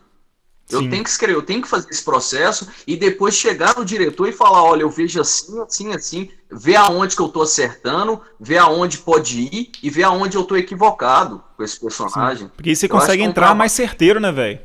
Eu 0.70 0.82
Sim. 0.82 0.90
tenho 0.90 1.04
que 1.04 1.10
escrever, 1.10 1.36
eu 1.36 1.42
tenho 1.42 1.62
que 1.62 1.68
fazer 1.68 1.90
esse 1.90 2.04
processo 2.04 2.68
e 2.86 2.98
depois 2.98 3.36
chegar 3.36 3.78
no 3.78 3.86
diretor 3.86 4.28
e 4.28 4.34
falar, 4.34 4.64
olha, 4.64 4.82
eu 4.82 4.90
vejo 4.90 5.22
assim, 5.22 5.62
assim, 5.62 5.94
assim, 5.94 6.30
ver 6.52 6.76
aonde 6.76 7.16
que 7.16 7.22
eu 7.22 7.30
tô 7.30 7.42
acertando, 7.42 8.22
ver 8.40 8.58
aonde 8.58 8.98
pode 8.98 9.40
ir 9.40 9.72
e 9.82 9.90
ver 9.90 10.04
aonde 10.04 10.36
eu 10.36 10.44
tô 10.44 10.58
equivocado 10.58 11.42
com 11.56 11.64
esse 11.64 11.80
personagem. 11.80 12.48
Sim. 12.48 12.52
Porque 12.56 12.70
aí 12.70 12.76
você 12.76 12.86
eu 12.86 12.90
consegue 12.90 13.24
entrar 13.24 13.56
mais 13.56 13.72
certeiro, 13.72 14.20
né, 14.20 14.32
velho? 14.32 14.60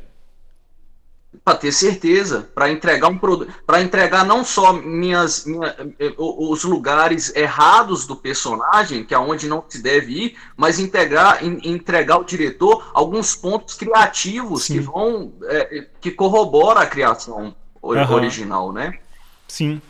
Para 1.43 1.57
ter 1.57 1.73
certeza, 1.73 2.49
para 2.55 2.71
entregar 2.71 3.09
um 3.09 3.17
produto, 3.17 3.53
para 3.67 3.81
entregar 3.81 4.25
não 4.25 4.45
só 4.45 4.71
minhas, 4.71 5.45
minha, 5.45 5.75
eh, 5.99 6.13
os 6.17 6.63
lugares 6.63 7.35
errados 7.35 8.07
do 8.07 8.15
personagem, 8.15 9.03
que 9.03 9.13
é 9.13 9.19
onde 9.19 9.49
não 9.49 9.63
se 9.67 9.81
deve 9.81 10.13
ir, 10.13 10.37
mas 10.55 10.79
integrar, 10.79 11.43
in, 11.43 11.59
entregar 11.65 12.15
ao 12.15 12.23
diretor 12.23 12.89
alguns 12.93 13.35
pontos 13.35 13.73
criativos 13.75 14.63
Sim. 14.63 14.73
que 14.73 14.79
vão 14.79 15.33
é, 15.43 15.85
que 15.99 16.11
corrobora 16.11 16.79
a 16.79 16.85
criação 16.85 17.53
uhum. 17.81 18.13
original, 18.13 18.71
né? 18.71 18.97
Sim. 19.45 19.81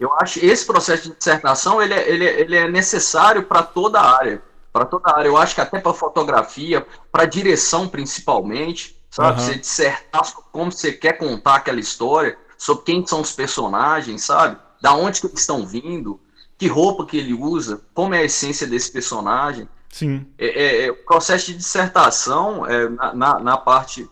Eu 0.00 0.12
acho 0.20 0.44
esse 0.44 0.66
processo 0.66 1.10
de 1.10 1.16
dissertação 1.16 1.80
ele 1.80 1.94
é, 1.94 2.10
ele 2.10 2.26
é, 2.26 2.40
ele 2.40 2.56
é 2.56 2.68
necessário 2.68 3.44
para 3.44 3.62
toda 3.62 4.00
a 4.00 4.16
área, 4.16 4.42
para 4.72 4.84
toda 4.84 5.10
a 5.10 5.18
área. 5.18 5.28
Eu 5.28 5.36
acho 5.36 5.54
que 5.54 5.60
até 5.60 5.78
para 5.78 5.94
fotografia, 5.94 6.84
para 7.12 7.24
direção 7.24 7.86
principalmente 7.86 8.97
sabe? 9.10 9.40
Uhum. 9.40 9.46
Você 9.46 9.58
dissertar 9.58 10.24
sobre 10.24 10.44
como 10.52 10.72
você 10.72 10.92
quer 10.92 11.14
contar 11.14 11.56
aquela 11.56 11.80
história, 11.80 12.38
sobre 12.56 12.84
quem 12.84 13.06
são 13.06 13.20
os 13.20 13.32
personagens, 13.32 14.24
sabe? 14.24 14.58
Da 14.80 14.94
onde 14.94 15.20
que 15.20 15.26
eles 15.26 15.40
estão 15.40 15.66
vindo, 15.66 16.20
que 16.56 16.66
roupa 16.66 17.06
que 17.06 17.16
ele 17.16 17.34
usa, 17.34 17.80
como 17.94 18.14
é 18.14 18.18
a 18.18 18.24
essência 18.24 18.66
desse 18.66 18.90
personagem. 18.90 19.68
Sim. 19.90 20.26
É, 20.36 20.46
é, 20.46 20.86
é 20.86 20.90
o 20.90 20.96
processo 20.96 21.46
de 21.46 21.56
dissertação 21.56 22.66
é, 22.66 22.88
na, 22.88 23.14
na, 23.14 23.38
na, 23.38 23.56
parte 23.56 24.08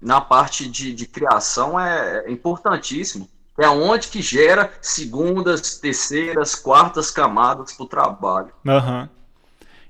na 0.00 0.20
parte 0.20 0.68
de, 0.68 0.94
de 0.94 1.06
criação 1.06 1.78
é, 1.78 2.24
é 2.26 2.30
importantíssimo. 2.30 3.28
É 3.58 3.68
onde 3.68 4.06
que 4.06 4.22
gera 4.22 4.72
segundas, 4.80 5.78
terceiras, 5.78 6.54
quartas 6.54 7.10
camadas 7.10 7.72
para 7.72 7.84
o 7.84 7.88
trabalho. 7.88 8.52
Uhum. 8.64 9.08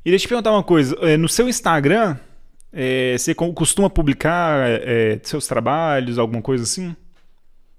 E 0.05 0.11
deixa 0.11 0.25
eu 0.25 0.27
te 0.27 0.29
perguntar 0.29 0.53
uma 0.53 0.65
coisa. 0.65 0.97
É, 1.03 1.19
no 1.19 1.29
seu 1.29 1.47
Instagram, 1.47 2.17
é, 2.73 3.17
você 3.17 3.35
costuma 3.35 3.89
publicar 3.89 4.69
é, 4.69 5.15
é, 5.15 5.21
seus 5.23 5.47
trabalhos, 5.47 6.19
alguma 6.19 6.43
coisa 6.43 6.65
assim? 6.65 6.95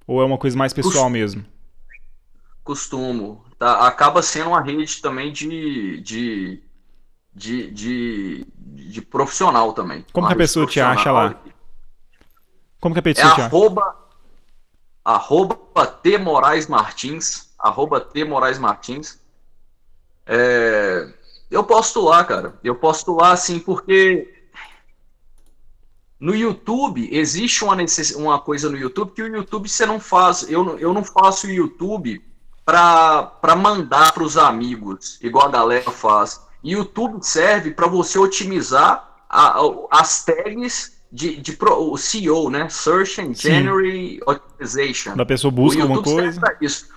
Ou 0.07 0.21
é 0.21 0.25
uma 0.25 0.37
coisa 0.37 0.57
mais 0.57 0.73
pessoal 0.73 1.03
Cost... 1.03 1.11
mesmo? 1.11 1.45
Costumo. 2.63 3.45
Tá? 3.59 3.87
Acaba 3.87 4.21
sendo 4.21 4.49
uma 4.49 4.61
rede 4.61 5.01
também 5.01 5.31
de, 5.31 6.01
de, 6.01 6.63
de, 7.33 7.71
de, 7.71 8.47
de 8.57 9.01
profissional 9.01 9.73
também. 9.73 10.03
Como 10.11 10.27
que 10.27 10.33
a 10.33 10.37
pessoa 10.37 10.65
te 10.65 10.79
acha 10.79 11.11
lá? 11.11 11.39
Como 12.79 12.95
que 12.95 12.99
a 12.99 13.03
pessoa 13.03 13.31
é 13.31 13.35
te 13.35 13.41
arroba, 13.41 13.81
acha? 13.83 13.95
Arroba 15.05 15.85
T 15.85 16.17
Moraes 16.17 16.67
Martins. 16.67 17.53
Arroba 17.59 17.99
T 17.99 18.23
Moraes 18.23 18.57
Martins. 18.57 19.19
É, 20.25 21.07
eu 21.51 21.63
posto 21.63 22.01
lá, 22.01 22.23
cara. 22.23 22.57
Eu 22.63 22.75
posto 22.75 23.15
lá, 23.15 23.33
assim, 23.33 23.59
porque 23.59 24.38
no 26.19 26.35
YouTube, 26.35 27.07
existe 27.11 27.63
uma, 27.63 27.75
necess... 27.75 28.11
uma 28.11 28.39
coisa 28.39 28.69
no 28.69 28.77
YouTube 28.77 29.13
que 29.13 29.23
o 29.23 29.27
YouTube 29.27 29.69
você 29.69 29.85
não 29.85 29.99
faz. 29.99 30.45
Eu, 30.49 30.77
eu 30.77 30.93
não 30.93 31.03
faço 31.03 31.47
o 31.47 31.49
YouTube 31.49 32.21
para 32.65 33.55
mandar 33.55 34.13
para 34.13 34.23
os 34.23 34.37
amigos, 34.37 35.17
igual 35.21 35.47
a 35.47 35.51
galera 35.51 35.89
faz. 35.91 36.41
YouTube 36.63 37.23
serve 37.23 37.71
para 37.71 37.87
você 37.87 38.19
otimizar 38.19 39.23
a, 39.29 39.59
a, 39.59 39.61
as 39.91 40.25
tags 40.25 40.99
de, 41.11 41.37
de 41.37 41.53
pro, 41.53 41.91
o 41.91 41.97
CEO, 41.97 42.49
né? 42.49 42.67
Search 42.69 43.21
Engine 43.21 44.19
Optimization. 44.25 45.15
Da 45.15 45.25
pessoa 45.25 45.51
busca 45.51 45.81
alguma 45.81 46.03
coisa. 46.03 46.41
Isso. 46.61 46.89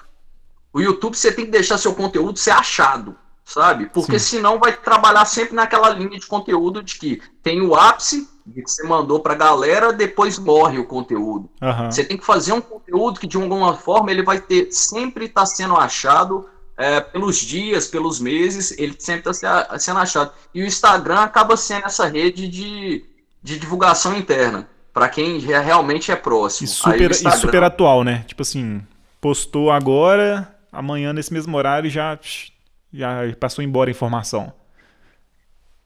O 0.73 0.81
YouTube 0.81 1.17
você 1.17 1.31
tem 1.31 1.45
que 1.45 1.51
deixar 1.51 1.79
seu 1.79 1.95
conteúdo 1.95 2.39
ser 2.39 2.51
achado, 2.51 3.17
sabe? 3.45 3.87
Porque 3.87 4.19
Sim. 4.19 4.39
senão 4.39 4.59
vai 4.59 4.77
trabalhar 4.77 5.25
sempre 5.27 5.55
naquela 5.55 5.91
linha 5.91 6.19
de 6.19 6.27
conteúdo 6.27 6.83
de 6.83 6.99
que 6.99 7.23
tem 7.43 7.61
o 7.61 7.75
ápice 7.75 8.29
que 8.51 8.71
você 8.71 8.87
mandou 8.87 9.21
para 9.21 9.35
a 9.35 9.37
galera, 9.37 9.93
depois 9.93 10.39
morre 10.39 10.79
o 10.79 10.87
conteúdo. 10.87 11.49
Uhum. 11.61 11.91
Você 11.91 12.05
tem 12.05 12.17
que 12.17 12.25
fazer 12.25 12.53
um 12.53 12.61
conteúdo 12.61 13.21
que 13.21 13.27
de 13.27 13.37
alguma 13.37 13.75
forma 13.75 14.11
ele 14.11 14.23
vai 14.23 14.41
ter 14.41 14.71
sempre 14.73 15.27
está 15.27 15.47
sendo 15.47 15.77
achado 15.77 16.47
é, 16.77 17.01
pelos 17.01 17.37
dias, 17.37 17.87
pelos 17.87 18.19
meses, 18.19 18.77
ele 18.79 18.97
sempre 18.99 19.31
está 19.31 19.79
sendo 19.79 19.99
achado. 19.99 20.33
E 20.55 20.63
o 20.63 20.67
Instagram 20.67 21.21
acaba 21.21 21.57
sendo 21.57 21.87
essa 21.87 22.07
rede 22.07 22.49
de, 22.49 23.05
de 23.43 23.59
divulgação 23.59 24.17
interna 24.17 24.69
para 24.93 25.09
quem 25.09 25.39
realmente 25.39 26.11
é 26.11 26.17
próximo. 26.17 26.67
E 26.67 26.69
super, 26.69 27.11
e 27.11 27.31
super 27.33 27.63
atual, 27.63 28.03
né? 28.03 28.25
Tipo 28.27 28.43
assim, 28.43 28.83
postou 29.21 29.71
agora, 29.71 30.55
amanhã 30.73 31.13
nesse 31.13 31.33
mesmo 31.33 31.57
horário 31.57 31.89
já 31.89 32.19
já 32.93 33.35
passou 33.41 33.65
embora 33.65 33.89
a 33.89 33.93
informação 33.93 34.53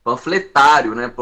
panfletário, 0.07 0.95
né? 0.95 1.13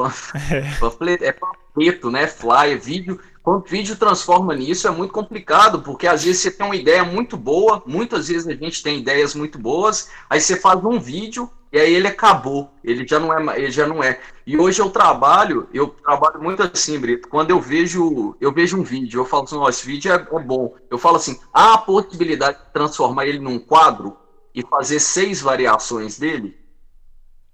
É. 0.51 0.77
Panflet, 0.79 1.23
é 1.23 1.31
panfleto, 1.31 2.11
né? 2.11 2.27
Flyer, 2.27 2.79
vídeo. 2.79 3.19
Quando 3.41 3.61
o 3.61 3.67
vídeo 3.67 3.95
transforma 3.95 4.53
nisso 4.53 4.87
é 4.87 4.91
muito 4.91 5.11
complicado, 5.11 5.81
porque 5.81 6.05
às 6.05 6.23
vezes 6.23 6.43
você 6.43 6.51
tem 6.51 6.65
uma 6.65 6.75
ideia 6.75 7.03
muito 7.03 7.35
boa, 7.35 7.81
muitas 7.87 8.27
vezes 8.27 8.47
a 8.47 8.53
gente 8.53 8.83
tem 8.83 8.99
ideias 8.99 9.33
muito 9.33 9.57
boas, 9.57 10.09
aí 10.29 10.39
você 10.39 10.55
faz 10.55 10.83
um 10.83 10.99
vídeo 10.99 11.49
e 11.71 11.79
aí 11.79 11.93
ele 11.93 12.07
acabou, 12.07 12.71
ele 12.83 13.07
já 13.07 13.19
não 13.19 13.33
é, 13.33 13.57
ele 13.59 13.71
já 13.71 13.87
não 13.87 14.03
é. 14.03 14.19
E 14.45 14.55
hoje 14.55 14.79
eu 14.79 14.89
trabalho, 14.89 15.67
eu 15.73 15.87
trabalho 15.87 16.41
muito 16.41 16.61
assim, 16.61 16.99
Brito. 16.99 17.27
Quando 17.27 17.49
eu 17.49 17.59
vejo, 17.59 18.35
eu 18.39 18.51
vejo 18.51 18.79
um 18.79 18.83
vídeo, 18.83 19.21
eu 19.21 19.25
falo 19.25 19.43
assim, 19.43 19.55
nossa, 19.55 19.69
esse 19.71 19.85
vídeo 19.85 20.11
é, 20.11 20.15
é 20.15 20.39
bom. 20.39 20.75
Eu 20.91 20.99
falo 20.99 21.17
assim, 21.17 21.39
há 21.51 21.73
a 21.73 21.77
possibilidade 21.79 22.59
de 22.59 22.71
transformar 22.71 23.25
ele 23.25 23.39
num 23.39 23.57
quadro 23.57 24.15
e 24.53 24.61
fazer 24.63 24.99
seis 24.99 25.41
variações 25.41 26.19
dele, 26.19 26.57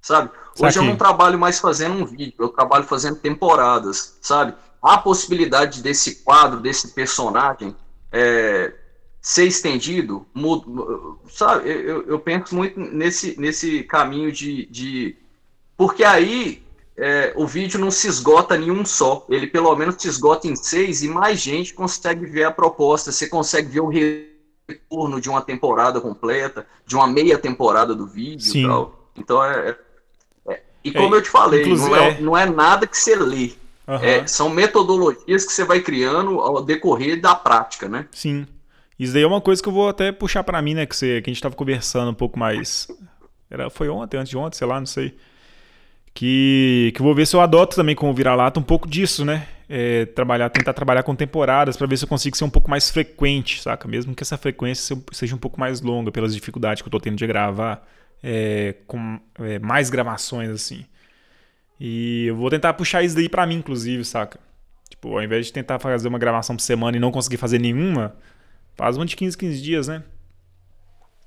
sabe? 0.02 0.30
Hoje 0.60 0.80
eu 0.80 0.84
não 0.84 0.96
trabalho 0.96 1.40
mais 1.40 1.60
fazendo 1.60 1.96
um 1.96 2.06
vídeo, 2.06 2.34
eu 2.40 2.50
trabalho 2.50 2.84
fazendo 2.84 3.16
temporadas, 3.16 4.18
sabe? 4.22 4.54
Há 4.82 4.96
a 4.96 4.98
possibilidade 4.98 5.82
desse 5.82 6.24
quadro, 6.24 6.60
desse 6.60 6.90
personagem, 6.90 7.76
é, 8.12 8.74
ser 9.22 9.46
estendido, 9.46 10.26
sabe? 11.30 11.70
Eu, 11.70 12.04
eu, 12.08 12.20
penso 12.20 12.56
muito 12.56 12.80
nesse, 12.80 13.40
nesse 13.40 13.84
caminho 13.84 14.32
de, 14.32 14.66
de. 14.66 15.16
Porque 15.78 16.04
aí 16.04 16.64
é, 16.98 17.32
o 17.36 17.46
vídeo 17.46 17.80
não 17.80 17.92
se 17.92 18.08
esgota 18.08 18.58
em 18.58 18.72
um 18.72 18.84
só, 18.84 19.26
ele 19.30 19.48
pelo 19.48 19.76
menos 19.76 19.96
se 20.00 20.08
esgota 20.08 20.48
em 20.48 20.56
seis 20.56 21.04
e 21.04 21.08
mais 21.08 21.40
gente 21.40 21.74
consegue 21.74 22.26
ver 22.26 22.44
a 22.44 22.52
proposta. 22.52 23.12
Você 23.12 23.28
consegue 23.28 23.70
ver 23.70 23.82
o 23.82 23.88
retorno 23.88 25.22
de 25.22 25.30
uma 25.30 25.42
temporada 25.42 26.02
completa, 26.02 26.66
de 26.86 26.96
uma 26.96 27.08
meia 27.08 27.38
temporada 27.38 27.94
do 27.94 28.08
vídeo 28.08 28.46
Sim. 28.46 28.64
e 28.64 28.68
tal. 28.68 29.12
Então 29.16 29.44
é. 29.44 29.78
É, 30.84 30.88
é 30.88 30.92
e 30.92 30.94
como 30.94 31.16
é, 31.16 31.18
eu 31.18 31.22
te 31.22 31.30
falei, 31.30 31.66
não 31.66 31.96
é, 31.96 32.22
não 32.22 32.38
é 32.38 32.46
nada 32.46 32.88
que 32.88 32.98
você 32.98 33.16
lê. 33.16 33.54
Uhum. 33.88 34.28
são 34.28 34.50
metodologias 34.50 35.44
que 35.44 35.52
você 35.52 35.66
vai 35.66 35.82
criando 35.82 36.40
ao 36.40 36.64
decorrer 36.64 37.20
da 37.20 37.36
prática, 37.36 37.90
né? 37.90 38.06
Sim. 38.12 38.48
Isso 38.98 39.14
daí 39.14 39.24
é 39.24 39.28
uma 39.28 39.42
coisa 39.42 39.62
que 39.62 39.68
eu 39.68 39.74
vou 39.74 39.90
até 39.90 40.12
puxar 40.12 40.44
para 40.44 40.62
mim, 40.62 40.76
né? 40.76 40.86
Que, 40.86 40.96
você, 40.96 41.22
que 41.22 41.30
a 41.30 41.34
gente 41.34 41.42
tava 41.42 41.56
conversando 41.56 42.12
um 42.12 42.14
pouco 42.14 42.38
mais. 42.38 42.88
Era, 43.50 43.70
foi 43.70 43.90
ontem, 43.90 44.16
antes 44.16 44.30
de 44.30 44.38
ontem, 44.38 44.58
sei 44.58 44.68
lá, 44.68 44.80
não 44.80 44.86
sei. 44.86 45.18
Que, 46.14 46.92
que 46.94 47.02
eu 47.02 47.06
vou 47.06 47.16
ver 47.16 47.26
se 47.26 47.36
eu 47.36 47.42
adoto 47.42 47.76
também 47.76 47.96
com 47.96 48.10
o 48.10 48.14
vira-lata 48.14 48.60
um 48.60 48.64
pouco 48.64 48.88
disso, 48.88 49.26
né? 49.26 49.48
É, 49.68 50.06
trabalhar, 50.06 50.50
tentar 50.50 50.74
trabalhar 50.74 51.02
com 51.04 51.16
temporadas 51.16 51.76
para 51.76 51.88
ver 51.88 51.98
se 51.98 52.06
eu 52.06 52.10
consigo 52.10 52.38
ser 52.38 52.44
um 52.44 52.50
pouco 52.50 52.70
mais 52.70 52.92
frequente, 52.92 53.62
saca? 53.62 53.88
Mesmo 53.88 54.14
que 54.14 54.22
essa 54.22 54.38
frequência 54.38 54.96
seja 55.12 55.34
um 55.36 55.40
pouco 55.40 55.60
mais 55.60 55.82
longa 55.82 56.12
pelas 56.12 56.36
dificuldades 56.36 56.84
que 56.84 56.88
eu 56.88 56.92
tô 56.92 57.00
tendo 57.00 57.16
de 57.16 57.26
gravar 57.26 57.86
é, 58.24 58.76
com 58.88 59.20
é, 59.40 59.60
mais 59.60 59.90
gravações 59.90 60.50
assim. 60.50 60.86
E 61.80 62.26
eu 62.28 62.36
vou 62.36 62.50
tentar 62.50 62.74
puxar 62.74 63.04
isso 63.04 63.16
daí 63.16 63.28
para 63.28 63.46
mim, 63.48 63.56
inclusive, 63.56 64.06
saca? 64.06 64.40
Tipo, 64.90 65.18
ao 65.18 65.24
invés 65.24 65.48
de 65.48 65.54
tentar 65.54 65.80
fazer 65.80 66.08
uma 66.08 66.20
gravação 66.20 66.56
por 66.56 66.62
semana 66.62 66.98
e 66.98 67.00
não 67.00 67.12
conseguir 67.12 67.38
fazer 67.38 67.60
nenhuma, 67.60 68.16
Faz 68.82 68.98
um 68.98 69.06
de 69.06 69.16
15, 69.16 69.38
15 69.38 69.62
dias, 69.62 69.88
né? 69.88 70.04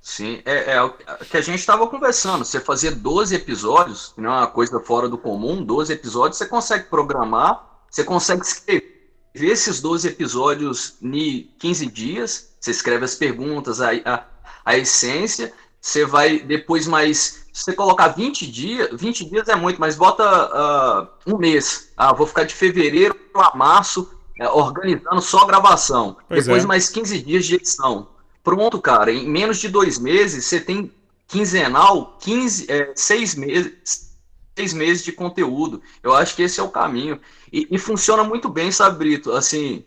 Sim, 0.01 0.41
é, 0.45 0.73
é 0.73 0.81
o 0.81 0.91
que 0.91 1.37
a 1.37 1.41
gente 1.41 1.59
estava 1.59 1.87
conversando. 1.87 2.45
Você 2.45 2.59
fazer 2.59 2.91
12 2.91 3.33
episódios, 3.33 4.13
não 4.17 4.29
é 4.29 4.37
uma 4.39 4.47
coisa 4.47 4.79
fora 4.79 5.09
do 5.09 5.17
comum, 5.17 5.63
12 5.63 5.93
episódios, 5.93 6.37
você 6.37 6.45
consegue 6.45 6.89
programar, 6.89 7.65
você 7.89 8.03
consegue 8.03 8.41
escrever 8.43 8.93
esses 9.33 9.81
12 9.81 10.07
episódios 10.07 10.97
em 11.01 11.49
15 11.57 11.85
dias, 11.87 12.55
você 12.59 12.71
escreve 12.71 13.05
as 13.05 13.15
perguntas, 13.15 13.81
a, 13.81 13.91
a, 14.05 14.25
a 14.63 14.77
essência, 14.77 15.53
você 15.85 16.03
vai 16.03 16.39
depois 16.39 16.87
mais. 16.87 17.45
Se 17.53 17.63
você 17.63 17.73
colocar 17.73 18.07
20 18.07 18.51
dias, 18.51 18.89
20 18.91 19.29
dias 19.29 19.47
é 19.47 19.55
muito, 19.55 19.79
mas 19.79 19.95
bota 19.95 20.23
uh, 20.25 21.31
um 21.31 21.37
mês. 21.37 21.91
Ah, 21.95 22.11
vou 22.11 22.25
ficar 22.25 22.43
de 22.43 22.55
fevereiro 22.55 23.15
a 23.35 23.55
março 23.55 24.11
é, 24.39 24.49
organizando 24.49 25.21
só 25.21 25.43
a 25.43 25.45
gravação. 25.45 26.17
Pois 26.27 26.45
Depois 26.45 26.63
é. 26.63 26.67
mais 26.67 26.89
15 26.89 27.21
dias 27.21 27.45
de 27.45 27.55
edição. 27.55 28.09
Pronto, 28.43 28.81
cara. 28.81 29.11
Em 29.11 29.29
menos 29.29 29.59
de 29.59 29.69
dois 29.69 29.99
meses, 29.99 30.45
você 30.45 30.59
tem 30.59 30.91
quinzenal, 31.27 32.17
15, 32.19 32.65
é, 32.67 32.91
seis 32.95 33.35
meses. 33.35 34.15
Seis 34.57 34.73
meses 34.73 35.03
de 35.03 35.11
conteúdo. 35.11 35.83
Eu 36.01 36.15
acho 36.15 36.35
que 36.35 36.41
esse 36.41 36.59
é 36.59 36.63
o 36.63 36.69
caminho. 36.69 37.21
E, 37.53 37.67
e 37.69 37.77
funciona 37.77 38.23
muito 38.23 38.49
bem, 38.49 38.71
sabe, 38.71 38.97
Brito? 38.97 39.33
Assim, 39.33 39.85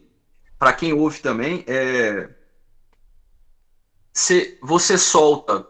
para 0.56 0.72
quem 0.72 0.92
ouve 0.92 1.18
também, 1.20 1.64
é... 1.66 2.30
Cê, 4.12 4.58
você 4.62 4.96
solta 4.96 5.66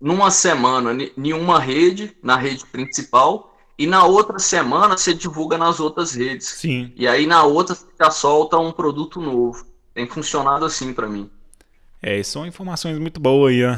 numa 0.00 0.30
semana 0.30 0.96
em 1.16 1.32
uma 1.32 1.58
rede, 1.58 2.16
na 2.22 2.36
rede 2.36 2.64
principal, 2.66 3.56
e 3.78 3.86
na 3.86 4.04
outra 4.04 4.38
semana 4.38 4.96
você 4.96 5.12
divulga 5.12 5.58
nas 5.58 5.80
outras 5.80 6.14
redes. 6.14 6.46
Sim. 6.48 6.92
E 6.96 7.06
aí 7.06 7.26
na 7.26 7.42
outra 7.44 7.74
você 7.74 7.86
já 8.00 8.10
solta 8.10 8.58
um 8.58 8.72
produto 8.72 9.20
novo. 9.20 9.66
Tem 9.92 10.06
funcionado 10.06 10.64
assim 10.64 10.92
para 10.92 11.08
mim. 11.08 11.30
É, 12.02 12.22
são 12.22 12.46
informações 12.46 12.98
muito 12.98 13.20
boas 13.20 13.52
aí, 13.52 13.64
ó. 13.64 13.76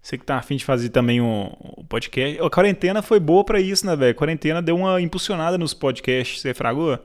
Você 0.00 0.18
que 0.18 0.24
tá 0.24 0.36
afim 0.36 0.56
de 0.56 0.64
fazer 0.64 0.88
também 0.88 1.20
um, 1.20 1.52
um 1.78 1.84
podcast. 1.84 2.40
A 2.40 2.50
quarentena 2.50 3.02
foi 3.02 3.20
boa 3.20 3.44
para 3.44 3.60
isso, 3.60 3.86
né, 3.86 3.94
velho? 3.94 4.10
A 4.10 4.14
quarentena 4.14 4.60
deu 4.60 4.76
uma 4.76 5.00
impulsionada 5.00 5.56
nos 5.56 5.72
podcasts. 5.72 6.40
Você 6.40 6.52
fragou? 6.52 6.98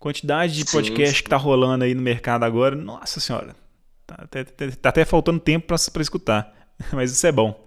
Quantidade 0.00 0.54
de 0.54 0.68
sim, 0.68 0.76
podcast 0.76 1.16
sim. 1.16 1.22
que 1.22 1.30
tá 1.30 1.36
rolando 1.36 1.84
aí 1.84 1.94
no 1.94 2.02
mercado 2.02 2.42
agora. 2.42 2.74
Nossa 2.74 3.20
senhora. 3.20 3.54
Tá 4.04 4.16
até, 4.18 4.44
tá 4.44 4.88
até 4.88 5.04
faltando 5.04 5.38
tempo 5.38 5.68
para 5.68 6.02
escutar. 6.02 6.52
Mas 6.92 7.12
isso 7.12 7.26
é 7.26 7.32
bom. 7.32 7.64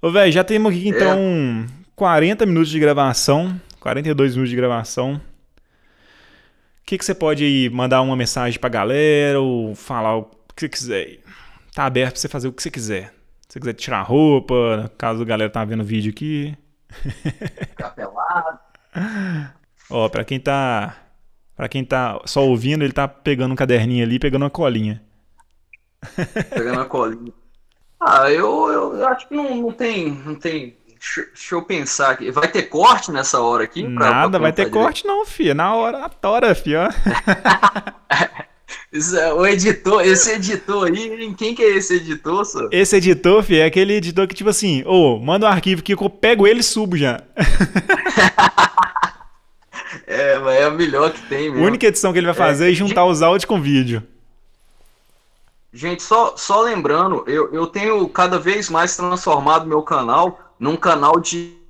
Ô, 0.00 0.10
velho, 0.10 0.32
já 0.32 0.42
temos 0.42 0.72
aqui 0.72 0.88
então 0.88 1.66
é. 1.68 1.82
40 1.94 2.44
minutos 2.46 2.70
de 2.70 2.80
gravação, 2.80 3.60
42 3.78 4.32
minutos 4.32 4.50
de 4.50 4.56
gravação. 4.56 5.20
O 6.82 6.84
que, 6.84 6.98
que 6.98 7.04
você 7.04 7.14
pode 7.14 7.70
mandar 7.72 8.02
uma 8.02 8.16
mensagem 8.16 8.58
pra 8.58 8.68
galera 8.68 9.40
ou 9.40 9.74
falar 9.74 10.16
o 10.16 10.24
que 10.54 10.60
você 10.60 10.68
quiser? 10.68 11.18
Tá 11.72 11.84
aberto 11.84 12.12
pra 12.12 12.20
você 12.20 12.28
fazer 12.28 12.48
o 12.48 12.52
que 12.52 12.62
você 12.62 12.70
quiser. 12.70 13.14
Se 13.48 13.54
você 13.54 13.60
quiser 13.60 13.74
tirar 13.74 14.00
a 14.00 14.02
roupa, 14.02 14.90
caso 14.98 15.22
a 15.22 15.24
galera 15.24 15.50
tá 15.50 15.64
vendo 15.64 15.80
o 15.82 15.86
vídeo 15.86 16.10
aqui. 16.10 16.56
Capelado. 17.76 18.58
Ó, 19.88 20.08
pra 20.08 20.24
quem 20.24 20.40
tá. 20.40 20.96
Pra 21.54 21.68
quem 21.68 21.84
tá 21.84 22.20
só 22.24 22.44
ouvindo, 22.44 22.82
ele 22.82 22.92
tá 22.92 23.06
pegando 23.06 23.52
um 23.52 23.56
caderninho 23.56 24.04
ali, 24.04 24.18
pegando 24.18 24.42
uma 24.42 24.50
colinha. 24.50 25.02
Pegando 26.50 26.78
uma 26.78 26.86
colinha. 26.86 27.32
Ah, 28.04 28.30
eu, 28.30 28.94
eu 28.94 29.08
acho 29.08 29.28
que 29.28 29.34
não, 29.34 29.56
não 29.56 29.72
tem. 29.72 30.10
Não 30.24 30.34
tem 30.34 30.76
Deixa 31.34 31.56
eu 31.56 31.62
pensar 31.62 32.12
aqui. 32.12 32.30
Vai 32.30 32.46
ter 32.46 32.62
corte 32.62 33.10
nessa 33.10 33.40
hora 33.40 33.64
aqui? 33.64 33.82
Pra, 33.82 34.10
Nada, 34.10 34.30
pra 34.30 34.38
vai 34.38 34.52
ter 34.52 34.66
direito. 34.66 34.80
corte 34.80 35.04
não, 35.04 35.26
filho. 35.26 35.52
Na 35.52 35.74
hora, 35.74 36.04
a 36.04 36.08
tora, 36.08 36.54
filho. 36.54 36.78
É, 39.18 39.32
o 39.32 39.46
editor, 39.46 40.02
esse 40.02 40.32
editor 40.32 40.86
aí, 40.86 41.34
quem 41.34 41.54
que 41.54 41.62
é 41.62 41.76
esse 41.76 41.94
editor, 41.94 42.44
só? 42.44 42.68
Esse 42.70 42.96
editor, 42.96 43.42
filho, 43.42 43.60
é 43.60 43.64
aquele 43.64 43.94
editor 43.94 44.26
que, 44.26 44.34
tipo 44.34 44.50
assim, 44.50 44.82
ô, 44.84 45.16
oh, 45.16 45.18
manda 45.18 45.46
um 45.46 45.48
arquivo 45.48 45.82
que 45.82 45.94
eu 45.94 46.10
pego 46.10 46.46
ele 46.46 46.60
e 46.60 46.62
subo 46.62 46.96
já. 46.96 47.22
é, 50.06 50.38
mas 50.38 50.60
é 50.60 50.68
o 50.68 50.72
melhor 50.72 51.10
que 51.10 51.22
tem 51.22 51.50
mesmo. 51.50 51.64
A 51.64 51.68
única 51.68 51.86
edição 51.86 52.12
que 52.12 52.18
ele 52.18 52.26
vai 52.26 52.34
fazer 52.34 52.66
é, 52.66 52.70
é 52.70 52.74
juntar 52.74 53.06
os 53.06 53.22
áudios 53.22 53.46
com 53.46 53.60
vídeo. 53.60 54.02
Gente, 55.72 56.02
só, 56.02 56.36
só 56.36 56.60
lembrando, 56.60 57.24
eu, 57.26 57.50
eu 57.52 57.66
tenho 57.66 58.06
cada 58.08 58.38
vez 58.38 58.68
mais 58.68 58.94
transformado 58.94 59.66
meu 59.66 59.82
canal 59.82 60.38
num 60.58 60.76
canal 60.76 61.18
de 61.18 61.62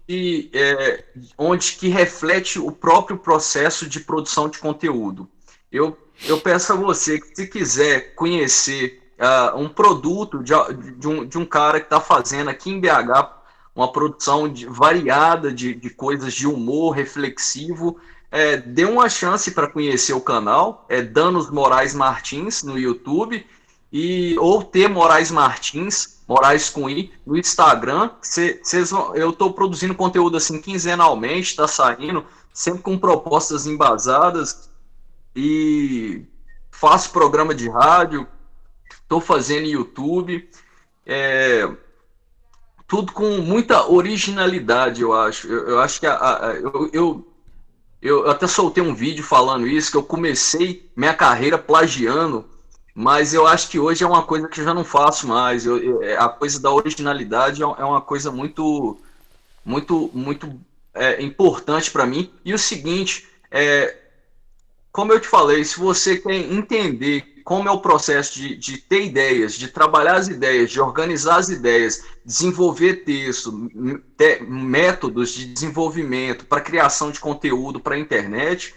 é, 0.53 1.05
onde 1.39 1.73
que 1.73 1.89
reflete 1.89 2.59
o 2.59 2.73
próprio 2.73 3.17
processo 3.17 3.89
de 3.89 4.01
produção 4.01 4.49
de 4.49 4.59
conteúdo. 4.59 5.29
Eu, 5.71 5.97
eu 6.27 6.41
peço 6.41 6.73
a 6.73 6.77
você 6.77 7.21
que 7.21 7.35
se 7.35 7.47
quiser 7.47 8.15
conhecer 8.17 9.01
uh, 9.19 9.57
um 9.57 9.69
produto 9.69 10.43
de, 10.43 10.53
de, 10.99 11.07
um, 11.07 11.25
de 11.25 11.39
um 11.39 11.47
cara 11.47 11.79
que 11.79 11.87
está 11.87 12.01
fazendo 12.01 12.51
aqui 12.51 12.71
em 12.71 12.81
BH 12.81 13.41
uma 13.75 13.91
produção 13.91 14.49
de, 14.49 14.67
variada 14.67 15.53
de, 15.53 15.75
de 15.75 15.91
coisas 15.91 16.35
de 16.35 16.47
humor 16.47 16.91
reflexivo, 16.91 17.99
é, 18.31 18.57
dê 18.57 18.85
uma 18.85 19.09
chance 19.09 19.51
para 19.51 19.67
conhecer 19.67 20.13
o 20.13 20.21
canal, 20.21 20.85
é 20.89 21.01
Danos 21.01 21.51
Moraes 21.51 21.95
Martins 21.95 22.63
no 22.63 22.79
YouTube 22.79 23.47
e 23.93 24.37
ou 24.39 24.63
T 24.63 24.89
Moraes 24.89 25.31
Martins 25.31 26.13
Moraes 26.27 26.71
com 26.71 26.89
I, 26.89 27.13
no 27.27 27.37
Instagram. 27.37 28.11
Cê, 28.23 28.61
cês, 28.63 28.91
eu 28.91 29.31
estou 29.31 29.53
produzindo 29.53 29.95
conteúdo 29.95 30.37
assim 30.37 30.61
quinzenalmente, 30.61 31.51
está 31.51 31.69
saindo, 31.69 32.25
sempre 32.53 32.83
com 32.83 32.99
propostas 32.99 33.67
embasadas. 33.67 34.71
E 35.37 36.25
faço 36.71 37.11
programa 37.11 37.55
de 37.55 37.69
rádio, 37.69 38.27
estou 38.91 39.21
fazendo 39.21 39.67
YouTube. 39.67 40.49
É, 41.05 41.69
tudo 42.87 43.13
com 43.13 43.39
muita 43.39 43.91
originalidade, 43.91 45.03
eu 45.03 45.13
acho. 45.13 45.47
Eu, 45.49 45.69
eu 45.69 45.81
acho 45.81 46.01
que 46.01 46.07
a, 46.07 46.15
a, 46.15 46.55
eu, 46.55 46.91
eu, 46.93 47.33
eu 48.01 48.31
até 48.31 48.47
soltei 48.47 48.83
um 48.83 48.95
vídeo 48.95 49.25
falando 49.25 49.67
isso, 49.67 49.91
que 49.91 49.97
eu 49.97 50.03
comecei 50.03 50.91
minha 50.97 51.15
carreira 51.15 51.59
plagiando 51.59 52.52
mas 52.95 53.33
eu 53.33 53.47
acho 53.47 53.69
que 53.71 53.79
hoje 53.79 54.05
é 54.05 54.07
uma 54.07 54.23
coisa 54.23 54.49
que 54.49 54.61
eu 54.61 54.65
já 54.65 54.75
não 54.75 54.85
faço 54.85 55.27
mais. 55.27 55.65
Eu, 55.65 55.79
eu, 55.79 56.03
é, 56.03 56.17
a 56.17 56.29
coisa 56.29 56.61
da 56.61 56.71
originalidade 56.71 57.63
é, 57.63 57.65
é 57.65 57.85
uma 57.85 58.01
coisa 58.01 58.31
muito, 58.31 58.99
muito, 59.65 60.11
muito 60.13 60.61
é, 60.95 61.23
importante 61.23 61.91
para 61.91 62.07
mim. 62.07 62.31
E 62.45 62.53
o 62.53 62.59
seguinte, 62.59 63.27
é, 63.51 63.97
como 64.91 65.13
eu 65.13 65.21
te 65.21 65.27
falei, 65.27 65.65
se 65.65 65.79
você 65.79 66.19
quer 66.19 66.35
entender 66.35 67.33
como 67.45 67.69
é 67.69 67.73
o 67.73 67.81
processo 67.81 68.35
de, 68.35 68.57
de 68.57 68.79
ter 68.79 69.05
ideias, 69.05 69.55
de 69.55 69.69
trabalhar 69.69 70.15
as 70.15 70.29
ideias, 70.29 70.71
de 70.71 70.81
organizar 70.81 71.37
as 71.37 71.49
ideias, 71.49 72.05
desenvolver 72.25 73.05
texto, 73.05 73.53
métodos 74.47 75.31
de 75.31 75.47
desenvolvimento 75.47 76.45
para 76.45 76.61
criação 76.61 77.11
de 77.11 77.19
conteúdo 77.19 77.81
para 77.81 77.97
a 77.97 77.99
internet, 77.99 78.75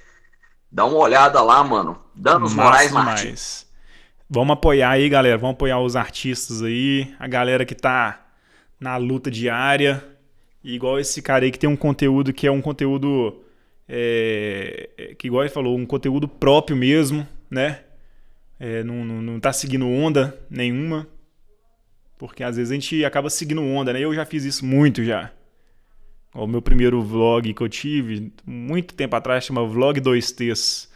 dá 0.71 0.85
uma 0.85 0.97
olhada 0.97 1.41
lá, 1.41 1.63
mano. 1.63 2.01
Danos 2.15 2.53
Moraes 2.53 2.91
Martins. 2.91 3.64
Vamos 4.29 4.53
apoiar 4.53 4.91
aí, 4.91 5.07
galera. 5.07 5.37
Vamos 5.37 5.53
apoiar 5.53 5.79
os 5.79 5.95
artistas 5.95 6.63
aí, 6.63 7.13
a 7.19 7.27
galera 7.27 7.63
que 7.65 7.75
tá 7.75 8.25
na 8.79 8.97
luta 8.97 9.29
diária. 9.29 10.03
E 10.63 10.73
igual 10.73 10.99
esse 10.99 11.21
cara 11.21 11.45
aí 11.45 11.51
que 11.51 11.59
tem 11.59 11.69
um 11.69 11.75
conteúdo 11.75 12.33
que 12.33 12.47
é 12.47 12.51
um 12.51 12.61
conteúdo. 12.61 13.41
É, 13.87 14.89
é 14.97 15.15
que 15.15 15.27
igual 15.27 15.43
ele 15.43 15.51
falou, 15.51 15.77
um 15.77 15.85
conteúdo 15.85 16.27
próprio 16.27 16.75
mesmo, 16.75 17.27
né? 17.51 17.81
É, 18.59 18.83
não, 18.83 19.05
não, 19.05 19.21
não 19.21 19.39
tá 19.39 19.53
seguindo 19.53 19.87
onda 19.87 20.35
nenhuma. 20.49 21.07
Porque 22.17 22.43
às 22.43 22.55
vezes 22.57 22.71
a 22.71 22.73
gente 22.73 23.05
acaba 23.05 23.29
seguindo 23.29 23.61
onda, 23.61 23.93
né? 23.93 23.99
Eu 23.99 24.13
já 24.13 24.25
fiz 24.25 24.43
isso 24.43 24.65
muito 24.65 25.03
já. 25.03 25.31
O 26.33 26.47
meu 26.47 26.61
primeiro 26.61 27.01
vlog 27.01 27.53
que 27.53 27.61
eu 27.61 27.69
tive, 27.69 28.33
muito 28.45 28.93
tempo 28.95 29.15
atrás, 29.15 29.45
chama 29.45 29.65
Vlog 29.65 30.01
2Ts. 30.01 30.89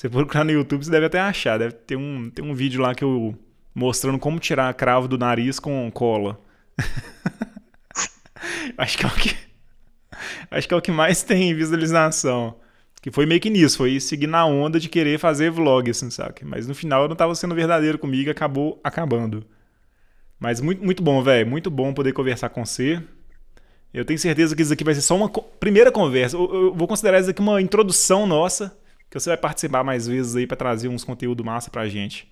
Você 0.00 0.08
procurar 0.08 0.44
no 0.44 0.50
YouTube, 0.50 0.82
você 0.82 0.90
deve 0.90 1.04
até 1.04 1.20
achar. 1.20 1.58
Deve 1.58 1.74
ter 1.74 1.94
um, 1.94 2.30
ter 2.30 2.40
um 2.40 2.54
vídeo 2.54 2.80
lá 2.80 2.94
que 2.94 3.04
eu 3.04 3.38
mostrando 3.74 4.18
como 4.18 4.40
tirar 4.40 4.72
cravo 4.72 5.06
do 5.06 5.18
nariz 5.18 5.60
com 5.60 5.90
cola. 5.90 6.40
acho 8.78 8.96
que 8.96 9.04
é 9.04 9.08
o 9.08 9.10
que 9.10 9.36
acho 10.50 10.66
que 10.66 10.72
é 10.72 10.76
o 10.78 10.80
que 10.80 10.90
mais 10.90 11.22
tem 11.22 11.54
visualização. 11.54 12.56
Que 13.02 13.10
foi 13.10 13.26
meio 13.26 13.42
que 13.42 13.50
nisso, 13.50 13.76
foi 13.76 14.00
seguir 14.00 14.26
na 14.26 14.46
onda 14.46 14.80
de 14.80 14.88
querer 14.88 15.18
fazer 15.18 15.50
vlog, 15.50 15.90
assim, 15.90 16.08
sabe? 16.08 16.44
Mas 16.44 16.66
no 16.66 16.74
final 16.74 17.02
eu 17.02 17.08
não 17.10 17.16
tava 17.16 17.34
sendo 17.34 17.54
verdadeiro 17.54 17.98
comigo, 17.98 18.30
acabou 18.30 18.80
acabando. 18.82 19.44
Mas 20.38 20.62
muito, 20.62 20.82
muito 20.82 21.02
bom, 21.02 21.22
velho. 21.22 21.46
Muito 21.46 21.70
bom 21.70 21.92
poder 21.92 22.14
conversar 22.14 22.48
com 22.48 22.64
você. 22.64 23.02
Eu 23.92 24.06
tenho 24.06 24.18
certeza 24.18 24.56
que 24.56 24.62
isso 24.62 24.72
aqui 24.72 24.82
vai 24.82 24.94
ser 24.94 25.02
só 25.02 25.14
uma 25.14 25.28
co 25.28 25.42
primeira 25.42 25.92
conversa. 25.92 26.38
Eu, 26.38 26.54
eu, 26.54 26.74
vou 26.74 26.88
considerar 26.88 27.20
isso 27.20 27.28
aqui 27.28 27.42
uma 27.42 27.60
introdução 27.60 28.26
nossa, 28.26 28.74
que 29.10 29.18
você 29.18 29.30
vai 29.30 29.36
participar 29.36 29.82
mais 29.82 30.06
vezes 30.06 30.36
aí 30.36 30.46
para 30.46 30.56
trazer 30.56 30.88
uns 30.88 31.04
conteúdo 31.04 31.44
massa 31.44 31.70
pra 31.70 31.88
gente 31.88 32.30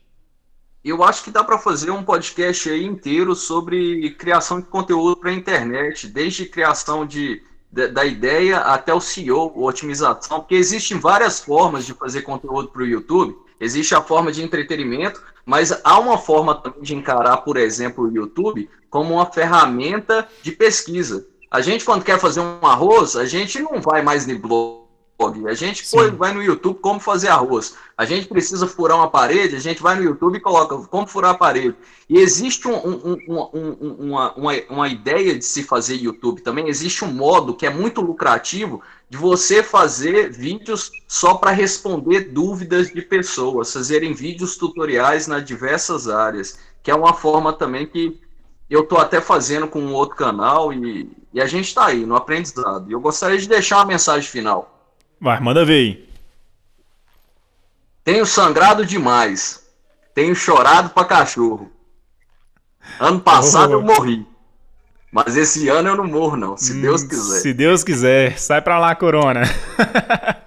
eu 0.84 1.02
acho 1.02 1.24
que 1.24 1.30
dá 1.30 1.42
para 1.42 1.58
fazer 1.58 1.90
um 1.90 2.02
podcast 2.02 2.70
aí 2.70 2.84
inteiro 2.84 3.34
sobre 3.34 4.10
criação 4.12 4.60
de 4.60 4.66
conteúdo 4.66 5.16
para 5.16 5.30
a 5.30 5.34
internet, 5.34 6.06
desde 6.06 6.46
criação 6.46 7.04
de, 7.04 7.42
de, 7.70 7.88
da 7.88 8.04
ideia 8.04 8.58
até 8.58 8.94
o 8.94 9.00
CEO, 9.00 9.52
otimização, 9.62 10.40
porque 10.40 10.54
existem 10.54 10.98
várias 10.98 11.40
formas 11.40 11.84
de 11.84 11.94
fazer 11.94 12.22
conteúdo 12.22 12.68
para 12.68 12.82
o 12.82 12.86
YouTube. 12.86 13.36
Existe 13.60 13.94
a 13.94 14.00
forma 14.00 14.30
de 14.30 14.42
entretenimento, 14.42 15.22
mas 15.44 15.78
há 15.82 15.98
uma 15.98 16.16
forma 16.16 16.54
também 16.54 16.82
de 16.82 16.94
encarar, 16.94 17.38
por 17.38 17.56
exemplo, 17.56 18.04
o 18.04 18.14
YouTube 18.14 18.70
como 18.88 19.14
uma 19.14 19.26
ferramenta 19.26 20.28
de 20.42 20.52
pesquisa. 20.52 21.26
A 21.50 21.60
gente, 21.60 21.84
quando 21.84 22.04
quer 22.04 22.20
fazer 22.20 22.40
um 22.40 22.64
arroz, 22.64 23.16
a 23.16 23.24
gente 23.24 23.58
não 23.60 23.80
vai 23.80 24.00
mais 24.00 24.26
no 24.26 24.38
blog 24.38 24.87
a 25.20 25.54
gente 25.54 25.82
foi, 25.82 26.12
vai 26.12 26.32
no 26.32 26.40
YouTube 26.40 26.78
como 26.78 27.00
fazer 27.00 27.26
arroz. 27.28 27.74
A 27.96 28.04
gente 28.04 28.28
precisa 28.28 28.68
furar 28.68 28.96
uma 28.96 29.10
parede, 29.10 29.56
a 29.56 29.60
gente 29.60 29.82
vai 29.82 29.96
no 29.96 30.04
YouTube 30.04 30.36
e 30.36 30.40
coloca 30.40 30.76
como 30.86 31.08
furar 31.08 31.32
a 31.32 31.36
parede. 31.36 31.74
E 32.08 32.18
existe 32.18 32.68
um, 32.68 32.76
um, 32.76 33.18
um, 33.28 33.96
uma, 33.98 34.32
uma, 34.34 34.52
uma 34.70 34.88
ideia 34.88 35.36
de 35.36 35.44
se 35.44 35.64
fazer 35.64 35.96
YouTube 35.96 36.40
também. 36.40 36.68
Existe 36.68 37.04
um 37.04 37.12
modo 37.12 37.54
que 37.54 37.66
é 37.66 37.70
muito 37.70 38.00
lucrativo 38.00 38.80
de 39.10 39.18
você 39.18 39.60
fazer 39.60 40.30
vídeos 40.30 40.92
só 41.08 41.34
para 41.34 41.50
responder 41.50 42.30
dúvidas 42.30 42.88
de 42.88 43.02
pessoas, 43.02 43.72
fazerem 43.72 44.12
vídeos 44.12 44.56
tutoriais 44.56 45.26
nas 45.26 45.44
diversas 45.44 46.08
áreas, 46.08 46.58
que 46.80 46.92
é 46.92 46.94
uma 46.94 47.12
forma 47.12 47.52
também 47.52 47.86
que 47.86 48.20
eu 48.70 48.82
estou 48.82 48.98
até 48.98 49.20
fazendo 49.20 49.66
com 49.66 49.80
um 49.80 49.94
outro 49.94 50.14
canal 50.14 50.72
e, 50.72 51.10
e 51.32 51.40
a 51.40 51.46
gente 51.46 51.66
está 51.66 51.86
aí 51.86 52.06
no 52.06 52.14
aprendizado. 52.14 52.88
E 52.88 52.92
eu 52.92 53.00
gostaria 53.00 53.38
de 53.38 53.48
deixar 53.48 53.78
uma 53.78 53.86
mensagem 53.86 54.30
final. 54.30 54.77
Vai, 55.20 55.40
manda 55.40 55.64
ver 55.64 55.74
aí. 55.74 56.08
Tenho 58.04 58.24
sangrado 58.24 58.86
demais. 58.86 59.66
Tenho 60.14 60.34
chorado 60.34 60.90
pra 60.90 61.04
cachorro. 61.04 61.70
Ano 62.98 63.20
passado 63.20 63.70
oh. 63.70 63.74
eu 63.74 63.82
morri. 63.82 64.26
Mas 65.10 65.36
esse 65.36 65.68
ano 65.68 65.88
eu 65.88 65.96
não 65.96 66.06
morro, 66.06 66.36
não. 66.36 66.56
Se 66.56 66.72
hum, 66.72 66.80
Deus 66.80 67.02
quiser. 67.02 67.40
Se 67.40 67.52
Deus 67.52 67.84
quiser. 67.84 68.38
Sai 68.38 68.60
pra 68.60 68.78
lá, 68.78 68.94
Corona. 68.94 69.42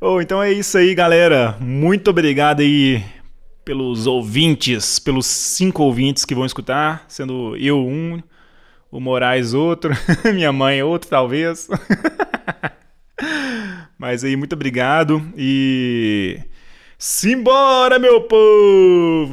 oh, 0.00 0.20
então 0.20 0.42
é 0.42 0.52
isso 0.52 0.78
aí, 0.78 0.94
galera. 0.94 1.56
Muito 1.60 2.10
obrigado 2.10 2.60
aí 2.60 3.04
pelos 3.64 4.06
ouvintes, 4.06 4.98
pelos 4.98 5.26
cinco 5.26 5.82
ouvintes 5.82 6.24
que 6.24 6.34
vão 6.34 6.46
escutar, 6.46 7.04
sendo 7.06 7.54
eu 7.56 7.78
um, 7.78 8.22
o 8.90 9.00
Moraes 9.00 9.54
outro, 9.54 9.92
minha 10.34 10.52
mãe 10.52 10.82
outro, 10.82 11.08
talvez. 11.08 11.68
Mas 13.98 14.24
aí, 14.24 14.36
muito 14.36 14.54
obrigado 14.54 15.20
e. 15.36 16.40
Simbora, 16.96 17.98
meu 17.98 18.22
povo! 18.22 19.26